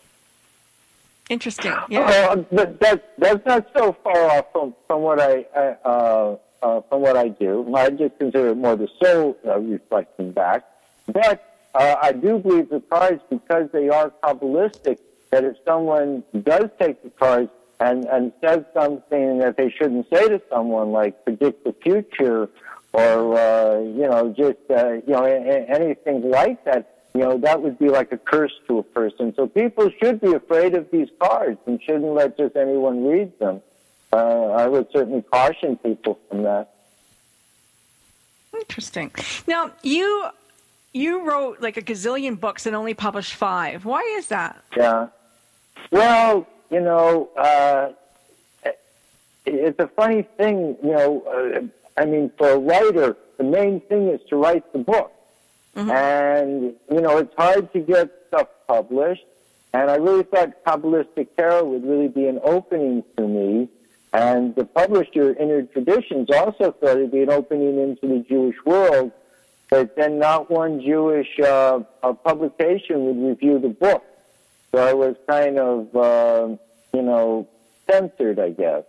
Interesting. 1.29 1.73
Yeah. 1.89 2.01
Uh, 2.01 2.37
but 2.51 2.81
that 2.81 3.13
that's 3.19 3.45
not 3.45 3.69
so 3.77 3.93
far 4.03 4.31
off 4.31 4.47
from 4.53 4.75
from 4.87 5.03
what 5.03 5.21
I, 5.21 5.45
I 5.55 5.77
uh, 5.85 6.37
uh, 6.63 6.81
from 6.83 7.03
what 7.03 7.17
I 7.17 7.29
do. 7.29 7.75
I 7.75 7.91
just 7.91 8.19
consider 8.19 8.49
it 8.49 8.57
more 8.57 8.77
the 8.77 8.89
soul 9.03 9.37
uh, 9.47 9.59
reflecting 9.59 10.33
back. 10.33 10.65
But 11.07 11.52
uh, 11.75 11.97
I 12.03 12.13
do 12.13 12.39
believe 12.39 12.69
the 12.69 12.81
cards 12.81 13.23
because 13.31 13.71
they 13.73 13.89
are 13.89 14.13
kabbalistic. 14.23 14.99
That 15.31 15.45
if 15.45 15.57
someone 15.65 16.23
does 16.43 16.69
take 16.79 17.03
the 17.03 17.09
cards 17.11 17.51
and 17.81 18.05
and 18.05 18.33
says 18.43 18.65
something 18.75 19.39
that 19.39 19.57
they 19.57 19.71
shouldn't 19.71 20.07
say 20.13 20.29
to 20.29 20.43
someone, 20.51 20.93
like 20.93 21.25
predict 21.25 21.65
the 21.65 21.73
future, 21.73 22.51
or 22.93 23.39
uh, 23.39 23.79
you 23.81 24.07
know 24.09 24.35
just 24.37 24.59
uh, 24.71 24.93
you 24.93 25.15
know 25.15 25.25
a- 25.25 25.67
anything 25.71 26.31
like 26.31 26.63
that. 26.65 26.89
You 27.15 27.21
know, 27.21 27.37
that 27.39 27.61
would 27.61 27.79
be 27.79 27.91
like 27.91 28.11
a 28.13 28.17
curse 28.17 28.53
to 28.69 28.79
a 28.79 28.83
person. 28.83 29.35
So 29.35 29.47
people 29.47 29.91
should 30.03 30.19
be 30.23 30.33
afraid 30.33 30.75
of 30.75 30.91
these 30.91 31.09
cards 31.21 31.59
and 31.67 31.79
shouldn't 31.83 32.15
let 32.15 32.39
just 32.39 32.57
anyone 32.57 33.07
read 33.07 33.39
them. 33.39 33.61
Uh, 34.11 34.17
I 34.17 34.67
would 34.67 34.91
certainly 34.93 35.21
caution 35.21 35.77
people 35.77 36.19
from 36.31 36.45
that. 36.45 36.73
Interesting. 38.55 39.11
Now 39.47 39.73
you 39.83 40.27
you 40.93 41.27
wrote 41.27 41.61
like 41.61 41.77
a 41.77 41.83
gazillion 41.83 42.39
books 42.39 42.67
and 42.67 42.77
only 42.77 42.95
published 42.95 43.35
five. 43.35 43.85
Why 43.85 44.01
is 44.19 44.29
that? 44.29 44.63
Yeah. 44.77 45.09
Well, 45.91 46.47
you 46.71 46.81
know, 46.81 47.29
uh, 47.37 47.93
it's 49.47 49.79
a 49.79 49.89
funny 49.89 50.23
thing. 50.37 50.77
You 50.83 50.91
know, 50.91 51.23
uh, 51.23 52.01
I 52.01 52.05
mean, 52.05 52.31
for 52.37 52.51
a 52.51 52.59
writer, 52.59 53.17
the 53.39 53.45
main 53.45 53.81
thing 53.81 54.09
is 54.09 54.21
to 54.29 54.37
write 54.37 54.71
the 54.73 54.79
book, 54.79 55.13
and 55.75 56.75
you 56.91 57.01
know, 57.01 57.19
it's 57.19 57.35
hard 57.37 57.73
to 57.73 57.81
get 57.81 58.11
stuff 58.29 58.49
published. 58.67 59.25
And 59.75 59.91
I 59.91 59.97
really 59.97 60.23
thought 60.23 60.65
Kabbalistic 60.65 61.29
Tarot 61.37 61.65
would 61.65 61.85
really 61.85 62.09
be 62.09 62.27
an 62.27 62.41
opening 62.43 63.03
to 63.17 63.27
me. 63.27 63.69
And 64.13 64.55
the 64.55 64.67
publisher, 64.67 65.35
Inner 65.35 65.63
Traditions, 65.63 66.29
also 66.31 66.73
thought 66.73 66.97
it'd 66.99 67.11
be 67.11 67.23
an 67.23 67.31
opening 67.31 67.79
into 67.81 68.07
the 68.07 68.19
Jewish 68.29 68.57
world. 68.67 69.11
But 69.73 69.97
then 69.97 70.19
not 70.19 70.51
one 70.51 70.83
Jewish 70.83 71.41
uh, 71.41 71.81
uh, 72.03 72.13
publication 72.13 73.07
would 73.07 73.27
review 73.31 73.59
the 73.59 73.71
book. 73.71 74.05
So 74.71 74.87
I 74.87 74.93
was 74.93 75.17
kind 75.27 75.59
of, 75.59 75.97
uh, 75.97 76.57
you 76.93 77.01
know, 77.01 77.49
censored, 77.91 78.39
I 78.39 78.51
guess. 78.51 78.83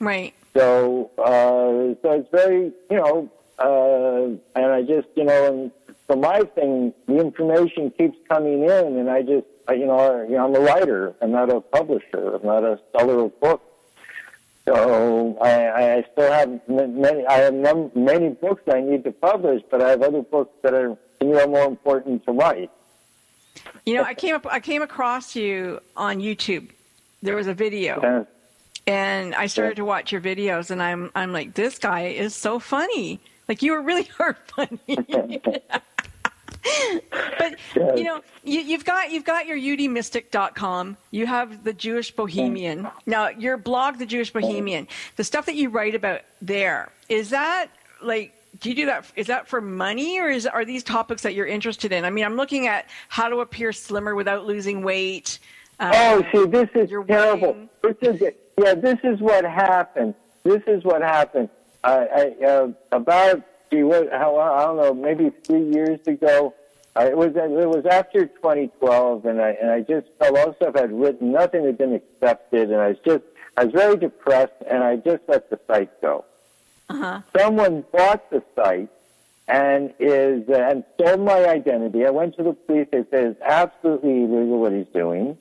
Right. 0.00 0.32
So, 0.54 1.10
uh, 1.18 2.00
so 2.00 2.12
it's 2.12 2.30
very, 2.30 2.72
you 2.90 2.96
know, 2.96 3.30
uh, 3.58 4.58
and 4.58 4.72
I 4.72 4.80
just, 4.80 5.08
you 5.16 5.24
know, 5.24 5.52
and 5.52 5.70
for 6.06 6.16
my 6.16 6.40
thing, 6.54 6.94
the 7.06 7.18
information 7.18 7.90
keeps 7.90 8.16
coming 8.26 8.62
in, 8.62 8.96
and 8.96 9.10
I 9.10 9.20
just, 9.20 9.46
I, 9.68 9.74
you 9.74 9.84
know, 9.84 9.98
I, 9.98 10.22
you 10.22 10.36
know, 10.38 10.46
I'm 10.46 10.54
a 10.54 10.60
writer. 10.60 11.14
I'm 11.20 11.32
not 11.32 11.50
a 11.50 11.60
publisher. 11.60 12.36
I'm 12.36 12.46
not 12.46 12.64
a 12.64 12.80
seller 12.96 13.24
of 13.24 13.38
books. 13.38 13.65
So 14.66 15.38
I, 15.40 15.96
I 15.96 16.04
still 16.12 16.30
have 16.30 16.60
many. 16.68 17.24
I 17.26 17.34
have 17.34 17.54
num- 17.54 17.92
many 17.94 18.30
books 18.30 18.62
I 18.72 18.80
need 18.80 19.04
to 19.04 19.12
publish, 19.12 19.62
but 19.70 19.80
I 19.80 19.90
have 19.90 20.02
other 20.02 20.22
books 20.22 20.52
that 20.62 20.74
are, 20.74 20.96
to 21.20 21.24
me, 21.24 21.38
are 21.38 21.46
more 21.46 21.66
important 21.66 22.24
to 22.24 22.32
write. 22.32 22.70
You 23.84 23.94
know, 23.94 24.02
I 24.02 24.14
came 24.14 24.34
up 24.34 24.46
I 24.50 24.60
came 24.60 24.82
across 24.82 25.36
you 25.36 25.80
on 25.96 26.18
YouTube. 26.18 26.70
There 27.22 27.36
was 27.36 27.46
a 27.46 27.54
video. 27.54 28.26
And 28.88 29.34
I 29.34 29.46
started 29.46 29.76
to 29.76 29.84
watch 29.84 30.12
your 30.12 30.20
videos 30.20 30.70
and 30.70 30.82
I'm 30.82 31.10
I'm 31.14 31.32
like, 31.32 31.54
this 31.54 31.78
guy 31.78 32.02
is 32.08 32.34
so 32.34 32.58
funny. 32.58 33.20
Like 33.48 33.62
you 33.62 33.72
are 33.74 33.82
really 33.82 34.02
hard 34.18 34.36
funny. 34.46 34.80
but 37.38 37.58
you 37.98 38.04
know, 38.04 38.22
you, 38.44 38.60
you've 38.60 38.84
got 38.84 39.10
you've 39.10 39.24
got 39.24 39.46
your 39.46 39.56
udmystic.com. 39.56 40.96
You 41.10 41.26
have 41.26 41.64
the 41.64 41.72
Jewish 41.72 42.10
Bohemian. 42.10 42.88
Now, 43.06 43.28
your 43.28 43.56
blog, 43.56 43.98
the 43.98 44.06
Jewish 44.06 44.32
Bohemian, 44.32 44.88
the 45.16 45.24
stuff 45.24 45.46
that 45.46 45.54
you 45.54 45.68
write 45.68 45.94
about 45.94 46.22
there 46.40 46.90
is 47.08 47.30
that 47.30 47.68
like. 48.02 48.32
Do 48.58 48.70
you 48.70 48.74
do 48.74 48.86
that? 48.86 49.04
Is 49.16 49.26
that 49.26 49.46
for 49.46 49.60
money, 49.60 50.18
or 50.18 50.30
is 50.30 50.46
are 50.46 50.64
these 50.64 50.82
topics 50.82 51.20
that 51.22 51.34
you're 51.34 51.46
interested 51.46 51.92
in? 51.92 52.06
I 52.06 52.10
mean, 52.10 52.24
I'm 52.24 52.36
looking 52.36 52.66
at 52.66 52.88
how 53.10 53.28
to 53.28 53.40
appear 53.40 53.70
slimmer 53.70 54.14
without 54.14 54.46
losing 54.46 54.82
weight. 54.82 55.40
um, 55.78 55.92
oh, 55.94 56.24
see, 56.32 56.46
this 56.46 56.70
is 56.74 56.88
terrible. 57.06 57.54
This 57.82 57.96
is 58.00 58.22
yeah. 58.56 58.74
This 58.74 58.98
is 59.04 59.20
what 59.20 59.44
happened. 59.44 60.14
This 60.42 60.62
is 60.66 60.84
what 60.84 61.02
happened. 61.02 61.50
I, 61.84 62.34
I 62.40 62.44
uh, 62.46 62.68
about 62.92 63.42
gee, 63.70 63.82
what, 63.82 64.10
how, 64.10 64.36
I 64.38 64.64
don't 64.64 64.76
know, 64.76 64.94
maybe 64.94 65.30
three 65.44 65.70
years 65.70 66.00
ago. 66.06 66.54
Uh, 66.98 67.04
it 67.04 67.16
was 67.16 67.32
it 67.36 67.68
was 67.68 67.84
after 67.84 68.24
2012, 68.26 69.26
and 69.26 69.40
I 69.40 69.50
and 69.50 69.70
I 69.70 69.80
just 69.80 70.06
a 70.20 70.32
lot 70.32 70.48
of 70.48 70.56
stuff 70.56 70.76
I'd 70.76 70.92
written, 70.92 71.32
nothing 71.32 71.66
had 71.66 71.76
been 71.76 71.92
accepted, 71.92 72.70
and 72.70 72.80
I 72.80 72.88
was 72.88 72.98
just 73.04 73.24
I 73.56 73.64
was 73.64 73.74
very 73.74 73.96
depressed, 73.96 74.54
and 74.66 74.82
I 74.82 74.96
just 74.96 75.22
let 75.28 75.50
the 75.50 75.60
site 75.66 76.00
go. 76.00 76.24
Uh-huh. 76.88 77.20
Someone 77.36 77.84
bought 77.92 78.30
the 78.30 78.42
site 78.54 78.88
and 79.48 79.92
is 79.98 80.48
uh, 80.48 80.54
and 80.54 80.84
stole 80.94 81.18
my 81.18 81.46
identity. 81.46 82.04
I 82.06 82.10
went 82.10 82.36
to 82.36 82.42
the 82.42 82.52
police. 82.52 82.88
They 82.90 83.04
said 83.10 83.26
it's 83.26 83.40
absolutely 83.42 84.24
illegal 84.24 84.60
what 84.60 84.72
he's 84.72 84.86
doing. 84.88 85.36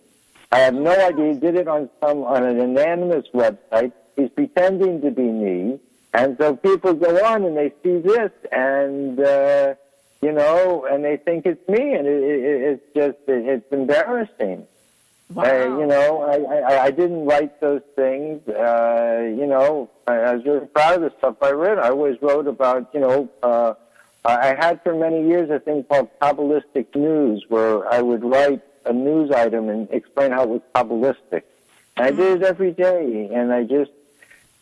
I 0.52 0.60
have 0.60 0.74
no 0.74 0.92
idea. 0.92 1.34
He 1.34 1.40
did 1.40 1.56
it 1.56 1.68
on 1.68 1.90
some 2.02 2.24
on 2.24 2.44
an 2.44 2.60
anonymous 2.60 3.26
website. 3.34 3.94
He's 4.16 4.30
pretending 4.30 5.02
to 5.02 5.12
be 5.12 5.24
me, 5.24 5.80
and 6.16 6.38
so 6.38 6.56
people 6.56 6.94
go 6.94 7.26
on 7.26 7.44
and 7.44 7.58
they 7.58 7.74
see 7.84 7.98
this, 8.00 8.32
and 8.52 9.20
uh, 9.20 9.76
you 10.22 10.32
know, 10.32 10.88
and 10.90 11.04
they 11.04 11.18
think 11.18 11.46
it's 11.46 11.68
me, 11.68 11.94
and 11.94 12.08
it, 12.08 12.24
it, 12.24 12.62
it's 12.62 12.94
just 12.96 13.18
it, 13.28 13.46
it's 13.46 13.72
embarrassing. 13.72 14.66
Uh, 15.36 15.80
you 15.80 15.88
know, 15.88 16.22
I, 16.22 16.74
I, 16.74 16.84
I 16.86 16.92
didn't 16.92 17.26
write 17.26 17.60
those 17.60 17.82
things. 17.96 18.48
Uh, 18.48 19.34
you 19.40 19.48
know, 19.48 19.90
I, 20.08 20.14
I 20.14 20.36
was 20.36 20.46
really 20.46 20.68
proud 20.68 20.96
of 20.96 21.02
the 21.02 21.18
stuff 21.18 21.38
I 21.42 21.52
read. 21.52 21.80
I 21.80 21.90
always 21.90 22.22
wrote 22.22 22.48
about, 22.48 22.94
you 22.94 23.00
know, 23.00 23.30
uh, 23.42 23.74
I 24.24 24.54
had 24.54 24.84
for 24.84 24.94
many 24.94 25.28
years 25.28 25.50
a 25.50 25.60
thing 25.60 25.84
called 25.84 26.10
Kabbalistic 26.22 26.96
News, 26.96 27.44
where 27.50 27.92
I 27.92 28.02
would 28.02 28.24
write 28.24 28.62
a 28.86 28.94
news 28.94 29.32
item 29.32 29.68
and 29.70 29.90
explain 29.92 30.32
how 30.32 30.44
it 30.44 30.50
was 30.50 30.62
Kabbalistic. 30.76 31.42
And 31.98 32.06
I 32.08 32.12
did 32.12 32.42
it 32.42 32.44
every 32.44 32.72
day, 32.72 33.30
and 33.34 33.52
I 33.52 33.64
just 33.64 33.92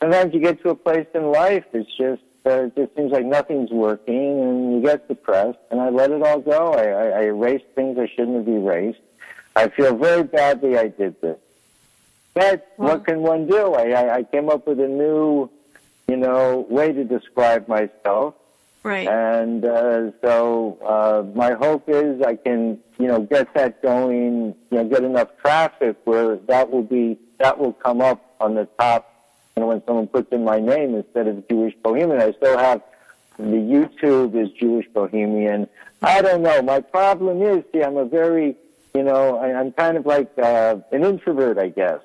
sometimes 0.04 0.34
you 0.34 0.39
get 0.39 0.62
to 0.64 0.70
a 0.70 0.76
place 0.76 1.08
in 1.14 1.32
life 1.32 1.66
it's 1.74 1.89
just 1.95 2.22
uh, 2.45 2.64
it 2.66 2.76
just 2.76 2.95
seems 2.95 3.12
like 3.12 3.26
nothing's 3.26 3.72
working, 3.72 4.41
and 4.41 4.74
you 4.74 4.82
get 4.82 5.08
depressed. 5.08 5.60
And 5.72 5.80
I 5.80 5.89
let 5.89 6.12
it 6.12 6.22
all 6.22 6.39
go. 6.39 6.74
I, 6.74 6.88
I, 6.88 7.08
I 7.08 7.22
erased 7.24 7.66
things 7.74 7.97
I 7.97 8.08
shouldn't 8.08 8.36
have 8.36 8.47
erased. 8.47 8.99
I 9.56 9.70
feel 9.70 9.95
very 9.95 10.24
badly 10.24 10.78
I 10.78 10.89
did 10.89 11.20
this. 11.22 11.38
But 12.34 12.68
what 12.78 13.06
can 13.06 13.22
one 13.22 13.47
do? 13.47 13.74
I, 13.74 13.91
I, 13.91 14.16
I 14.16 14.24
came 14.24 14.49
up 14.49 14.68
with 14.68 14.80
a 14.80 14.88
new, 14.88 15.49
you 16.08 16.18
know, 16.18 16.66
way 16.70 16.91
to 16.91 17.04
describe 17.04 17.68
myself. 17.68 18.36
Right. 18.82 19.08
And 19.08 19.64
uh, 19.64 20.12
so 20.22 20.78
uh, 20.86 21.24
my 21.38 21.54
hope 21.54 21.88
is 21.88 22.22
I 22.22 22.36
can, 22.36 22.80
you 22.99 23.08
know, 23.08 23.22
get 23.22 23.54
that 23.54 23.82
going, 23.82 24.56
you 24.70 24.78
know, 24.78 24.86
get 24.86 25.04
enough 25.04 25.30
traffic 25.39 25.95
where 26.04 26.36
that 26.36 26.70
will 26.70 26.84
be 26.84 27.18
that 27.38 27.58
will 27.58 27.74
come 27.74 28.01
up 28.01 28.36
on 28.41 28.56
the 28.56 28.66
top. 28.78 29.12
Know, 29.56 29.68
when 29.68 29.86
someone 29.86 30.08
puts 30.08 30.32
in 30.32 30.43
my 30.43 30.60
name 30.60 30.95
instead 30.95 31.28
of 31.28 31.47
Jewish 31.47 31.76
Bohemian, 31.84 32.20
I 32.20 32.32
still 32.32 32.58
have 32.58 32.82
the 33.38 33.43
YouTube 33.43 34.36
is 34.36 34.51
Jewish 34.51 34.88
Bohemian. 34.89 35.68
I 36.01 36.22
don't 36.22 36.41
know. 36.41 36.62
My 36.62 36.82
problem 36.82 37.41
is, 37.41 37.64
see, 37.72 37.84
I'm 37.84 37.97
a 37.97 38.06
very, 38.06 38.56
you 38.93 39.04
know, 39.04 39.38
I, 39.38 39.54
I'm 39.54 39.72
kind 39.72 39.97
of 39.97 40.06
like 40.06 40.32
uh, 40.38 40.78
an 40.91 41.04
introvert, 41.04 41.58
I 41.58 41.70
guess. 41.70 41.99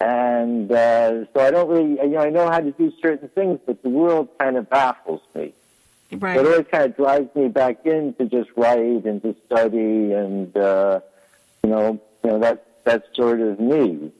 And 0.00 0.70
uh, 0.72 1.26
so 1.32 1.40
I 1.40 1.50
don't 1.50 1.68
really, 1.68 2.00
you 2.00 2.08
know, 2.08 2.20
I 2.20 2.30
know 2.30 2.48
how 2.50 2.60
to 2.60 2.72
do 2.72 2.92
certain 3.02 3.28
things, 3.28 3.60
but 3.64 3.82
the 3.82 3.90
world 3.90 4.28
kind 4.38 4.56
of 4.56 4.68
baffles 4.68 5.20
me. 5.34 5.52
Right. 6.12 6.36
So 6.36 6.44
it 6.44 6.46
always 6.46 6.66
kind 6.70 6.84
of 6.84 6.96
drives 6.96 7.34
me 7.36 7.48
back 7.48 7.86
in 7.86 8.14
to 8.14 8.24
just 8.24 8.50
write 8.56 9.04
and 9.04 9.22
to 9.22 9.36
study, 9.46 10.12
and 10.12 10.56
uh, 10.56 11.00
you 11.62 11.70
know, 11.70 12.00
you 12.24 12.30
know 12.30 12.38
that 12.40 12.66
that's 12.84 13.06
sort 13.14 13.40
of 13.40 13.60
me. 13.60 14.10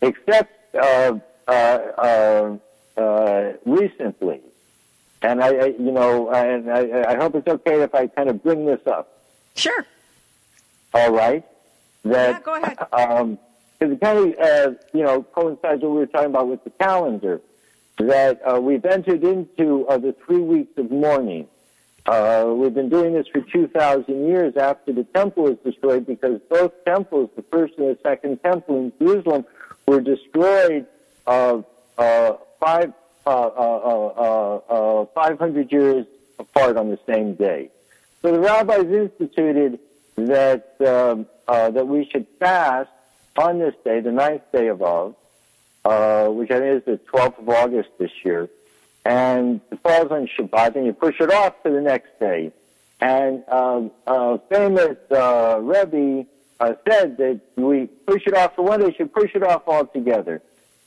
Except 0.00 0.74
uh, 0.74 1.18
uh, 1.46 1.50
uh, 1.50 2.56
uh, 2.96 3.52
recently, 3.64 4.40
and 5.22 5.42
I, 5.42 5.48
I 5.48 5.66
you 5.66 5.92
know, 5.92 6.30
and 6.30 6.70
I, 6.70 7.12
I 7.12 7.16
hope 7.16 7.34
it's 7.34 7.48
okay 7.48 7.82
if 7.82 7.94
I 7.94 8.06
kind 8.06 8.28
of 8.28 8.42
bring 8.42 8.66
this 8.66 8.86
up. 8.86 9.22
Sure. 9.54 9.86
All 10.94 11.12
right. 11.12 11.44
That, 12.04 12.30
yeah, 12.30 12.40
go 12.40 12.54
ahead. 12.54 12.78
Um, 12.92 13.38
because 13.78 13.92
it 13.92 14.00
kind 14.00 14.18
of, 14.18 14.38
uh, 14.38 14.74
you 14.94 15.02
know, 15.02 15.22
coincides 15.22 15.82
what 15.82 15.90
we 15.90 15.98
were 15.98 16.06
talking 16.06 16.30
about 16.30 16.48
with 16.48 16.64
the 16.64 16.70
calendar. 16.70 17.40
That 17.98 18.40
uh, 18.46 18.60
we've 18.60 18.84
entered 18.84 19.24
into 19.24 19.86
uh, 19.86 19.98
the 19.98 20.14
three 20.24 20.40
weeks 20.40 20.76
of 20.78 20.90
mourning. 20.90 21.46
Uh, 22.04 22.52
we've 22.56 22.74
been 22.74 22.88
doing 22.88 23.14
this 23.14 23.26
for 23.26 23.40
2,000 23.40 24.26
years 24.26 24.56
after 24.56 24.92
the 24.92 25.04
temple 25.04 25.44
was 25.44 25.56
destroyed 25.64 26.06
because 26.06 26.40
both 26.48 26.72
temples, 26.84 27.30
the 27.36 27.42
first 27.42 27.74
and 27.78 27.88
the 27.88 27.98
second 28.02 28.42
temple 28.42 28.78
in 28.78 28.92
Jerusalem, 28.98 29.44
were 29.88 30.00
destroyed 30.00 30.86
uh, 31.26 31.62
uh, 31.98 32.32
five, 32.60 32.92
uh, 33.26 33.30
uh, 33.30 34.60
uh, 34.68 35.02
uh, 35.02 35.06
500 35.06 35.72
years 35.72 36.06
apart 36.38 36.76
on 36.76 36.90
the 36.90 36.98
same 37.06 37.34
day. 37.34 37.70
So 38.22 38.32
the 38.32 38.40
rabbis 38.40 38.86
instituted 38.86 39.78
that, 40.16 40.74
um, 40.80 41.26
uh, 41.46 41.70
that 41.70 41.86
we 41.86 42.08
should 42.10 42.26
fast 42.38 42.90
on 43.36 43.58
this 43.58 43.74
day, 43.84 44.00
the 44.00 44.12
ninth 44.12 44.42
day 44.52 44.68
of 44.68 44.82
Av, 44.82 45.14
uh, 45.84 46.28
which 46.28 46.50
I 46.50 46.58
think 46.58 46.76
is 46.76 46.84
the 46.84 47.00
12th 47.12 47.38
of 47.38 47.48
August 47.48 47.90
this 47.98 48.10
year, 48.24 48.48
and 49.04 49.60
it 49.70 49.80
falls 49.82 50.10
on 50.10 50.28
Shabbat, 50.36 50.74
and 50.76 50.86
you 50.86 50.92
push 50.92 51.20
it 51.20 51.32
off 51.32 51.62
to 51.62 51.70
the 51.70 51.80
next 51.80 52.18
day. 52.18 52.52
And 53.00 53.44
um, 53.48 53.90
a 54.06 54.38
famous 54.48 54.96
uh, 55.10 55.58
Rebbe 55.60 56.26
uh, 56.58 56.72
said 56.88 57.18
that 57.18 57.40
we 57.56 57.86
push 57.86 58.26
it 58.26 58.34
off 58.34 58.56
for 58.56 58.62
one 58.62 58.80
day, 58.80 58.94
should 58.96 59.12
push 59.12 59.34
it 59.34 59.42
off 59.42 59.68
altogether. 59.68 60.42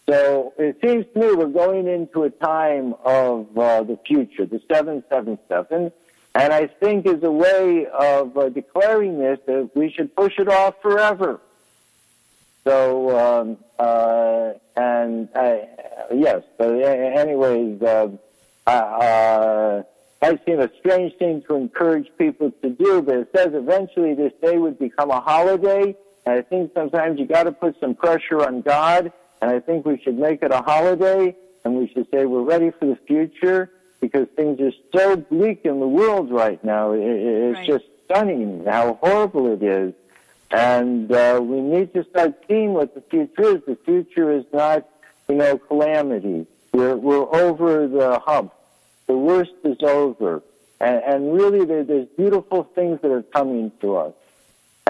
So 0.09 0.53
it 0.57 0.79
seems 0.83 1.05
to 1.13 1.19
me 1.19 1.35
we're 1.35 1.45
going 1.45 1.87
into 1.87 2.23
a 2.23 2.31
time 2.31 2.95
of 3.05 3.55
uh, 3.55 3.83
the 3.83 3.99
future, 4.07 4.43
the 4.43 4.59
777, 4.67 5.91
and 6.33 6.53
I 6.53 6.65
think 6.65 7.05
is 7.05 7.21
a 7.21 7.29
way 7.29 7.85
of 7.85 8.35
uh, 8.35 8.49
declaring 8.49 9.19
this 9.19 9.37
that 9.45 9.69
we 9.75 9.91
should 9.91 10.15
push 10.15 10.39
it 10.39 10.49
off 10.49 10.81
forever. 10.81 11.39
So, 12.63 13.19
um, 13.19 13.57
uh, 13.77 14.53
and 14.75 15.29
uh, 15.35 15.57
yes, 16.11 16.41
but 16.57 16.71
anyways, 16.71 17.79
uh, 17.83 18.09
uh, 18.65 19.83
I 20.23 20.39
seem 20.43 20.59
a 20.59 20.71
strange 20.79 21.13
thing 21.17 21.43
to 21.47 21.55
encourage 21.55 22.07
people 22.17 22.49
to 22.63 22.69
do, 22.71 23.03
but 23.03 23.15
it 23.15 23.29
says 23.35 23.49
eventually 23.53 24.15
this 24.15 24.33
day 24.41 24.57
would 24.57 24.79
become 24.79 25.11
a 25.11 25.21
holiday, 25.21 25.95
and 26.25 26.39
I 26.39 26.41
think 26.41 26.71
sometimes 26.73 27.19
you 27.19 27.27
got 27.27 27.43
to 27.43 27.51
put 27.51 27.79
some 27.79 27.93
pressure 27.93 28.43
on 28.43 28.61
God, 28.61 29.13
and 29.41 29.51
I 29.51 29.59
think 29.59 29.85
we 29.85 29.99
should 29.99 30.17
make 30.17 30.41
it 30.43 30.51
a 30.51 30.61
holiday, 30.61 31.35
and 31.63 31.75
we 31.75 31.87
should 31.89 32.07
say 32.11 32.25
we're 32.25 32.41
ready 32.43 32.71
for 32.71 32.85
the 32.85 32.95
future 33.07 33.71
because 34.01 34.27
things 34.35 34.59
are 34.61 34.71
so 34.95 35.15
bleak 35.17 35.61
in 35.65 35.79
the 35.79 35.87
world 35.87 36.31
right 36.31 36.63
now. 36.63 36.91
It's 36.93 37.57
Right. 37.57 37.67
just 37.67 37.85
stunning 38.05 38.63
how 38.65 38.97
horrible 39.01 39.51
it 39.53 39.61
is. 39.63 39.93
And 40.51 41.11
uh, 41.11 41.39
we 41.43 41.61
need 41.61 41.93
to 41.93 42.03
start 42.05 42.33
seeing 42.47 42.73
what 42.73 42.95
the 42.95 43.01
future 43.01 43.57
is. 43.57 43.61
The 43.67 43.77
future 43.85 44.31
is 44.31 44.45
not, 44.51 44.87
you 45.27 45.35
know, 45.35 45.57
calamity. 45.57 46.47
We're, 46.73 46.95
we're 46.95 47.27
over 47.35 47.87
the 47.87 48.19
hump. 48.19 48.53
The 49.07 49.17
worst 49.17 49.51
is 49.63 49.77
over. 49.83 50.41
And, 50.79 51.03
and 51.03 51.33
really, 51.33 51.65
there, 51.65 51.83
there's 51.83 52.07
beautiful 52.17 52.63
things 52.63 52.99
that 53.01 53.11
are 53.11 53.21
coming 53.21 53.71
to 53.81 53.97
us. 53.97 54.13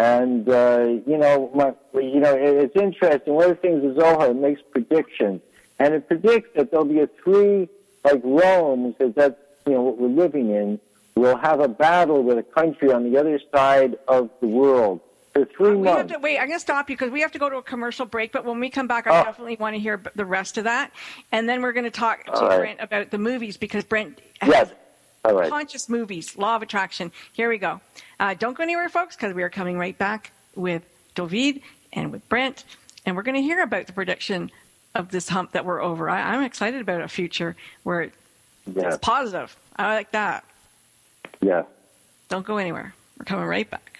And, 0.03 0.47
uh, 0.47 0.85
you 1.05 1.17
know, 1.17 1.51
my, 1.53 1.73
you 2.01 2.21
know, 2.21 2.33
it, 2.33 2.55
it's 2.55 2.75
interesting. 2.77 3.33
One 3.33 3.49
of 3.51 3.57
the 3.57 3.61
things 3.61 3.83
is 3.83 3.97
Zohar 3.99 4.33
makes 4.33 4.61
predictions. 4.71 5.41
And 5.77 5.93
it 5.93 6.07
predicts 6.07 6.49
that 6.55 6.71
there'll 6.71 6.85
be 6.85 7.01
a 7.01 7.09
three, 7.21 7.67
like 8.05 8.21
Rome, 8.23 8.93
because 8.97 9.13
that's, 9.13 9.35
you 9.67 9.73
know, 9.73 9.81
what 9.81 9.97
we're 9.97 10.07
living 10.07 10.51
in, 10.51 10.79
will 11.15 11.35
have 11.37 11.59
a 11.59 11.67
battle 11.67 12.23
with 12.23 12.37
a 12.37 12.43
country 12.43 12.93
on 12.93 13.11
the 13.11 13.17
other 13.19 13.41
side 13.53 13.97
of 14.07 14.29
the 14.39 14.47
world 14.47 15.01
for 15.33 15.43
three 15.45 15.75
We 15.75 15.87
have 15.89 15.97
months. 15.97 16.13
to 16.13 16.19
wait. 16.19 16.37
I'm 16.39 16.47
going 16.47 16.55
to 16.59 16.61
stop 16.61 16.89
you 16.89 16.95
because 16.95 17.11
we 17.11 17.19
have 17.19 17.33
to 17.33 17.39
go 17.39 17.49
to 17.49 17.57
a 17.57 17.61
commercial 17.61 18.05
break. 18.05 18.31
But 18.31 18.45
when 18.45 18.61
we 18.61 18.69
come 18.69 18.87
back, 18.87 19.05
I 19.05 19.19
Oh. 19.19 19.23
definitely 19.25 19.57
want 19.59 19.75
to 19.75 19.79
hear 19.81 20.01
the 20.15 20.25
rest 20.25 20.57
of 20.57 20.63
that, 20.63 20.91
and 21.33 21.47
then 21.49 21.61
we're 21.61 21.73
going 21.73 21.83
to 21.83 21.91
talk 21.91 22.23
to 22.23 22.31
All 22.31 22.47
right. 22.47 22.57
Brent 22.59 22.79
about 22.81 23.11
the 23.11 23.17
movies 23.17 23.57
because 23.57 23.83
Brent 23.83 24.21
has 24.39 24.49
Yes. 24.49 24.71
All 25.25 25.33
right. 25.33 25.49
conscious 25.49 25.89
movies, 25.89 26.37
law 26.37 26.55
of 26.55 26.61
attraction. 26.61 27.11
Here 27.33 27.49
we 27.49 27.57
go. 27.57 27.81
Uh, 28.19 28.33
don't 28.35 28.55
go 28.57 28.63
anywhere, 28.63 28.87
folks, 28.89 29.15
because 29.15 29.33
we 29.33 29.43
are 29.43 29.49
coming 29.49 29.77
right 29.77 29.97
back 29.97 30.31
with 30.55 30.83
David 31.15 31.61
and 31.93 32.11
with 32.11 32.27
Brent, 32.29 32.63
and 33.05 33.15
we're 33.15 33.23
going 33.23 33.35
to 33.35 33.41
hear 33.41 33.61
about 33.61 33.87
the 33.87 33.93
prediction 33.93 34.49
of 34.95 35.11
this 35.11 35.27
hump 35.29 35.51
that 35.51 35.65
we're 35.65 35.81
over. 35.81 36.09
I, 36.09 36.21
I'm 36.33 36.43
excited 36.43 36.81
about 36.81 37.01
a 37.01 37.07
future 37.07 37.55
where 37.83 38.01
it- 38.03 38.13
Yeah. 38.73 38.87
it's 38.87 38.97
positive. 38.97 39.55
I 39.75 39.93
like 39.93 40.11
that. 40.11 40.43
Yeah. 41.41 41.63
Don't 42.29 42.45
go 42.45 42.57
anywhere. 42.57 42.93
We're 43.17 43.25
coming 43.25 43.45
right 43.45 43.69
back. 43.69 43.99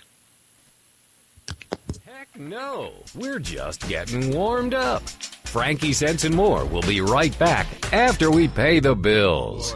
Heck 2.06 2.38
no, 2.40 2.92
we're 3.16 3.40
just 3.40 3.88
getting 3.88 4.34
warmed 4.34 4.74
up. 4.74 5.04
Frankie 5.46 5.94
Sense 5.94 6.24
and 6.26 6.36
More 6.36 6.66
will 6.66 6.82
be 6.84 7.02
right 7.02 7.38
back 7.40 7.68
after 7.94 8.30
we 8.30 8.48
pay 8.48 8.80
the 8.80 8.96
bills. 8.96 9.76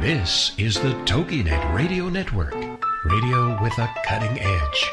This 0.00 0.54
is 0.58 0.74
the 0.74 0.90
TogiNet 1.04 1.72
Radio 1.72 2.08
Network, 2.08 2.56
radio 3.04 3.62
with 3.62 3.78
a 3.78 3.88
cutting 4.04 4.40
edge. 4.40 4.90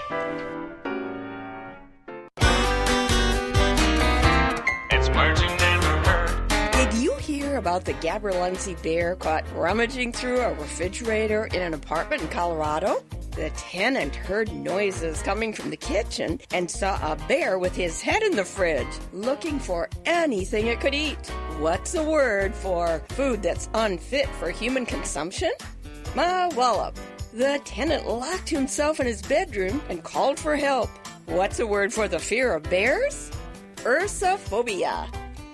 The 7.83 7.93
Gaberlunzie 7.95 8.81
bear 8.81 9.15
caught 9.15 9.45
rummaging 9.55 10.11
through 10.11 10.39
a 10.39 10.53
refrigerator 10.53 11.45
in 11.47 11.61
an 11.61 11.73
apartment 11.73 12.21
in 12.21 12.27
Colorado? 12.29 13.03
The 13.31 13.51
tenant 13.51 14.15
heard 14.15 14.51
noises 14.51 15.21
coming 15.21 15.53
from 15.53 15.69
the 15.69 15.77
kitchen 15.77 16.39
and 16.51 16.69
saw 16.69 16.95
a 17.11 17.15
bear 17.27 17.59
with 17.59 17.75
his 17.75 18.01
head 18.01 18.23
in 18.23 18.35
the 18.35 18.43
fridge, 18.43 18.87
looking 19.13 19.59
for 19.59 19.89
anything 20.05 20.67
it 20.67 20.79
could 20.79 20.95
eat. 20.95 21.23
What's 21.59 21.93
a 21.93 22.03
word 22.03 22.55
for 22.55 22.99
food 23.09 23.43
that's 23.43 23.69
unfit 23.73 24.27
for 24.39 24.49
human 24.49 24.85
consumption? 24.85 25.51
Ma 26.15 26.49
wallop. 26.55 26.97
The 27.33 27.61
tenant 27.63 28.07
locked 28.07 28.49
himself 28.49 28.99
in 28.99 29.05
his 29.05 29.21
bedroom 29.21 29.83
and 29.89 30.03
called 30.03 30.39
for 30.39 30.55
help. 30.55 30.89
What's 31.27 31.59
a 31.59 31.67
word 31.67 31.93
for 31.93 32.07
the 32.07 32.17
fear 32.17 32.55
of 32.55 32.63
bears? 32.63 33.29
Ursophobia. 33.77 35.07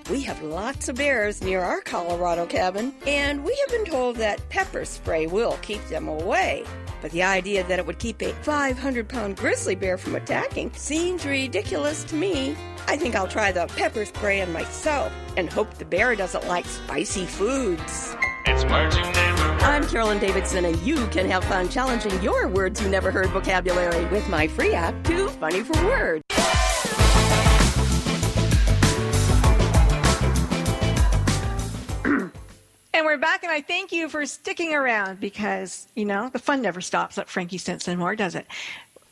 We 0.10 0.22
have 0.24 0.42
lots 0.42 0.90
of 0.90 0.96
bears 0.96 1.42
near 1.42 1.62
our 1.62 1.80
Colorado 1.80 2.46
cabin, 2.46 2.94
and 3.08 3.44
we 3.44 3.56
have 3.62 3.70
been 3.70 3.90
told 3.90 4.18
that 4.18 4.48
pepper 4.50 4.84
spray 4.84 5.28
will 5.28 5.58
keep 5.62 5.82
them 5.86 6.10
away. 6.10 6.66
But 7.02 7.12
the 7.12 7.24
idea 7.24 7.64
that 7.64 7.80
it 7.80 7.86
would 7.86 8.00
keep 8.00 8.22
a 8.22 8.34
500 8.34 9.08
pound 9.08 9.38
grizzly 9.38 9.76
bear 9.76 9.98
from 9.98 10.16
attacking 10.16 10.74
seems 10.74 11.26
ridiculous 11.26 12.04
to 12.06 12.16
me. 12.16 12.56
I 12.88 12.98
think 12.98 13.16
I'll 13.16 13.30
try 13.30 13.54
the 13.54 13.68
pepper 13.78 14.04
spray 14.04 14.42
on 14.42 14.52
myself 14.52 15.14
and 15.38 15.50
hope 15.50 15.74
the 15.76 15.86
bear 15.86 16.16
doesn't 16.18 16.48
like 16.48 16.66
spicy 16.66 17.26
foods. 17.26 18.14
It's 18.46 18.64
never. 18.66 18.98
I'm 19.64 19.88
Carolyn 19.88 20.20
Davidson, 20.20 20.66
and 20.66 20.78
you 20.82 21.08
can 21.08 21.30
have 21.32 21.46
fun 21.46 21.70
challenging 21.70 22.22
your 22.22 22.50
words 22.50 22.82
you 22.82 22.90
never 22.90 23.10
heard 23.10 23.30
vocabulary 23.30 24.04
with 24.08 24.28
my 24.28 24.48
free 24.50 24.74
app, 24.74 25.02
Too 25.06 25.30
Funny 25.30 25.62
for 25.62 25.82
Words. 25.86 26.24
And 32.96 33.08
we're 33.08 33.18
back, 33.18 33.42
and 33.42 33.52
I 33.52 33.62
thank 33.62 33.92
you 33.92 34.08
for 34.08 34.24
sticking 34.28 34.76
around 34.76 35.20
because, 35.20 35.88
you 35.96 36.06
know, 36.06 36.30
the 36.30 36.38
fun 36.38 36.62
never 36.62 36.80
stops 36.80 37.18
at 37.18 37.28
Frankie 37.28 37.58
Sense 37.58 37.88
and 37.88 37.98
More, 37.98 38.16
does 38.16 38.36
it? 38.36 38.46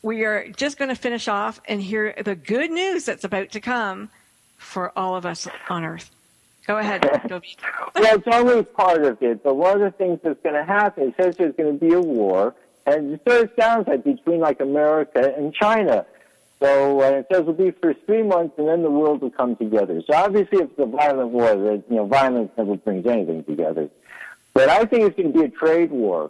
We 0.03 0.23
are 0.23 0.49
just 0.49 0.77
going 0.77 0.89
to 0.89 0.95
finish 0.95 1.27
off 1.27 1.59
and 1.67 1.82
hear 1.82 2.13
the 2.23 2.36
good 2.36 2.69
news 2.69 3.05
that's 3.05 3.23
about 3.23 3.49
to 3.51 3.59
come 3.59 4.09
for 4.57 4.95
all 4.95 5.15
of 5.15 5.25
us 5.25 5.47
on 5.67 5.84
Earth. 5.84 6.11
Go 6.67 6.77
ahead, 6.77 7.03
well, 7.32 7.41
it's 7.95 8.27
always 8.27 8.65
part 8.67 9.03
of 9.03 9.19
it. 9.23 9.43
But 9.43 9.55
one 9.55 9.82
of 9.82 9.91
the 9.91 9.97
things 9.97 10.19
that's 10.23 10.39
going 10.43 10.53
to 10.53 10.63
happen, 10.63 11.15
says 11.17 11.38
there's 11.38 11.55
going 11.55 11.79
to 11.79 11.84
be 11.84 11.93
a 11.93 11.99
war, 11.99 12.53
and 12.86 13.13
it 13.13 13.21
sort 13.27 13.45
of 13.45 13.51
sounds 13.59 13.88
like 13.88 14.03
between 14.03 14.39
like 14.39 14.59
America 14.59 15.34
and 15.36 15.55
China. 15.55 16.05
So 16.62 17.01
uh, 17.01 17.09
it 17.20 17.26
says 17.32 17.41
it'll 17.41 17.53
be 17.53 17.72
for 17.72 17.93
three 18.05 18.22
months, 18.22 18.53
and 18.59 18.68
then 18.68 18.84
the 18.84 18.91
world 18.91 19.22
will 19.22 19.32
come 19.32 19.55
together. 19.55 20.01
So 20.07 20.14
obviously, 20.14 20.59
if 20.59 20.70
it's 20.70 20.80
a 20.80 20.86
violent 20.86 21.30
war, 21.32 21.55
that 21.55 21.84
you 21.89 21.95
know, 21.95 22.05
violence 22.05 22.51
never 22.57 22.78
brings 22.78 23.05
anything 23.07 23.43
together. 23.43 23.89
But 24.53 24.70
I 24.70 24.86
think 24.86 25.03
it's 25.05 25.16
going 25.18 25.34
to 25.34 25.39
be 25.39 25.45
a 25.45 25.49
trade 25.49 25.89
war, 25.91 26.30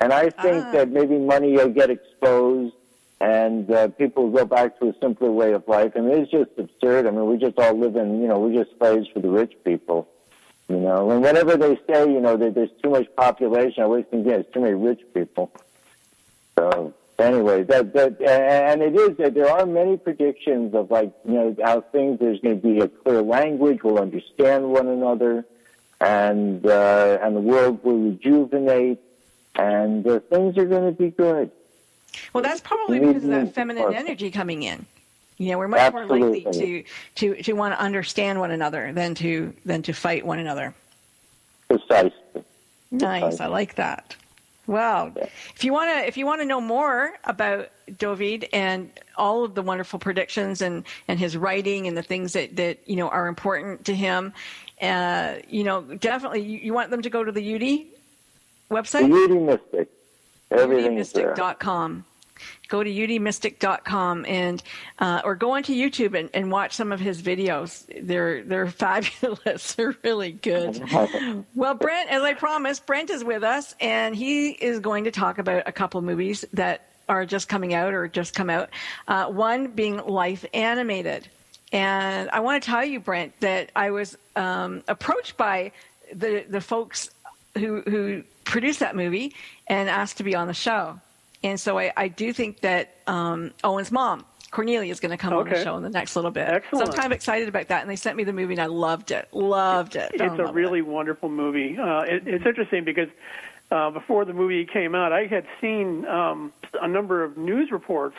and 0.00 0.12
I 0.12 0.30
think 0.30 0.64
Ah. 0.66 0.72
that 0.72 0.90
maybe 0.90 1.16
money 1.18 1.52
will 1.52 1.68
get 1.68 1.90
exposed, 1.90 2.74
and 3.20 3.70
uh, 3.70 3.86
people 3.88 4.24
will 4.28 4.38
go 4.40 4.44
back 4.46 4.80
to 4.80 4.88
a 4.88 4.94
simpler 5.00 5.30
way 5.30 5.52
of 5.52 5.62
life. 5.68 5.92
And 5.94 6.10
it's 6.10 6.30
just 6.30 6.50
absurd. 6.58 7.06
I 7.06 7.10
mean, 7.10 7.26
we 7.26 7.36
just 7.36 7.56
all 7.58 7.74
live 7.78 7.94
in, 7.94 8.20
you 8.20 8.26
know, 8.28 8.40
we're 8.40 8.64
just 8.64 8.76
slaves 8.78 9.06
for 9.12 9.20
the 9.20 9.30
rich 9.30 9.54
people. 9.64 10.08
You 10.68 10.80
know, 10.80 11.10
and 11.10 11.22
whenever 11.22 11.56
they 11.56 11.78
say, 11.88 12.10
you 12.12 12.20
know, 12.20 12.36
that 12.36 12.54
there's 12.54 12.70
too 12.82 12.90
much 12.90 13.06
population, 13.16 13.82
I 13.82 13.84
always 13.84 14.04
think, 14.10 14.26
yeah, 14.26 14.34
it's 14.34 14.52
too 14.52 14.60
many 14.60 14.74
rich 14.74 15.00
people. 15.14 15.50
So 16.58 16.92
anyway, 17.18 17.62
that 17.64 17.92
that 17.94 18.20
and 18.20 18.82
it 18.82 18.94
is 18.94 19.16
that 19.18 19.34
there 19.34 19.50
are 19.50 19.66
many 19.66 19.96
predictions 19.96 20.74
of 20.74 20.90
like 20.90 21.12
you 21.24 21.34
know 21.34 21.56
how 21.62 21.80
things 21.80 22.18
there's 22.20 22.40
going 22.40 22.60
to 22.60 22.66
be 22.66 22.80
a 22.80 22.88
clear 22.88 23.22
language, 23.22 23.82
we'll 23.82 23.98
understand 23.98 24.70
one 24.70 24.88
another, 24.88 25.44
and 26.00 26.64
uh, 26.66 27.18
and 27.22 27.36
the 27.36 27.40
world 27.40 27.82
will 27.82 27.98
rejuvenate, 27.98 29.00
and 29.56 30.06
uh, 30.06 30.20
things 30.30 30.56
are 30.58 30.66
going 30.66 30.84
to 30.84 30.92
be 30.92 31.10
good. 31.10 31.50
Well, 32.32 32.42
that's 32.42 32.60
probably 32.60 33.00
because 33.00 33.24
of 33.24 33.30
that 33.30 33.54
feminine 33.54 33.94
energy 33.94 34.30
coming 34.30 34.62
in. 34.62 34.86
You 35.38 35.52
know, 35.52 35.58
we're 35.58 35.68
much 35.68 35.92
more 35.92 36.04
likely 36.04 36.44
to, 36.52 36.84
to, 37.16 37.42
to 37.42 37.52
want 37.52 37.72
to 37.72 37.80
understand 37.80 38.40
one 38.40 38.50
another 38.50 38.92
than 38.92 39.14
to 39.16 39.54
than 39.64 39.82
to 39.82 39.92
fight 39.92 40.26
one 40.26 40.40
another. 40.40 40.74
Precisely. 41.68 42.12
Nice, 42.90 43.22
Precisely. 43.22 43.44
I 43.44 43.48
like 43.48 43.74
that. 43.76 44.16
Wow. 44.68 45.12
If 45.16 45.64
you 45.64 45.72
want 45.72 45.90
to 45.90 46.06
if 46.06 46.18
you 46.18 46.26
want 46.26 46.42
to 46.42 46.44
know 46.44 46.60
more 46.60 47.14
about 47.24 47.70
David 47.96 48.48
and 48.52 48.90
all 49.16 49.42
of 49.42 49.54
the 49.54 49.62
wonderful 49.62 49.98
predictions 49.98 50.60
and 50.60 50.84
and 51.08 51.18
his 51.18 51.38
writing 51.38 51.86
and 51.88 51.96
the 51.96 52.02
things 52.02 52.34
that 52.34 52.54
that 52.56 52.86
you 52.86 52.94
know 52.94 53.08
are 53.08 53.28
important 53.28 53.86
to 53.86 53.94
him, 53.94 54.34
uh, 54.82 55.36
you 55.48 55.64
know, 55.64 55.80
definitely 55.82 56.42
you, 56.42 56.58
you 56.58 56.74
want 56.74 56.90
them 56.90 57.00
to 57.00 57.08
go 57.08 57.24
to 57.24 57.32
the 57.32 57.54
UD 57.54 57.60
The 57.60 57.86
website. 58.70 59.06
Beauty 59.06 59.38
Mystic, 59.38 59.88
everything. 60.50 60.98
UDMystic.com. 60.98 62.04
Go 62.68 62.82
to 62.82 62.90
udmystic.com 62.90 64.24
and 64.26 64.62
uh, 64.98 65.22
or 65.24 65.34
go 65.34 65.52
onto 65.52 65.74
YouTube 65.74 66.18
and, 66.18 66.30
and 66.34 66.50
watch 66.50 66.74
some 66.74 66.92
of 66.92 67.00
his 67.00 67.22
videos. 67.22 67.84
They're 68.00 68.42
they're 68.42 68.66
fabulous. 68.70 69.74
They're 69.74 69.96
really 70.02 70.32
good. 70.32 70.82
Well, 71.54 71.74
Brent, 71.74 72.10
as 72.10 72.22
I 72.22 72.34
promised, 72.34 72.86
Brent 72.86 73.10
is 73.10 73.24
with 73.24 73.42
us, 73.42 73.74
and 73.80 74.14
he 74.14 74.50
is 74.50 74.80
going 74.80 75.04
to 75.04 75.10
talk 75.10 75.38
about 75.38 75.64
a 75.66 75.72
couple 75.72 76.00
movies 76.02 76.44
that 76.52 76.88
are 77.08 77.24
just 77.26 77.48
coming 77.48 77.74
out 77.74 77.94
or 77.94 78.06
just 78.08 78.34
come 78.34 78.50
out. 78.50 78.70
Uh, 79.06 79.26
one 79.26 79.68
being 79.68 79.96
Life 80.06 80.44
Animated. 80.54 81.28
And 81.72 82.30
I 82.30 82.40
want 82.40 82.62
to 82.62 82.66
tell 82.70 82.84
you, 82.84 83.00
Brent, 83.00 83.38
that 83.40 83.70
I 83.74 83.90
was 83.90 84.16
um, 84.36 84.82
approached 84.88 85.36
by 85.36 85.72
the, 86.12 86.44
the 86.48 86.60
folks 86.60 87.10
who, 87.56 87.82
who 87.82 88.22
produced 88.44 88.80
that 88.80 88.96
movie 88.96 89.34
and 89.66 89.88
asked 89.88 90.18
to 90.18 90.24
be 90.24 90.34
on 90.34 90.46
the 90.46 90.54
show. 90.54 91.00
And 91.44 91.58
so 91.60 91.78
I, 91.78 91.92
I 91.96 92.08
do 92.08 92.32
think 92.32 92.60
that 92.60 92.94
um, 93.06 93.52
Owen's 93.62 93.92
mom, 93.92 94.24
Cornelia, 94.50 94.90
is 94.90 94.98
going 95.00 95.10
to 95.12 95.16
come 95.16 95.32
on 95.34 95.48
the 95.48 95.62
show 95.62 95.76
in 95.76 95.82
the 95.82 95.90
next 95.90 96.16
little 96.16 96.30
bit. 96.30 96.48
Excellent. 96.48 96.86
So 96.86 96.92
I'm 96.92 96.96
kind 96.96 97.06
of 97.12 97.16
excited 97.16 97.48
about 97.48 97.68
that. 97.68 97.82
And 97.82 97.90
they 97.90 97.96
sent 97.96 98.16
me 98.16 98.24
the 98.24 98.32
movie, 98.32 98.54
and 98.54 98.62
I 98.62 98.66
loved 98.66 99.10
it. 99.10 99.28
Loved 99.32 99.94
it. 99.94 100.10
It's 100.14 100.18
Don't 100.18 100.38
a 100.40 100.44
love 100.44 100.56
it. 100.56 100.58
really 100.58 100.82
wonderful 100.82 101.28
movie. 101.28 101.78
Uh, 101.78 102.00
it, 102.00 102.26
it's 102.26 102.44
interesting 102.46 102.82
because 102.84 103.08
uh, 103.70 103.90
before 103.90 104.24
the 104.24 104.32
movie 104.32 104.64
came 104.64 104.94
out, 104.94 105.12
I 105.12 105.26
had 105.26 105.46
seen 105.60 106.04
um, 106.06 106.52
a 106.80 106.88
number 106.88 107.22
of 107.22 107.36
news 107.36 107.70
reports 107.70 108.16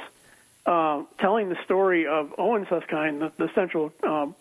uh, 0.66 1.04
telling 1.20 1.50
the 1.50 1.58
story 1.66 2.08
of 2.08 2.34
Owen 2.38 2.66
Suskind, 2.68 3.20
the, 3.20 3.32
the 3.38 3.52
central 3.54 3.92
um, 4.04 4.36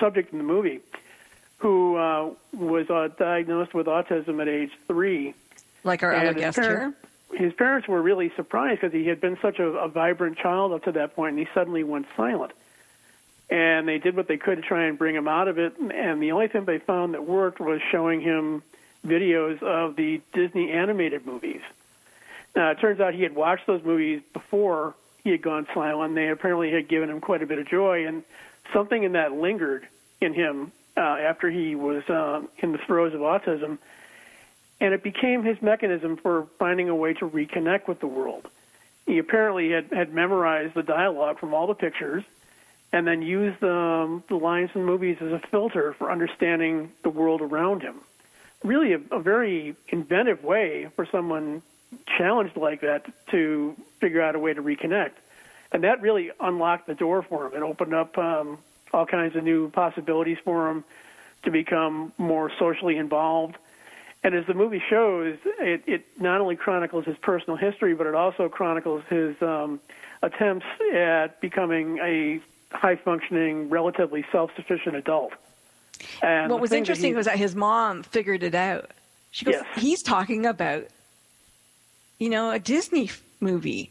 subject 0.00 0.32
in 0.32 0.38
the 0.38 0.44
movie, 0.44 0.80
who 1.58 1.96
uh, 1.96 2.30
was 2.52 2.90
uh, 2.90 3.08
diagnosed 3.18 3.72
with 3.74 3.86
autism 3.86 4.40
at 4.42 4.48
age 4.48 4.70
three. 4.86 5.34
like 5.84 6.02
our 6.02 6.12
And 6.12 6.28
other 6.28 6.38
guest 6.38 6.58
parent- 6.58 6.96
His 7.38 7.52
parents 7.52 7.86
were 7.86 8.02
really 8.02 8.32
surprised 8.34 8.80
because 8.80 8.92
he 8.92 9.06
had 9.06 9.20
been 9.20 9.38
such 9.40 9.60
a, 9.60 9.68
a 9.68 9.88
vibrant 9.88 10.38
child 10.38 10.72
up 10.72 10.82
to 10.84 10.92
that 10.92 11.14
point, 11.14 11.30
and 11.30 11.38
he 11.38 11.46
suddenly 11.54 11.84
went 11.84 12.06
silent. 12.16 12.50
And 13.48 13.86
they 13.86 13.98
did 13.98 14.16
what 14.16 14.26
they 14.26 14.36
could 14.36 14.56
to 14.56 14.62
try 14.62 14.86
and 14.86 14.98
bring 14.98 15.14
him 15.14 15.28
out 15.28 15.46
of 15.46 15.56
it. 15.56 15.78
And 15.78 16.20
the 16.20 16.32
only 16.32 16.48
thing 16.48 16.64
they 16.64 16.80
found 16.80 17.14
that 17.14 17.24
worked 17.24 17.60
was 17.60 17.80
showing 17.92 18.20
him 18.20 18.64
videos 19.06 19.62
of 19.62 19.94
the 19.94 20.20
Disney 20.32 20.72
animated 20.72 21.26
movies. 21.26 21.60
Now, 22.56 22.72
it 22.72 22.80
turns 22.80 22.98
out 22.98 23.14
he 23.14 23.22
had 23.22 23.36
watched 23.36 23.68
those 23.68 23.84
movies 23.84 24.20
before 24.32 24.96
he 25.22 25.30
had 25.30 25.40
gone 25.40 25.68
silent. 25.72 26.16
They 26.16 26.30
apparently 26.30 26.72
had 26.72 26.88
given 26.88 27.08
him 27.08 27.20
quite 27.20 27.40
a 27.44 27.46
bit 27.46 27.60
of 27.60 27.68
joy, 27.68 28.04
and 28.04 28.24
something 28.72 29.04
in 29.04 29.12
that 29.12 29.32
lingered 29.32 29.86
in 30.20 30.34
him 30.34 30.72
uh, 30.96 31.00
after 31.00 31.48
he 31.50 31.76
was 31.76 32.02
uh, 32.10 32.42
in 32.58 32.72
the 32.72 32.78
throes 32.78 33.14
of 33.14 33.20
autism 33.20 33.78
and 34.80 34.94
it 34.94 35.02
became 35.02 35.42
his 35.42 35.60
mechanism 35.60 36.16
for 36.16 36.46
finding 36.58 36.88
a 36.88 36.94
way 36.94 37.14
to 37.14 37.28
reconnect 37.28 37.88
with 37.88 38.00
the 38.00 38.06
world. 38.06 38.48
He 39.06 39.18
apparently 39.18 39.70
had, 39.70 39.86
had 39.92 40.12
memorized 40.12 40.74
the 40.74 40.82
dialogue 40.82 41.38
from 41.38 41.54
all 41.54 41.66
the 41.66 41.74
pictures 41.74 42.24
and 42.92 43.06
then 43.06 43.22
used 43.22 43.60
the, 43.60 43.74
um, 43.74 44.24
the 44.28 44.36
lines 44.36 44.70
in 44.74 44.84
movies 44.84 45.18
as 45.20 45.32
a 45.32 45.40
filter 45.50 45.94
for 45.94 46.10
understanding 46.10 46.92
the 47.02 47.10
world 47.10 47.40
around 47.40 47.82
him. 47.82 47.96
Really, 48.64 48.92
a, 48.92 49.00
a 49.10 49.20
very 49.20 49.76
inventive 49.88 50.42
way 50.42 50.88
for 50.96 51.06
someone 51.06 51.62
challenged 52.16 52.56
like 52.56 52.80
that 52.82 53.06
to 53.30 53.74
figure 54.00 54.22
out 54.22 54.34
a 54.34 54.38
way 54.38 54.54
to 54.54 54.62
reconnect. 54.62 55.12
And 55.72 55.84
that 55.84 56.00
really 56.00 56.30
unlocked 56.40 56.86
the 56.86 56.94
door 56.94 57.22
for 57.22 57.46
him. 57.46 57.54
It 57.54 57.62
opened 57.62 57.94
up 57.94 58.16
um, 58.16 58.58
all 58.92 59.06
kinds 59.06 59.36
of 59.36 59.44
new 59.44 59.70
possibilities 59.70 60.38
for 60.44 60.70
him 60.70 60.84
to 61.44 61.50
become 61.50 62.12
more 62.18 62.50
socially 62.58 62.96
involved. 62.96 63.56
And 64.24 64.34
as 64.34 64.46
the 64.46 64.54
movie 64.54 64.82
shows, 64.90 65.38
it, 65.60 65.82
it 65.86 66.06
not 66.20 66.40
only 66.40 66.56
chronicles 66.56 67.04
his 67.04 67.16
personal 67.18 67.56
history, 67.56 67.94
but 67.94 68.06
it 68.06 68.14
also 68.14 68.48
chronicles 68.48 69.04
his 69.08 69.40
um, 69.40 69.80
attempts 70.22 70.66
at 70.92 71.40
becoming 71.40 71.98
a 71.98 72.40
high 72.72 72.96
functioning, 72.96 73.68
relatively 73.70 74.24
self 74.32 74.50
sufficient 74.56 74.96
adult. 74.96 75.32
And 76.22 76.50
what 76.50 76.60
was 76.60 76.70
thing 76.70 76.76
that 76.76 76.78
interesting 76.80 77.10
he- 77.10 77.14
was 77.14 77.26
that 77.26 77.38
his 77.38 77.54
mom 77.54 78.02
figured 78.02 78.42
it 78.42 78.54
out. 78.54 78.90
She 79.30 79.44
goes, 79.44 79.54
Yes. 79.54 79.66
"He's 79.76 80.02
talking 80.02 80.46
about, 80.46 80.86
you 82.18 82.28
know, 82.30 82.50
a 82.50 82.58
Disney 82.58 83.10
movie. 83.40 83.90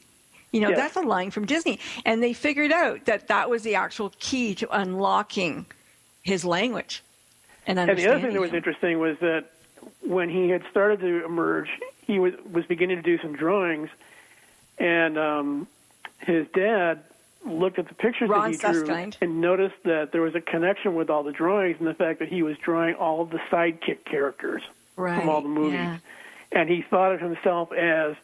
You 0.51 0.61
know, 0.61 0.69
Yes. 0.69 0.77
that's 0.77 0.95
a 0.97 1.01
line 1.01 1.31
from 1.31 1.45
Disney." 1.45 1.79
And 2.05 2.21
they 2.21 2.33
figured 2.33 2.71
out 2.71 3.05
that 3.05 3.27
that 3.29 3.49
was 3.49 3.63
the 3.63 3.75
actual 3.75 4.11
key 4.19 4.55
to 4.55 4.67
unlocking 4.77 5.65
his 6.23 6.43
language 6.43 7.01
and 7.65 7.79
understanding. 7.79 7.87
And 7.87 7.99
the 7.99 8.11
other 8.11 8.27
thing 8.27 8.33
that 8.33 8.41
was 8.41 8.53
interesting 8.53 8.99
was 8.99 9.17
that 9.19 9.51
when 10.01 10.29
he 10.29 10.49
had 10.49 10.63
started 10.69 10.99
to 11.01 11.25
emerge, 11.25 11.69
he 12.05 12.19
was 12.19 12.33
was 12.51 12.65
beginning 12.65 12.97
to 12.97 13.01
do 13.03 13.17
some 13.19 13.35
drawings, 13.35 13.89
and 14.77 15.17
um, 15.17 15.67
his 16.19 16.47
dad 16.53 17.03
looked 17.45 17.79
at 17.79 17.87
the 17.87 17.93
pictures 17.93 18.29
Ron 18.29 18.51
that 18.51 18.51
he 18.51 18.57
drew 18.57 18.85
Suskind. 18.85 19.17
and 19.21 19.39
noticed 19.41 19.81
that 19.83 20.11
there 20.11 20.21
was 20.21 20.35
a 20.35 20.41
connection 20.41 20.95
with 20.95 21.09
all 21.09 21.23
the 21.23 21.31
drawings 21.31 21.77
and 21.79 21.87
the 21.87 21.93
fact 21.93 22.19
that 22.19 22.27
he 22.27 22.43
was 22.43 22.57
drawing 22.57 22.95
all 22.95 23.21
of 23.21 23.29
the 23.29 23.39
sidekick 23.51 24.03
characters 24.05 24.63
from 24.95 25.29
all 25.29 25.41
the 25.41 25.47
movies, 25.47 25.73
yeah. 25.73 25.97
and 26.51 26.69
he 26.69 26.81
thought 26.81 27.13
of 27.13 27.21
himself 27.21 27.71
as 27.71 28.15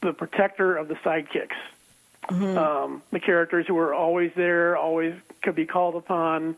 the 0.00 0.12
protector 0.12 0.76
of 0.76 0.88
the 0.88 0.94
sidekicks 0.96 1.56
Mm-hmm. 2.28 2.56
um, 2.56 3.02
the 3.10 3.18
characters 3.18 3.66
who 3.66 3.74
were 3.74 3.92
always 3.92 4.30
there, 4.36 4.76
always 4.76 5.14
could 5.42 5.56
be 5.56 5.66
called 5.66 5.96
upon, 5.96 6.56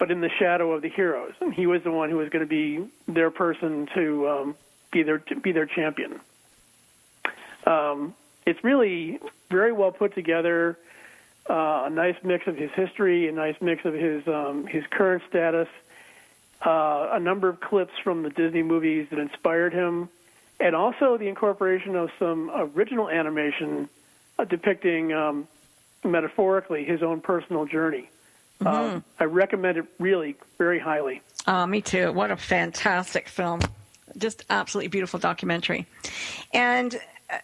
but 0.00 0.10
in 0.10 0.22
the 0.22 0.30
shadow 0.30 0.72
of 0.72 0.80
the 0.82 0.88
heroes. 0.88 1.34
And 1.40 1.54
he 1.54 1.66
was 1.66 1.84
the 1.84 1.92
one 1.92 2.10
who 2.10 2.16
was 2.16 2.30
going 2.30 2.44
to 2.44 2.48
be 2.48 2.90
their 3.06 3.30
person 3.30 3.86
to 3.94 4.28
um, 4.28 4.56
be 4.90 5.04
their 5.04 5.18
to 5.18 5.36
be 5.36 5.52
their 5.52 5.66
champion. 5.66 6.18
Um, 7.66 8.14
it's 8.46 8.64
really 8.64 9.20
very 9.50 9.70
well 9.70 9.92
put 9.92 10.14
together. 10.14 10.76
Uh, 11.48 11.84
a 11.86 11.90
nice 11.90 12.16
mix 12.22 12.46
of 12.46 12.56
his 12.56 12.70
history, 12.72 13.28
a 13.28 13.32
nice 13.32 13.56
mix 13.60 13.84
of 13.84 13.92
his 13.92 14.26
um, 14.26 14.66
his 14.66 14.84
current 14.90 15.22
status, 15.28 15.68
uh, 16.64 17.10
a 17.12 17.20
number 17.20 17.48
of 17.48 17.60
clips 17.60 17.92
from 18.02 18.22
the 18.22 18.30
Disney 18.30 18.62
movies 18.62 19.06
that 19.10 19.18
inspired 19.18 19.74
him, 19.74 20.08
and 20.58 20.74
also 20.74 21.18
the 21.18 21.28
incorporation 21.28 21.94
of 21.94 22.10
some 22.18 22.50
original 22.74 23.10
animation 23.10 23.88
uh, 24.38 24.44
depicting 24.44 25.12
um, 25.12 25.48
metaphorically 26.04 26.84
his 26.84 27.02
own 27.02 27.20
personal 27.20 27.66
journey. 27.66 28.08
Um, 28.64 29.04
I 29.18 29.24
recommend 29.24 29.78
it 29.78 29.86
really 29.98 30.36
very 30.58 30.78
highly. 30.78 31.22
Oh, 31.46 31.66
me 31.66 31.80
too. 31.80 32.12
What 32.12 32.30
a 32.30 32.36
fantastic 32.36 33.28
film. 33.28 33.60
Just 34.18 34.44
absolutely 34.50 34.88
beautiful 34.88 35.18
documentary. 35.18 35.86
And 36.52 36.94
uh, 37.30 37.38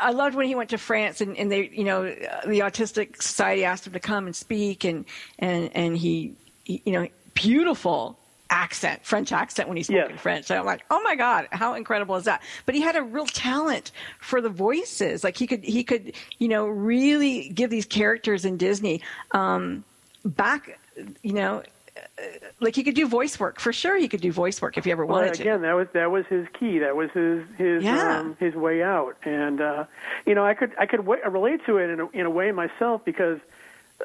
I 0.00 0.12
loved 0.12 0.34
when 0.36 0.46
he 0.46 0.54
went 0.54 0.70
to 0.70 0.78
France 0.78 1.20
and, 1.20 1.36
and 1.36 1.50
they, 1.52 1.68
you 1.68 1.84
know, 1.84 2.04
uh, 2.06 2.46
the 2.46 2.60
Autistic 2.60 3.20
Society 3.22 3.64
asked 3.64 3.86
him 3.86 3.92
to 3.92 4.00
come 4.00 4.26
and 4.26 4.34
speak 4.34 4.84
and, 4.84 5.04
and, 5.38 5.70
and 5.74 5.96
he, 5.96 6.34
he, 6.64 6.80
you 6.86 6.92
know, 6.92 7.06
beautiful 7.34 8.18
accent, 8.52 9.04
French 9.04 9.30
accent 9.32 9.68
when 9.68 9.76
he 9.76 9.82
spoke 9.82 9.96
Yes. 9.96 10.10
in 10.10 10.16
French. 10.18 10.46
So 10.46 10.58
I'm 10.58 10.64
like, 10.66 10.82
oh 10.90 11.00
my 11.02 11.14
god, 11.16 11.46
how 11.52 11.74
incredible 11.74 12.16
is 12.16 12.24
that? 12.24 12.42
But 12.66 12.74
he 12.74 12.80
had 12.80 12.96
a 12.96 13.02
real 13.02 13.26
talent 13.26 13.92
for 14.20 14.40
the 14.40 14.48
voices. 14.48 15.22
Like 15.22 15.36
he 15.36 15.46
could 15.46 15.62
he 15.62 15.84
could 15.84 16.14
you 16.38 16.48
know 16.48 16.66
really 16.66 17.48
give 17.50 17.70
these 17.70 17.86
characters 17.86 18.44
in 18.44 18.56
Disney 18.56 19.02
um, 19.30 19.84
back. 20.24 20.78
You 21.22 21.32
know, 21.32 21.62
uh, 21.96 22.22
like 22.60 22.74
he 22.76 22.82
could 22.82 22.94
do 22.94 23.08
voice 23.08 23.38
work 23.40 23.58
for 23.60 23.72
sure. 23.72 23.96
He 23.96 24.08
could 24.08 24.20
do 24.20 24.32
voice 24.32 24.60
work 24.60 24.76
if 24.78 24.84
he 24.84 24.92
ever 24.92 25.04
Well, 25.06 25.18
wanted 25.18 25.34
to. 25.34 25.42
again, 25.42 25.62
that 25.62 25.74
was 25.74 25.88
that 25.92 26.10
was 26.10 26.26
his 26.26 26.46
key. 26.58 26.78
That 26.78 26.96
was 26.96 27.10
his 27.12 27.44
his 27.56 27.82
Yeah. 27.84 28.18
um, 28.20 28.36
his 28.38 28.54
way 28.54 28.82
out. 28.82 29.16
And 29.24 29.60
uh, 29.60 29.84
you 30.26 30.34
know, 30.34 30.44
I 30.44 30.54
could 30.54 30.72
I 30.78 30.86
could 30.86 30.98
w- 31.00 31.22
relate 31.28 31.64
to 31.66 31.78
it 31.78 31.90
in 31.90 32.00
a, 32.00 32.08
in 32.10 32.26
a 32.26 32.30
way 32.30 32.52
myself 32.52 33.04
because 33.04 33.40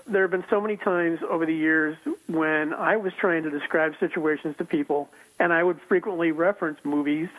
there 0.07 0.23
have 0.23 0.31
been 0.31 0.43
so 0.49 0.59
many 0.59 0.75
times 0.75 1.19
over 1.29 1.45
the 1.45 1.55
years 1.55 1.95
when 2.27 2.73
I 2.73 2.97
was 2.97 3.13
trying 3.13 3.43
to 3.43 3.49
describe 3.49 3.95
situations 3.99 4.57
to 4.57 4.65
people, 4.65 5.09
and 5.39 5.53
I 5.53 5.63
would 5.63 5.79
frequently 5.81 6.31
reference 6.31 6.79
movies, 6.83 7.29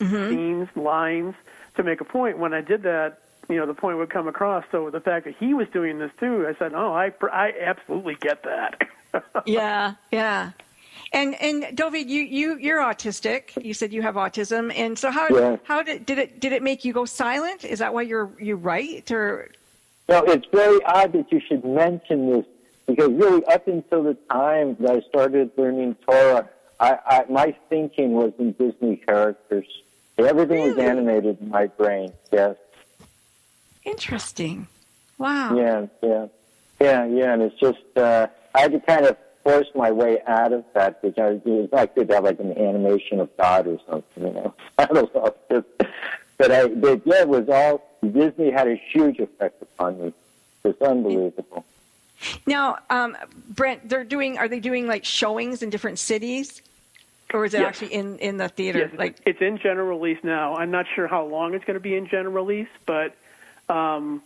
scenes, 0.00 0.68
lines 0.74 1.34
to 1.76 1.82
make 1.82 2.00
a 2.00 2.04
point. 2.04 2.38
When 2.38 2.54
I 2.54 2.62
did 2.62 2.82
that, 2.84 3.18
you 3.48 3.56
know, 3.56 3.66
the 3.66 3.74
point 3.74 3.98
would 3.98 4.10
come 4.10 4.28
across. 4.28 4.64
So 4.70 4.90
the 4.90 5.00
fact 5.00 5.24
that 5.26 5.34
he 5.38 5.54
was 5.54 5.66
doing 5.72 5.98
this 5.98 6.10
too, 6.18 6.46
I 6.48 6.58
said, 6.58 6.72
"Oh, 6.74 6.92
I 6.92 7.12
I 7.32 7.52
absolutely 7.60 8.16
get 8.20 8.42
that." 8.44 8.88
yeah, 9.46 9.94
yeah. 10.10 10.52
And 11.12 11.40
and 11.40 11.76
David, 11.76 12.10
you 12.10 12.22
you 12.22 12.58
you're 12.58 12.80
autistic. 12.80 13.62
You 13.62 13.74
said 13.74 13.92
you 13.92 14.02
have 14.02 14.14
autism, 14.16 14.72
and 14.76 14.98
so 14.98 15.10
how 15.10 15.28
Yeah. 15.28 15.56
how 15.64 15.82
did 15.82 16.06
did 16.06 16.18
it 16.18 16.40
did 16.40 16.52
it 16.52 16.62
make 16.62 16.84
you 16.84 16.92
go 16.92 17.04
silent? 17.04 17.64
Is 17.64 17.78
that 17.78 17.94
why 17.94 18.02
you're 18.02 18.30
you 18.40 18.56
write 18.56 19.10
or 19.10 19.50
No, 20.08 20.22
it's 20.24 20.46
very 20.52 20.82
odd 20.84 21.12
that 21.12 21.30
you 21.30 21.40
should 21.46 21.64
mention 21.64 22.30
this 22.32 22.46
because 22.86 23.10
really 23.10 23.44
up 23.46 23.66
until 23.68 24.02
the 24.02 24.14
time 24.30 24.76
that 24.80 24.90
I 24.96 25.00
started 25.08 25.50
learning 25.56 25.96
Torah, 26.08 26.48
I, 26.80 26.98
I 27.06 27.24
my 27.30 27.54
thinking 27.68 28.12
was 28.12 28.32
in 28.38 28.52
Disney 28.52 28.96
characters. 28.96 29.66
Everything 30.18 30.62
was 30.62 30.78
animated 30.78 31.40
in 31.40 31.50
my 31.50 31.66
brain. 31.66 32.10
Yes. 32.32 32.56
Interesting? 33.86 34.66
Wow. 35.18 35.56
Yeah, 35.56 35.86
yeah, 36.02 36.26
yeah, 36.80 37.06
yeah. 37.06 37.32
And 37.32 37.42
it's 37.42 37.58
just 37.58 37.78
uh, 37.96 38.26
I 38.54 38.60
had 38.60 38.72
to 38.72 38.80
kind 38.80 39.06
of 39.06 39.16
force 39.42 39.68
my 39.74 39.90
way 39.90 40.18
out 40.26 40.52
of 40.52 40.64
that 40.74 41.00
because 41.00 41.40
it's 41.44 41.72
not 41.72 41.94
good 41.94 42.08
to 42.08 42.14
have 42.14 42.24
like 42.24 42.40
an 42.40 42.52
animation 42.58 43.20
of 43.20 43.34
God 43.36 43.66
or 43.66 43.78
something, 43.88 44.26
you 44.26 44.32
know. 44.32 44.54
I 44.78 44.86
don't 44.86 45.14
know. 45.14 45.34
Just, 45.50 45.66
but 46.36 46.50
I, 46.52 46.68
but 46.68 47.02
yeah, 47.06 47.22
it 47.22 47.28
was 47.28 47.48
all 47.48 47.82
Disney 48.02 48.50
had 48.50 48.68
a 48.68 48.74
huge 48.92 49.18
effect 49.20 49.62
upon 49.62 50.00
me. 50.02 50.12
It's 50.64 50.82
unbelievable. 50.82 51.64
Now, 52.46 52.78
um, 52.90 53.16
Brent, 53.48 53.88
they're 53.88 54.04
doing. 54.04 54.36
Are 54.38 54.48
they 54.48 54.60
doing 54.60 54.86
like 54.86 55.04
showings 55.04 55.62
in 55.62 55.70
different 55.70 55.98
cities, 55.98 56.60
or 57.32 57.44
is 57.44 57.54
it 57.54 57.60
Yes. 57.60 57.68
actually 57.68 57.94
in 57.94 58.18
in 58.18 58.36
the 58.38 58.48
theater? 58.48 58.80
Yes, 58.90 58.98
Like, 58.98 59.16
it's 59.26 59.40
in 59.40 59.58
general 59.58 59.86
release 59.88 60.18
now. 60.24 60.56
I'm 60.56 60.70
not 60.70 60.86
sure 60.94 61.06
how 61.06 61.24
long 61.24 61.54
it's 61.54 61.64
going 61.64 61.74
to 61.74 61.80
be 61.80 61.94
in 61.94 62.06
general 62.08 62.34
release, 62.34 62.68
but 62.86 63.14
um, 63.68 64.22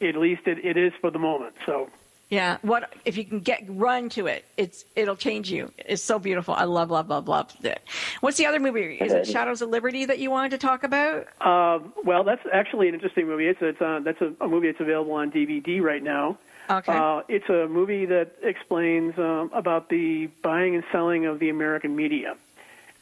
at 0.00 0.16
least 0.16 0.46
it, 0.46 0.64
it 0.64 0.76
is 0.76 0.92
for 1.00 1.10
the 1.10 1.18
moment. 1.18 1.54
So 1.66 1.88
yeah. 2.30 2.58
What 2.60 2.92
if 3.04 3.16
you 3.16 3.24
can 3.24 3.40
get 3.40 3.64
run 3.68 4.10
to 4.10 4.26
it? 4.26 4.44
It's 4.56 4.84
it'll 4.94 5.16
change 5.16 5.50
you. 5.50 5.72
It's 5.78 6.02
so 6.02 6.18
beautiful. 6.18 6.54
I 6.54 6.64
love 6.64 6.90
love 6.90 7.08
love 7.08 7.26
love 7.26 7.54
it. 7.62 7.80
What's 8.20 8.36
the 8.36 8.46
other 8.46 8.60
movie? 8.60 8.96
Is 8.96 9.12
it 9.12 9.26
Shadows 9.26 9.62
of 9.62 9.70
Liberty 9.70 10.04
that 10.04 10.18
you 10.18 10.30
wanted 10.30 10.50
to 10.50 10.58
talk 10.58 10.84
about? 10.84 11.26
Uh, 11.40 11.78
well, 12.04 12.24
that's 12.24 12.42
actually 12.52 12.88
an 12.88 12.94
interesting 12.94 13.26
movie. 13.26 13.46
It's 13.46 13.60
it's 13.62 13.80
uh, 13.80 14.00
that's 14.04 14.20
a, 14.20 14.32
a 14.42 14.48
movie 14.48 14.68
that's 14.68 14.80
available 14.80 15.14
on 15.14 15.30
DVD 15.30 15.80
right 15.80 16.02
now. 16.02 16.38
Okay. 16.70 16.92
Uh, 16.92 17.22
it's 17.28 17.48
a 17.48 17.66
movie 17.66 18.04
that 18.04 18.32
explains 18.42 19.18
um, 19.18 19.50
about 19.54 19.88
the 19.88 20.26
buying 20.42 20.74
and 20.74 20.84
selling 20.92 21.24
of 21.24 21.38
the 21.38 21.48
American 21.48 21.96
media, 21.96 22.36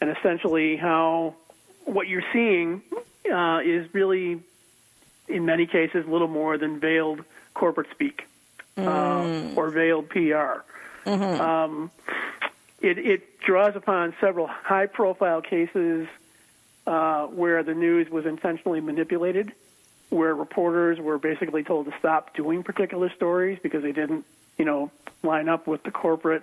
and 0.01 0.17
essentially 0.17 0.77
how 0.77 1.35
what 1.85 2.07
you're 2.07 2.25
seeing 2.33 2.83
uh, 3.33 3.61
is 3.65 3.93
really, 3.93 4.41
in 5.29 5.45
many 5.45 5.67
cases, 5.67 6.07
little 6.07 6.29
more 6.29 6.59
than 6.59 6.81
veiled 6.81 7.25
corporate 7.55 7.91
speak 7.91 8.27
uh, 8.77 9.53
or 9.57 9.71
veiled 9.71 10.09
PR. 10.11 10.63
Um, 11.07 11.91
it, 12.81 12.99
it 12.99 13.41
draws 13.41 13.77
upon 13.77 14.15
several 14.21 14.47
high-profile 14.47 15.43
cases 15.43 16.09
uh, 16.87 17.27
where 17.27 17.63
the 17.63 17.75
news 17.75 18.11
was 18.11 18.27
intentionally 18.27 18.81
manipulated, 18.81 19.53
where 20.11 20.35
reporters 20.35 20.99
were 21.01 21.19
basically 21.19 21.63
told 21.63 21.87
to 21.87 21.99
stop 21.99 22.35
doing 22.35 22.63
particular 22.63 23.11
stories 23.11 23.59
because 23.63 23.83
they 23.83 23.93
didn't, 23.93 24.25
you 24.59 24.65
know, 24.65 24.91
line 25.23 25.49
up 25.49 25.67
with 25.67 25.83
the 25.85 25.91
corporate 25.91 26.43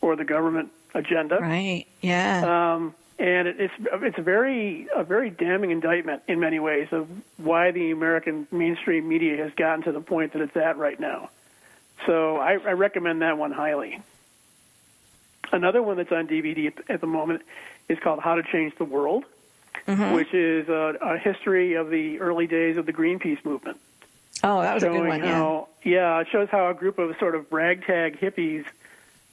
or 0.00 0.16
the 0.16 0.24
government 0.24 0.70
agenda. 0.94 1.38
Right. 1.40 1.86
Yeah. 2.00 2.74
Um, 2.74 2.94
and 3.18 3.48
it's 3.48 3.72
it's 3.78 4.18
a 4.18 4.22
very 4.22 4.88
a 4.94 5.02
very 5.02 5.30
damning 5.30 5.70
indictment 5.70 6.22
in 6.28 6.38
many 6.38 6.58
ways 6.58 6.88
of 6.92 7.08
why 7.38 7.70
the 7.70 7.90
American 7.90 8.46
mainstream 8.50 9.08
media 9.08 9.36
has 9.38 9.52
gotten 9.54 9.82
to 9.84 9.92
the 9.92 10.00
point 10.00 10.34
that 10.34 10.42
it's 10.42 10.56
at 10.56 10.76
right 10.76 11.00
now. 11.00 11.30
So 12.04 12.36
I, 12.36 12.52
I 12.52 12.72
recommend 12.72 13.22
that 13.22 13.38
one 13.38 13.52
highly. 13.52 14.00
Another 15.50 15.82
one 15.82 15.96
that's 15.96 16.12
on 16.12 16.26
DVD 16.28 16.72
at, 16.88 17.00
the 17.00 17.06
moment 17.06 17.42
is 17.88 17.98
called 18.00 18.20
How 18.20 18.34
to 18.34 18.42
Change 18.42 18.74
the 18.76 18.84
World, 18.84 19.24
which 19.86 20.34
is 20.34 20.68
a, 20.68 20.96
a 21.00 21.16
history 21.16 21.74
of 21.74 21.88
the 21.88 22.20
early 22.20 22.46
days 22.46 22.76
of 22.76 22.84
the 22.84 22.92
Greenpeace 22.92 23.42
movement. 23.44 23.78
oh, 24.42 24.60
that 24.60 24.74
was 24.74 24.82
a 24.82 24.88
good 24.88 25.06
one. 25.06 25.20
Yeah. 25.20 25.34
how, 25.34 25.68
yeah, 25.84 26.20
it 26.20 26.28
shows 26.30 26.48
how 26.50 26.68
a 26.68 26.74
group 26.74 26.98
of 26.98 27.16
sort 27.18 27.34
of 27.34 27.50
ragtag 27.52 28.18
hippies 28.20 28.66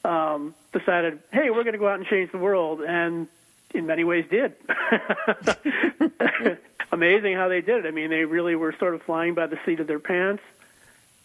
um, 0.06 0.54
decided, 0.72 1.20
hey, 1.32 1.50
we're 1.50 1.64
going 1.64 1.74
to 1.74 1.80
go 1.80 1.88
out 1.88 1.98
and 1.98 2.08
change 2.08 2.32
the 2.32 2.38
world, 2.38 2.82
and 2.82 3.28
in 3.74 3.86
many 3.86 4.04
ways 4.04 4.26
did. 4.30 4.54
Amazing 6.92 7.36
how 7.36 7.48
they 7.48 7.62
did 7.62 7.86
it. 7.86 7.88
I 7.88 7.92
mean, 7.92 8.10
they 8.10 8.26
really 8.26 8.56
were 8.56 8.76
sort 8.78 8.94
of 8.94 9.02
flying 9.02 9.34
by 9.34 9.48
the 9.48 9.58
seat 9.66 9.80
of 9.80 9.88
their 9.88 10.00
pants, 10.00 10.44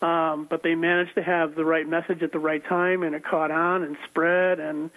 um, 0.00 0.46
but 0.48 0.62
they 0.62 0.74
managed 0.74 1.14
to 1.16 1.22
have 1.22 1.54
the 1.54 1.64
right 1.64 1.86
message 1.86 2.22
at 2.22 2.32
the 2.32 2.38
right 2.38 2.64
time, 2.64 3.02
and 3.02 3.14
it 3.14 3.24
caught 3.24 3.50
on 3.50 3.82
and 3.82 3.96
spread. 4.08 4.60
And 4.60 4.90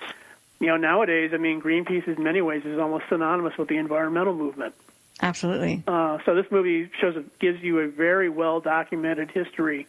you 0.60 0.68
know, 0.68 0.78
nowadays, 0.78 1.32
I 1.34 1.38
mean, 1.38 1.62
Greenpeace 1.62 2.08
in 2.08 2.24
many 2.24 2.41
ways 2.41 2.64
is 2.64 2.80
almost 2.80 3.06
synonymous 3.10 3.58
with 3.58 3.68
the 3.68 3.78
environmental 3.78 4.34
movement. 4.34 4.74
Absolutely. 5.22 5.84
Uh, 5.88 6.20
so 6.26 6.36
this 6.36 6.49
movie 6.52 6.89
shows 6.99 7.22
gives 7.39 7.62
you 7.62 7.80
a 7.80 7.88
very 7.88 8.30
well 8.30 8.60
documented 8.62 9.30
history 9.30 9.88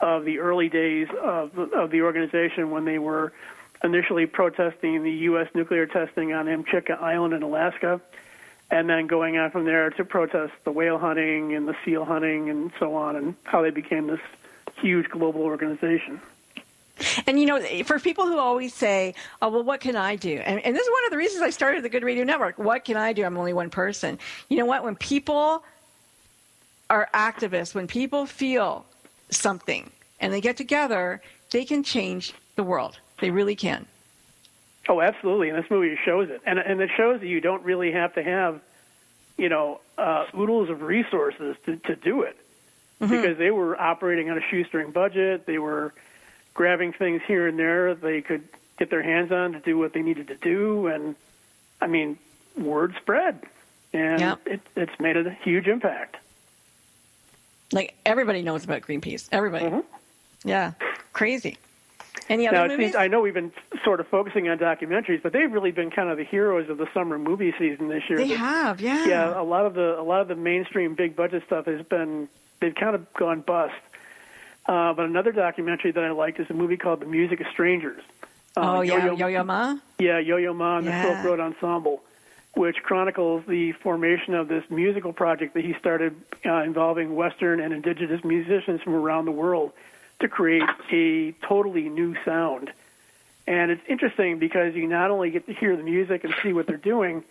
of 0.00 0.24
the 0.24 0.38
early 0.38 0.68
days 0.68 1.08
of 1.20 1.58
of 1.58 1.90
the 1.90 2.02
organization 2.02 2.70
when 2.70 2.84
they 2.84 2.98
were 2.98 3.32
initially 3.84 4.26
protesting 4.26 5.02
the 5.02 5.10
U.S. 5.10 5.48
nuclear 5.54 5.86
testing 5.86 6.32
on 6.32 6.46
Amchitka 6.46 7.00
Island 7.00 7.34
in 7.34 7.42
Alaska, 7.42 8.00
and 8.70 8.88
then 8.88 9.06
going 9.06 9.38
on 9.38 9.50
from 9.50 9.64
there 9.64 9.90
to 9.90 10.04
protest 10.04 10.52
the 10.64 10.72
whale 10.72 10.98
hunting 10.98 11.54
and 11.54 11.66
the 11.66 11.74
seal 11.84 12.04
hunting 12.04 12.50
and 12.50 12.70
so 12.78 12.94
on, 12.94 13.16
and 13.16 13.34
how 13.44 13.62
they 13.62 13.70
became 13.70 14.06
this 14.06 14.20
huge 14.80 15.08
global 15.08 15.42
organization. 15.42 16.20
And 17.26 17.38
you 17.38 17.46
know, 17.46 17.60
for 17.84 17.98
people 18.00 18.26
who 18.26 18.38
always 18.38 18.74
say, 18.74 19.14
"Oh, 19.40 19.48
well, 19.48 19.62
what 19.62 19.80
can 19.80 19.96
I 19.96 20.16
do?" 20.16 20.34
And, 20.34 20.60
and 20.64 20.74
this 20.74 20.82
is 20.82 20.90
one 20.90 21.04
of 21.04 21.10
the 21.10 21.16
reasons 21.16 21.42
I 21.42 21.50
started 21.50 21.84
the 21.84 21.88
Good 21.88 22.02
Radio 22.02 22.24
Network. 22.24 22.58
What 22.58 22.84
can 22.84 22.96
I 22.96 23.12
do? 23.12 23.24
I'm 23.24 23.38
only 23.38 23.52
one 23.52 23.70
person. 23.70 24.18
You 24.48 24.58
know 24.58 24.66
what? 24.66 24.82
When 24.82 24.96
people 24.96 25.62
are 26.90 27.08
activists, 27.14 27.74
when 27.74 27.86
people 27.86 28.26
feel 28.26 28.84
something 29.30 29.90
and 30.20 30.32
they 30.32 30.40
get 30.40 30.56
together, 30.56 31.20
they 31.50 31.64
can 31.64 31.82
change 31.82 32.34
the 32.56 32.64
world. 32.64 32.98
They 33.20 33.30
really 33.30 33.56
can. 33.56 33.86
Oh, 34.88 35.00
absolutely, 35.00 35.50
and 35.50 35.58
this 35.62 35.70
movie 35.70 35.98
shows 36.04 36.30
it, 36.30 36.40
and 36.46 36.58
and 36.58 36.80
it 36.80 36.90
shows 36.96 37.20
that 37.20 37.26
you 37.26 37.40
don't 37.40 37.62
really 37.62 37.92
have 37.92 38.14
to 38.14 38.22
have, 38.22 38.60
you 39.36 39.48
know, 39.48 39.80
uh, 39.98 40.24
oodles 40.34 40.70
of 40.70 40.82
resources 40.82 41.56
to 41.66 41.76
to 41.76 41.94
do 41.96 42.22
it, 42.22 42.36
because 43.00 43.36
they 43.36 43.50
were 43.50 43.78
operating 43.80 44.30
on 44.30 44.38
a 44.38 44.42
shoestring 44.50 44.90
budget. 44.90 45.44
They 45.46 45.58
were 45.58 45.92
grabbing 46.54 46.92
things 46.92 47.20
here 47.26 47.46
and 47.46 47.58
there 47.58 47.94
they 47.94 48.20
could 48.22 48.48
get 48.78 48.90
their 48.90 49.02
hands 49.02 49.30
on 49.30 49.52
to 49.52 49.60
do 49.60 49.76
what 49.78 49.92
they 49.92 50.02
needed 50.02 50.28
to 50.28 50.36
do, 50.36 50.86
and 50.86 51.14
I 51.82 51.86
mean, 51.86 52.18
word 52.56 52.94
spread, 53.00 53.40
and 53.92 54.20
Yeah. 54.20 54.36
it, 54.46 54.60
it's 54.74 54.98
made 54.98 55.16
a 55.18 55.30
huge 55.30 55.66
impact. 55.66 56.16
Like 57.72 57.94
everybody 58.06 58.40
knows 58.42 58.64
about 58.64 58.80
Greenpeace. 58.82 59.28
Everybody. 59.32 59.70
Yeah. 60.44 60.72
Crazy. 61.12 61.58
Any 62.28 62.46
other 62.48 62.56
now, 62.56 62.66
movies? 62.68 62.86
seems, 62.92 62.96
I 62.96 63.08
know 63.08 63.20
we've 63.20 63.34
been 63.34 63.52
sort 63.84 64.00
of 64.00 64.08
focusing 64.08 64.48
on 64.48 64.58
documentaries, 64.58 65.22
but 65.22 65.32
they've 65.32 65.50
really 65.50 65.70
been 65.72 65.90
kind 65.90 66.08
of 66.10 66.18
the 66.18 66.24
heroes 66.24 66.68
of 66.68 66.76
the 66.78 66.86
summer 66.92 67.18
movie 67.18 67.54
season 67.58 67.88
this 67.88 68.02
year. 68.08 68.18
They 68.18 68.28
The- 68.28 68.34
have, 68.36 68.80
yeah. 68.80 69.06
yeah. 69.06 69.40
A 69.40 69.42
lot 69.42 69.64
of 69.66 69.74
the 69.74 69.98
a 69.98 70.02
lot 70.02 70.20
of 70.20 70.28
the 70.28 70.36
mainstream 70.36 70.94
big 70.94 71.16
budget 71.16 71.42
stuff 71.46 71.66
has 71.66 71.80
been 71.86 72.28
they've 72.60 72.74
kind 72.74 72.94
of 72.94 73.12
gone 73.14 73.40
bust. 73.40 73.74
Uh, 74.66 74.92
but 74.92 75.06
another 75.06 75.32
documentary 75.32 75.92
that 75.92 76.04
I 76.04 76.10
liked 76.10 76.38
is 76.40 76.50
a 76.50 76.54
movie 76.54 76.76
called 76.76 77.00
The 77.00 77.06
Music 77.06 77.40
of 77.40 77.46
Strangers. 77.52 78.02
Uh, 78.56 78.78
oh 78.78 78.80
yeah, 78.82 78.98
Yo-Yo- 79.06 79.16
Yo-Yo 79.16 79.44
Ma. 79.44 79.76
Yeah, 79.98 80.18
Yo-Yo 80.18 80.52
Ma 80.52 80.78
and 80.78 80.86
the 80.86 80.90
Yeah. 80.90 81.02
Silk 81.14 81.24
Road 81.24 81.40
Ensemble, 81.40 82.02
which 82.54 82.76
chronicles 82.82 83.44
the 83.48 83.72
formation 83.72 84.34
of 84.34 84.48
this 84.48 84.64
musical 84.68 85.12
project 85.14 85.54
that 85.54 85.64
he 85.64 85.74
started 85.78 86.14
uh, 86.44 86.62
involving 86.64 87.14
Western 87.14 87.60
and 87.60 87.72
indigenous 87.72 88.22
musicians 88.24 88.82
from 88.82 88.94
around 88.94 89.24
the 89.24 89.30
world 89.32 89.72
to 90.20 90.28
create 90.28 90.68
a 90.90 91.32
totally 91.46 91.88
new 91.88 92.16
sound. 92.24 92.72
And 93.46 93.70
it's 93.70 93.82
interesting 93.88 94.38
because 94.38 94.74
you 94.74 94.86
not 94.86 95.10
only 95.10 95.30
get 95.30 95.46
to 95.46 95.54
hear 95.54 95.76
the 95.76 95.82
music 95.82 96.24
and 96.24 96.34
see 96.42 96.52
what 96.52 96.66
they're 96.66 96.76
doing, 96.76 97.24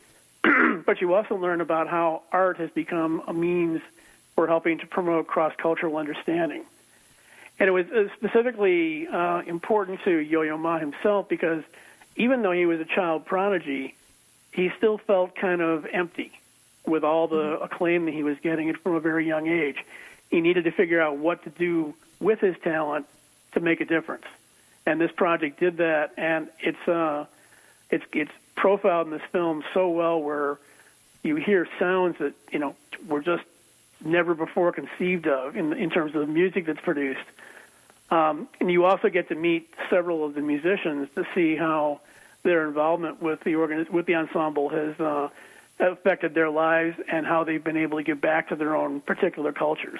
but 0.85 1.01
you 1.01 1.13
also 1.13 1.35
learn 1.35 1.61
about 1.61 1.87
how 1.87 2.23
art 2.31 2.57
has 2.57 2.69
become 2.71 3.21
a 3.27 3.33
means 3.33 3.81
for 4.35 4.47
helping 4.47 4.79
to 4.79 4.87
promote 4.87 5.27
cross 5.27 5.53
cultural 5.57 5.97
understanding. 5.97 6.63
And 7.59 7.67
it 7.67 7.71
was 7.71 7.87
uh, 7.87 8.07
specifically 8.15 9.07
uh, 9.07 9.41
important 9.47 10.01
to 10.05 10.11
Yo 10.11 10.41
Yo 10.41 10.57
Ma 10.57 10.79
himself 10.79 11.27
because 11.27 11.63
even 12.15 12.41
though 12.41 12.51
he 12.51 12.65
was 12.65 12.79
a 12.79 12.85
child 12.85 13.25
prodigy, 13.25 13.95
he 14.51 14.71
still 14.77 14.97
felt 14.97 15.35
kind 15.35 15.61
of 15.61 15.85
empty 15.91 16.31
with 16.85 17.03
all 17.03 17.27
the 17.27 17.59
acclaim 17.59 18.05
that 18.05 18.13
he 18.13 18.23
was 18.23 18.37
getting 18.39 18.73
from 18.75 18.95
a 18.95 18.99
very 18.99 19.27
young 19.27 19.47
age. 19.47 19.77
He 20.29 20.41
needed 20.41 20.63
to 20.63 20.71
figure 20.71 21.01
out 21.01 21.17
what 21.17 21.43
to 21.43 21.49
do 21.49 21.93
with 22.19 22.39
his 22.39 22.55
talent 22.63 23.05
to 23.53 23.59
make 23.59 23.81
a 23.81 23.85
difference. 23.85 24.25
And 24.85 25.01
this 25.01 25.11
project 25.11 25.59
did 25.59 25.77
that, 25.77 26.13
and 26.17 26.47
it's 26.59 26.87
uh, 26.87 27.25
it's 27.89 28.05
it's 28.13 28.31
profiled 28.55 29.07
in 29.07 29.13
this 29.13 29.27
film 29.31 29.63
so 29.73 29.89
well, 29.89 30.21
where 30.21 30.57
you 31.23 31.35
hear 31.35 31.67
sounds 31.77 32.17
that 32.19 32.33
you 32.51 32.59
know 32.59 32.75
were 33.07 33.21
just 33.21 33.43
never 34.03 34.33
before 34.33 34.71
conceived 34.71 35.27
of 35.27 35.55
in 35.55 35.73
in 35.73 35.89
terms 35.89 36.15
of 36.15 36.21
the 36.21 36.33
music 36.33 36.65
that's 36.65 36.79
produced. 36.79 37.19
Um, 38.09 38.47
and 38.61 38.71
you 38.71 38.85
also 38.85 39.09
get 39.09 39.27
to 39.29 39.35
meet 39.35 39.73
several 39.89 40.25
of 40.25 40.33
the 40.33 40.41
musicians 40.41 41.09
to 41.15 41.27
see 41.35 41.57
how 41.57 41.99
their 42.43 42.65
involvement 42.65 43.21
with 43.21 43.41
the 43.41 43.55
organ- 43.55 43.87
with 43.91 44.05
the 44.05 44.15
ensemble 44.15 44.69
has 44.69 44.97
uh, 44.99 45.27
affected 45.79 46.33
their 46.33 46.49
lives 46.49 46.97
and 47.11 47.25
how 47.25 47.43
they've 47.43 47.63
been 47.63 47.77
able 47.77 47.97
to 47.97 48.03
give 48.03 48.21
back 48.21 48.49
to 48.49 48.55
their 48.55 48.75
own 48.75 49.01
particular 49.01 49.51
cultures, 49.51 49.99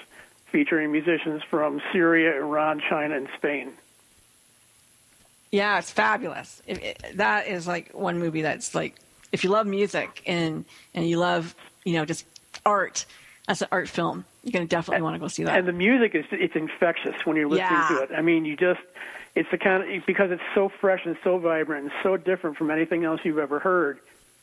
featuring 0.50 0.92
musicians 0.92 1.42
from 1.50 1.80
Syria, 1.92 2.36
Iran, 2.36 2.80
China, 2.88 3.16
and 3.16 3.28
Spain. 3.36 3.72
Yeah, 5.50 5.78
it's 5.78 5.90
fabulous. 5.90 6.62
It, 6.66 6.82
it, 6.82 7.02
that 7.14 7.48
is 7.48 7.66
like 7.66 7.90
one 7.94 8.18
movie 8.18 8.42
that's 8.42 8.74
like, 8.74 8.96
if 9.32 9.44
you 9.44 9.50
love 9.50 9.66
music 9.66 10.22
and 10.26 10.64
and 10.94 11.08
you 11.08 11.18
love 11.18 11.54
you 11.84 11.94
know 11.94 12.04
just 12.04 12.24
art, 12.66 13.06
that's 13.46 13.62
an 13.62 13.68
art 13.72 13.88
film. 13.88 14.24
You're 14.42 14.52
gonna 14.52 14.66
definitely 14.66 15.02
want 15.02 15.14
to 15.16 15.20
go 15.20 15.28
see 15.28 15.44
that. 15.44 15.58
And 15.58 15.66
the 15.68 15.72
music 15.72 16.14
is 16.14 16.24
it's 16.30 16.54
infectious 16.56 17.14
when 17.24 17.36
you're 17.36 17.48
listening 17.48 17.70
Yeah. 17.70 17.88
to 17.88 18.02
it. 18.02 18.10
I 18.16 18.22
mean, 18.22 18.44
you 18.44 18.56
just 18.56 18.80
it's 19.34 19.50
the 19.50 19.58
kind 19.58 19.82
of 19.82 20.06
because 20.06 20.30
it's 20.30 20.42
so 20.54 20.68
fresh 20.68 21.02
and 21.04 21.16
so 21.24 21.38
vibrant 21.38 21.84
and 21.84 21.92
so 22.02 22.16
different 22.16 22.56
from 22.56 22.70
anything 22.70 23.04
else 23.04 23.20
you've 23.24 23.38
ever 23.38 23.58
heard 23.58 24.00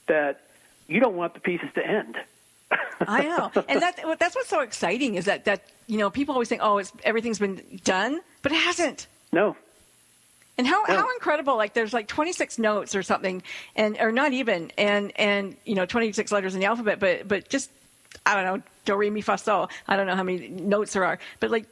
that 0.08 0.42
you 0.88 1.00
don't 1.00 1.16
want 1.16 1.34
the 1.34 1.40
pieces 1.40 1.70
to 1.76 1.86
end. 1.86 2.16
I 3.08 3.24
know, 3.24 3.52
and 3.68 3.82
that 3.82 4.00
that's 4.20 4.36
what's 4.36 4.50
so 4.50 4.62
exciting 4.62 5.16
is 5.16 5.26
that 5.26 5.46
that 5.46 5.64
you 5.88 5.98
know 5.98 6.10
people 6.10 6.34
always 6.34 6.50
think, 6.50 6.62
oh, 6.64 6.78
it's 6.78 6.92
everything's 7.04 7.40
been 7.40 7.62
done, 7.84 8.22
but 8.42 8.52
it 8.52 8.56
hasn't. 8.56 9.08
No. 9.32 9.56
And 10.58 10.66
how, 10.66 10.84
No. 10.88 10.96
how 10.96 11.14
incredible! 11.16 11.58
Like 11.58 11.74
there's 11.74 11.94
like 11.94 12.08
26 12.08 12.58
notes 12.60 12.96
or 12.96 13.04
something, 13.04 13.44
and 13.76 13.98
or 14.00 14.12
not 14.12 14.32
even, 14.32 14.72
and 14.78 15.12
and 15.18 15.58
you 15.66 15.76
know 15.76 15.86
26 15.86 16.32
letters 16.32 16.54
in 16.54 16.62
the 16.62 16.66
alphabet, 16.66 17.00
but 17.00 17.28
but 17.28 17.50
just 17.50 17.70
I 18.26 18.36
don't 18.36 18.46
know 18.46 18.64
do 18.86 18.96
re 18.96 19.10
mi 19.10 19.22
fa 19.22 19.38
sol. 19.38 19.70
I 19.88 19.98
don't 19.98 20.08
know 20.08 20.16
how 20.16 20.24
many 20.24 20.48
notes 20.48 20.94
there 20.94 21.04
are, 21.04 21.20
but 21.42 21.52
like 21.52 21.66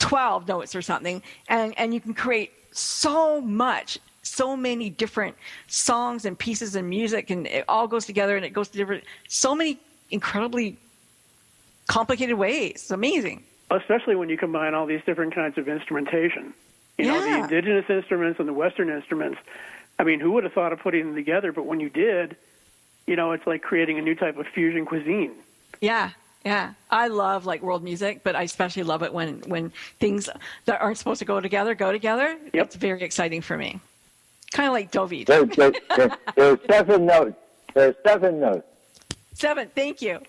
12 0.00 0.46
notes 0.46 0.74
or 0.76 0.82
something, 0.82 1.22
and 1.48 1.72
and 1.78 1.94
you 1.94 2.00
can 2.00 2.12
create 2.12 2.52
so 2.72 3.40
much, 3.40 3.98
so 4.22 4.54
many 4.54 4.90
different 4.90 5.34
songs 5.66 6.26
and 6.26 6.38
pieces 6.38 6.76
and 6.76 6.90
music, 6.90 7.30
and 7.30 7.46
it 7.46 7.64
all 7.68 7.88
goes 7.88 8.04
together, 8.04 8.36
and 8.36 8.44
it 8.44 8.50
goes 8.50 8.68
to 8.68 8.76
different, 8.76 9.04
so 9.28 9.54
many 9.54 9.78
incredibly 10.10 10.76
complicated 11.86 12.36
ways. 12.36 12.72
It's 12.72 12.90
amazing. 12.90 13.42
Especially 13.70 14.14
when 14.14 14.28
you 14.28 14.36
combine 14.36 14.74
all 14.74 14.86
these 14.86 15.02
different 15.04 15.34
kinds 15.34 15.58
of 15.58 15.68
instrumentation. 15.68 16.54
You 16.98 17.06
know, 17.06 17.20
the 17.20 17.42
indigenous 17.42 17.84
instruments 17.90 18.38
and 18.38 18.48
the 18.48 18.54
Western 18.54 18.88
instruments. 18.88 19.38
I 19.98 20.04
mean, 20.04 20.20
who 20.20 20.32
would 20.32 20.44
have 20.44 20.52
thought 20.52 20.72
of 20.72 20.80
putting 20.80 21.06
them 21.06 21.14
together? 21.14 21.52
But 21.52 21.66
when 21.66 21.80
you 21.80 21.90
did, 21.90 22.36
you 23.06 23.16
know, 23.16 23.32
it's 23.32 23.46
like 23.46 23.62
creating 23.62 23.98
a 23.98 24.02
new 24.02 24.14
type 24.14 24.38
of 24.38 24.46
fusion 24.46 24.86
cuisine. 24.86 25.32
Yeah, 25.80 26.10
yeah. 26.44 26.72
I 26.90 27.08
love 27.08 27.44
like 27.44 27.62
world 27.62 27.82
music, 27.82 28.22
but 28.24 28.34
I 28.34 28.42
especially 28.42 28.84
love 28.84 29.02
it 29.02 29.12
when 29.12 29.40
when 29.40 29.70
things 30.00 30.28
that 30.64 30.80
aren't 30.80 30.98
supposed 30.98 31.18
to 31.18 31.24
go 31.24 31.40
together 31.40 31.74
go 31.74 31.92
together. 31.92 32.38
It's 32.52 32.76
very 32.76 33.02
exciting 33.02 33.42
for 33.42 33.58
me. 33.58 33.80
Kind 34.52 34.68
of 34.68 34.72
like 34.72 34.90
Dovid. 34.90 35.26
There, 35.26 35.44
there, 35.44 35.72
there, 35.96 36.18
there's 36.36 36.58
seven 36.70 37.04
notes. 37.04 37.36
There's 37.74 37.96
seven 38.06 38.40
notes. 38.40 38.66
Seven. 39.36 39.70
Thank 39.74 40.00
you. 40.00 40.20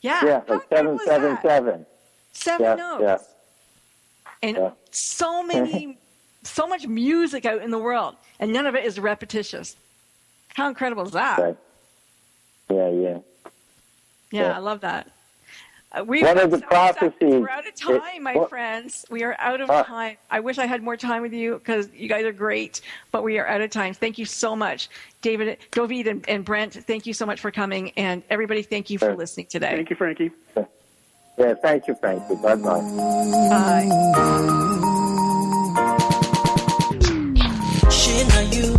Yeah. 0.00 0.24
Yeah, 0.24 0.42
like 0.46 0.68
seven, 0.68 0.96
seven, 1.04 1.38
seven. 1.42 1.86
Seven 2.32 2.64
yeah, 2.64 2.74
notes. 2.76 3.02
Yeah. 3.02 4.48
And 4.48 4.72
so 4.92 5.42
many, 5.42 5.98
so 6.44 6.68
much 6.68 6.86
music 6.86 7.46
out 7.46 7.62
in 7.62 7.72
the 7.72 7.80
world, 7.80 8.14
and 8.38 8.52
none 8.52 8.64
of 8.66 8.76
it 8.76 8.84
is 8.84 9.00
repetitious. 9.00 9.74
How 10.54 10.68
incredible 10.68 11.02
is 11.02 11.10
that? 11.12 11.38
Right. 11.40 11.56
Yeah, 12.70 12.90
yeah. 12.90 13.18
Yeah, 14.30 14.42
Yeah. 14.42 14.56
I 14.56 14.58
love 14.58 14.82
that. 14.82 15.10
Uh, 15.90 16.04
we 16.04 16.22
One 16.22 16.36
of 16.36 16.50
the 16.50 16.58
we're 16.58 16.64
out- 16.64 16.96
prophecies- 16.98 17.40
We're 17.40 17.48
out 17.48 17.66
of 17.66 17.74
time, 17.74 18.22
my 18.22 18.34
what- 18.34 18.50
friends. 18.50 19.06
We 19.08 19.22
are 19.24 19.34
out 19.38 19.62
of 19.62 19.68
time. 19.86 20.18
I 20.30 20.40
wish 20.40 20.58
I 20.58 20.66
had 20.66 20.82
more 20.82 20.98
time 20.98 21.22
with 21.22 21.32
you 21.32 21.54
because 21.54 21.88
you 21.94 22.10
guys 22.10 22.26
are 22.26 22.32
great, 22.32 22.82
but 23.10 23.22
we 23.24 23.38
are 23.38 23.46
out 23.46 23.62
of 23.62 23.70
time. 23.70 23.94
Thank 23.94 24.18
you 24.18 24.26
so 24.26 24.54
much, 24.54 24.90
David, 25.22 25.56
Dovid, 25.72 26.06
and, 26.06 26.28
and 26.28 26.44
Brent. 26.44 26.74
Thank 26.74 27.06
you 27.06 27.14
so 27.14 27.24
much 27.24 27.40
for 27.40 27.50
coming, 27.50 27.92
and 27.96 28.22
everybody, 28.28 28.62
thank 28.62 28.90
you 28.90 28.98
for 28.98 29.16
listening 29.16 29.46
today. 29.46 29.70
Thank 29.76 29.88
you, 29.88 29.96
Frankie. 29.96 30.30
Yeah, 31.38 31.54
thank 31.62 31.86
you, 31.88 31.94
Frankie. 31.94 32.34
Bye 32.34 32.56
bye. 32.56 32.80
Bye. 33.48 33.88
Shit, 37.90 38.28
now 38.28 38.40
you 38.52 38.76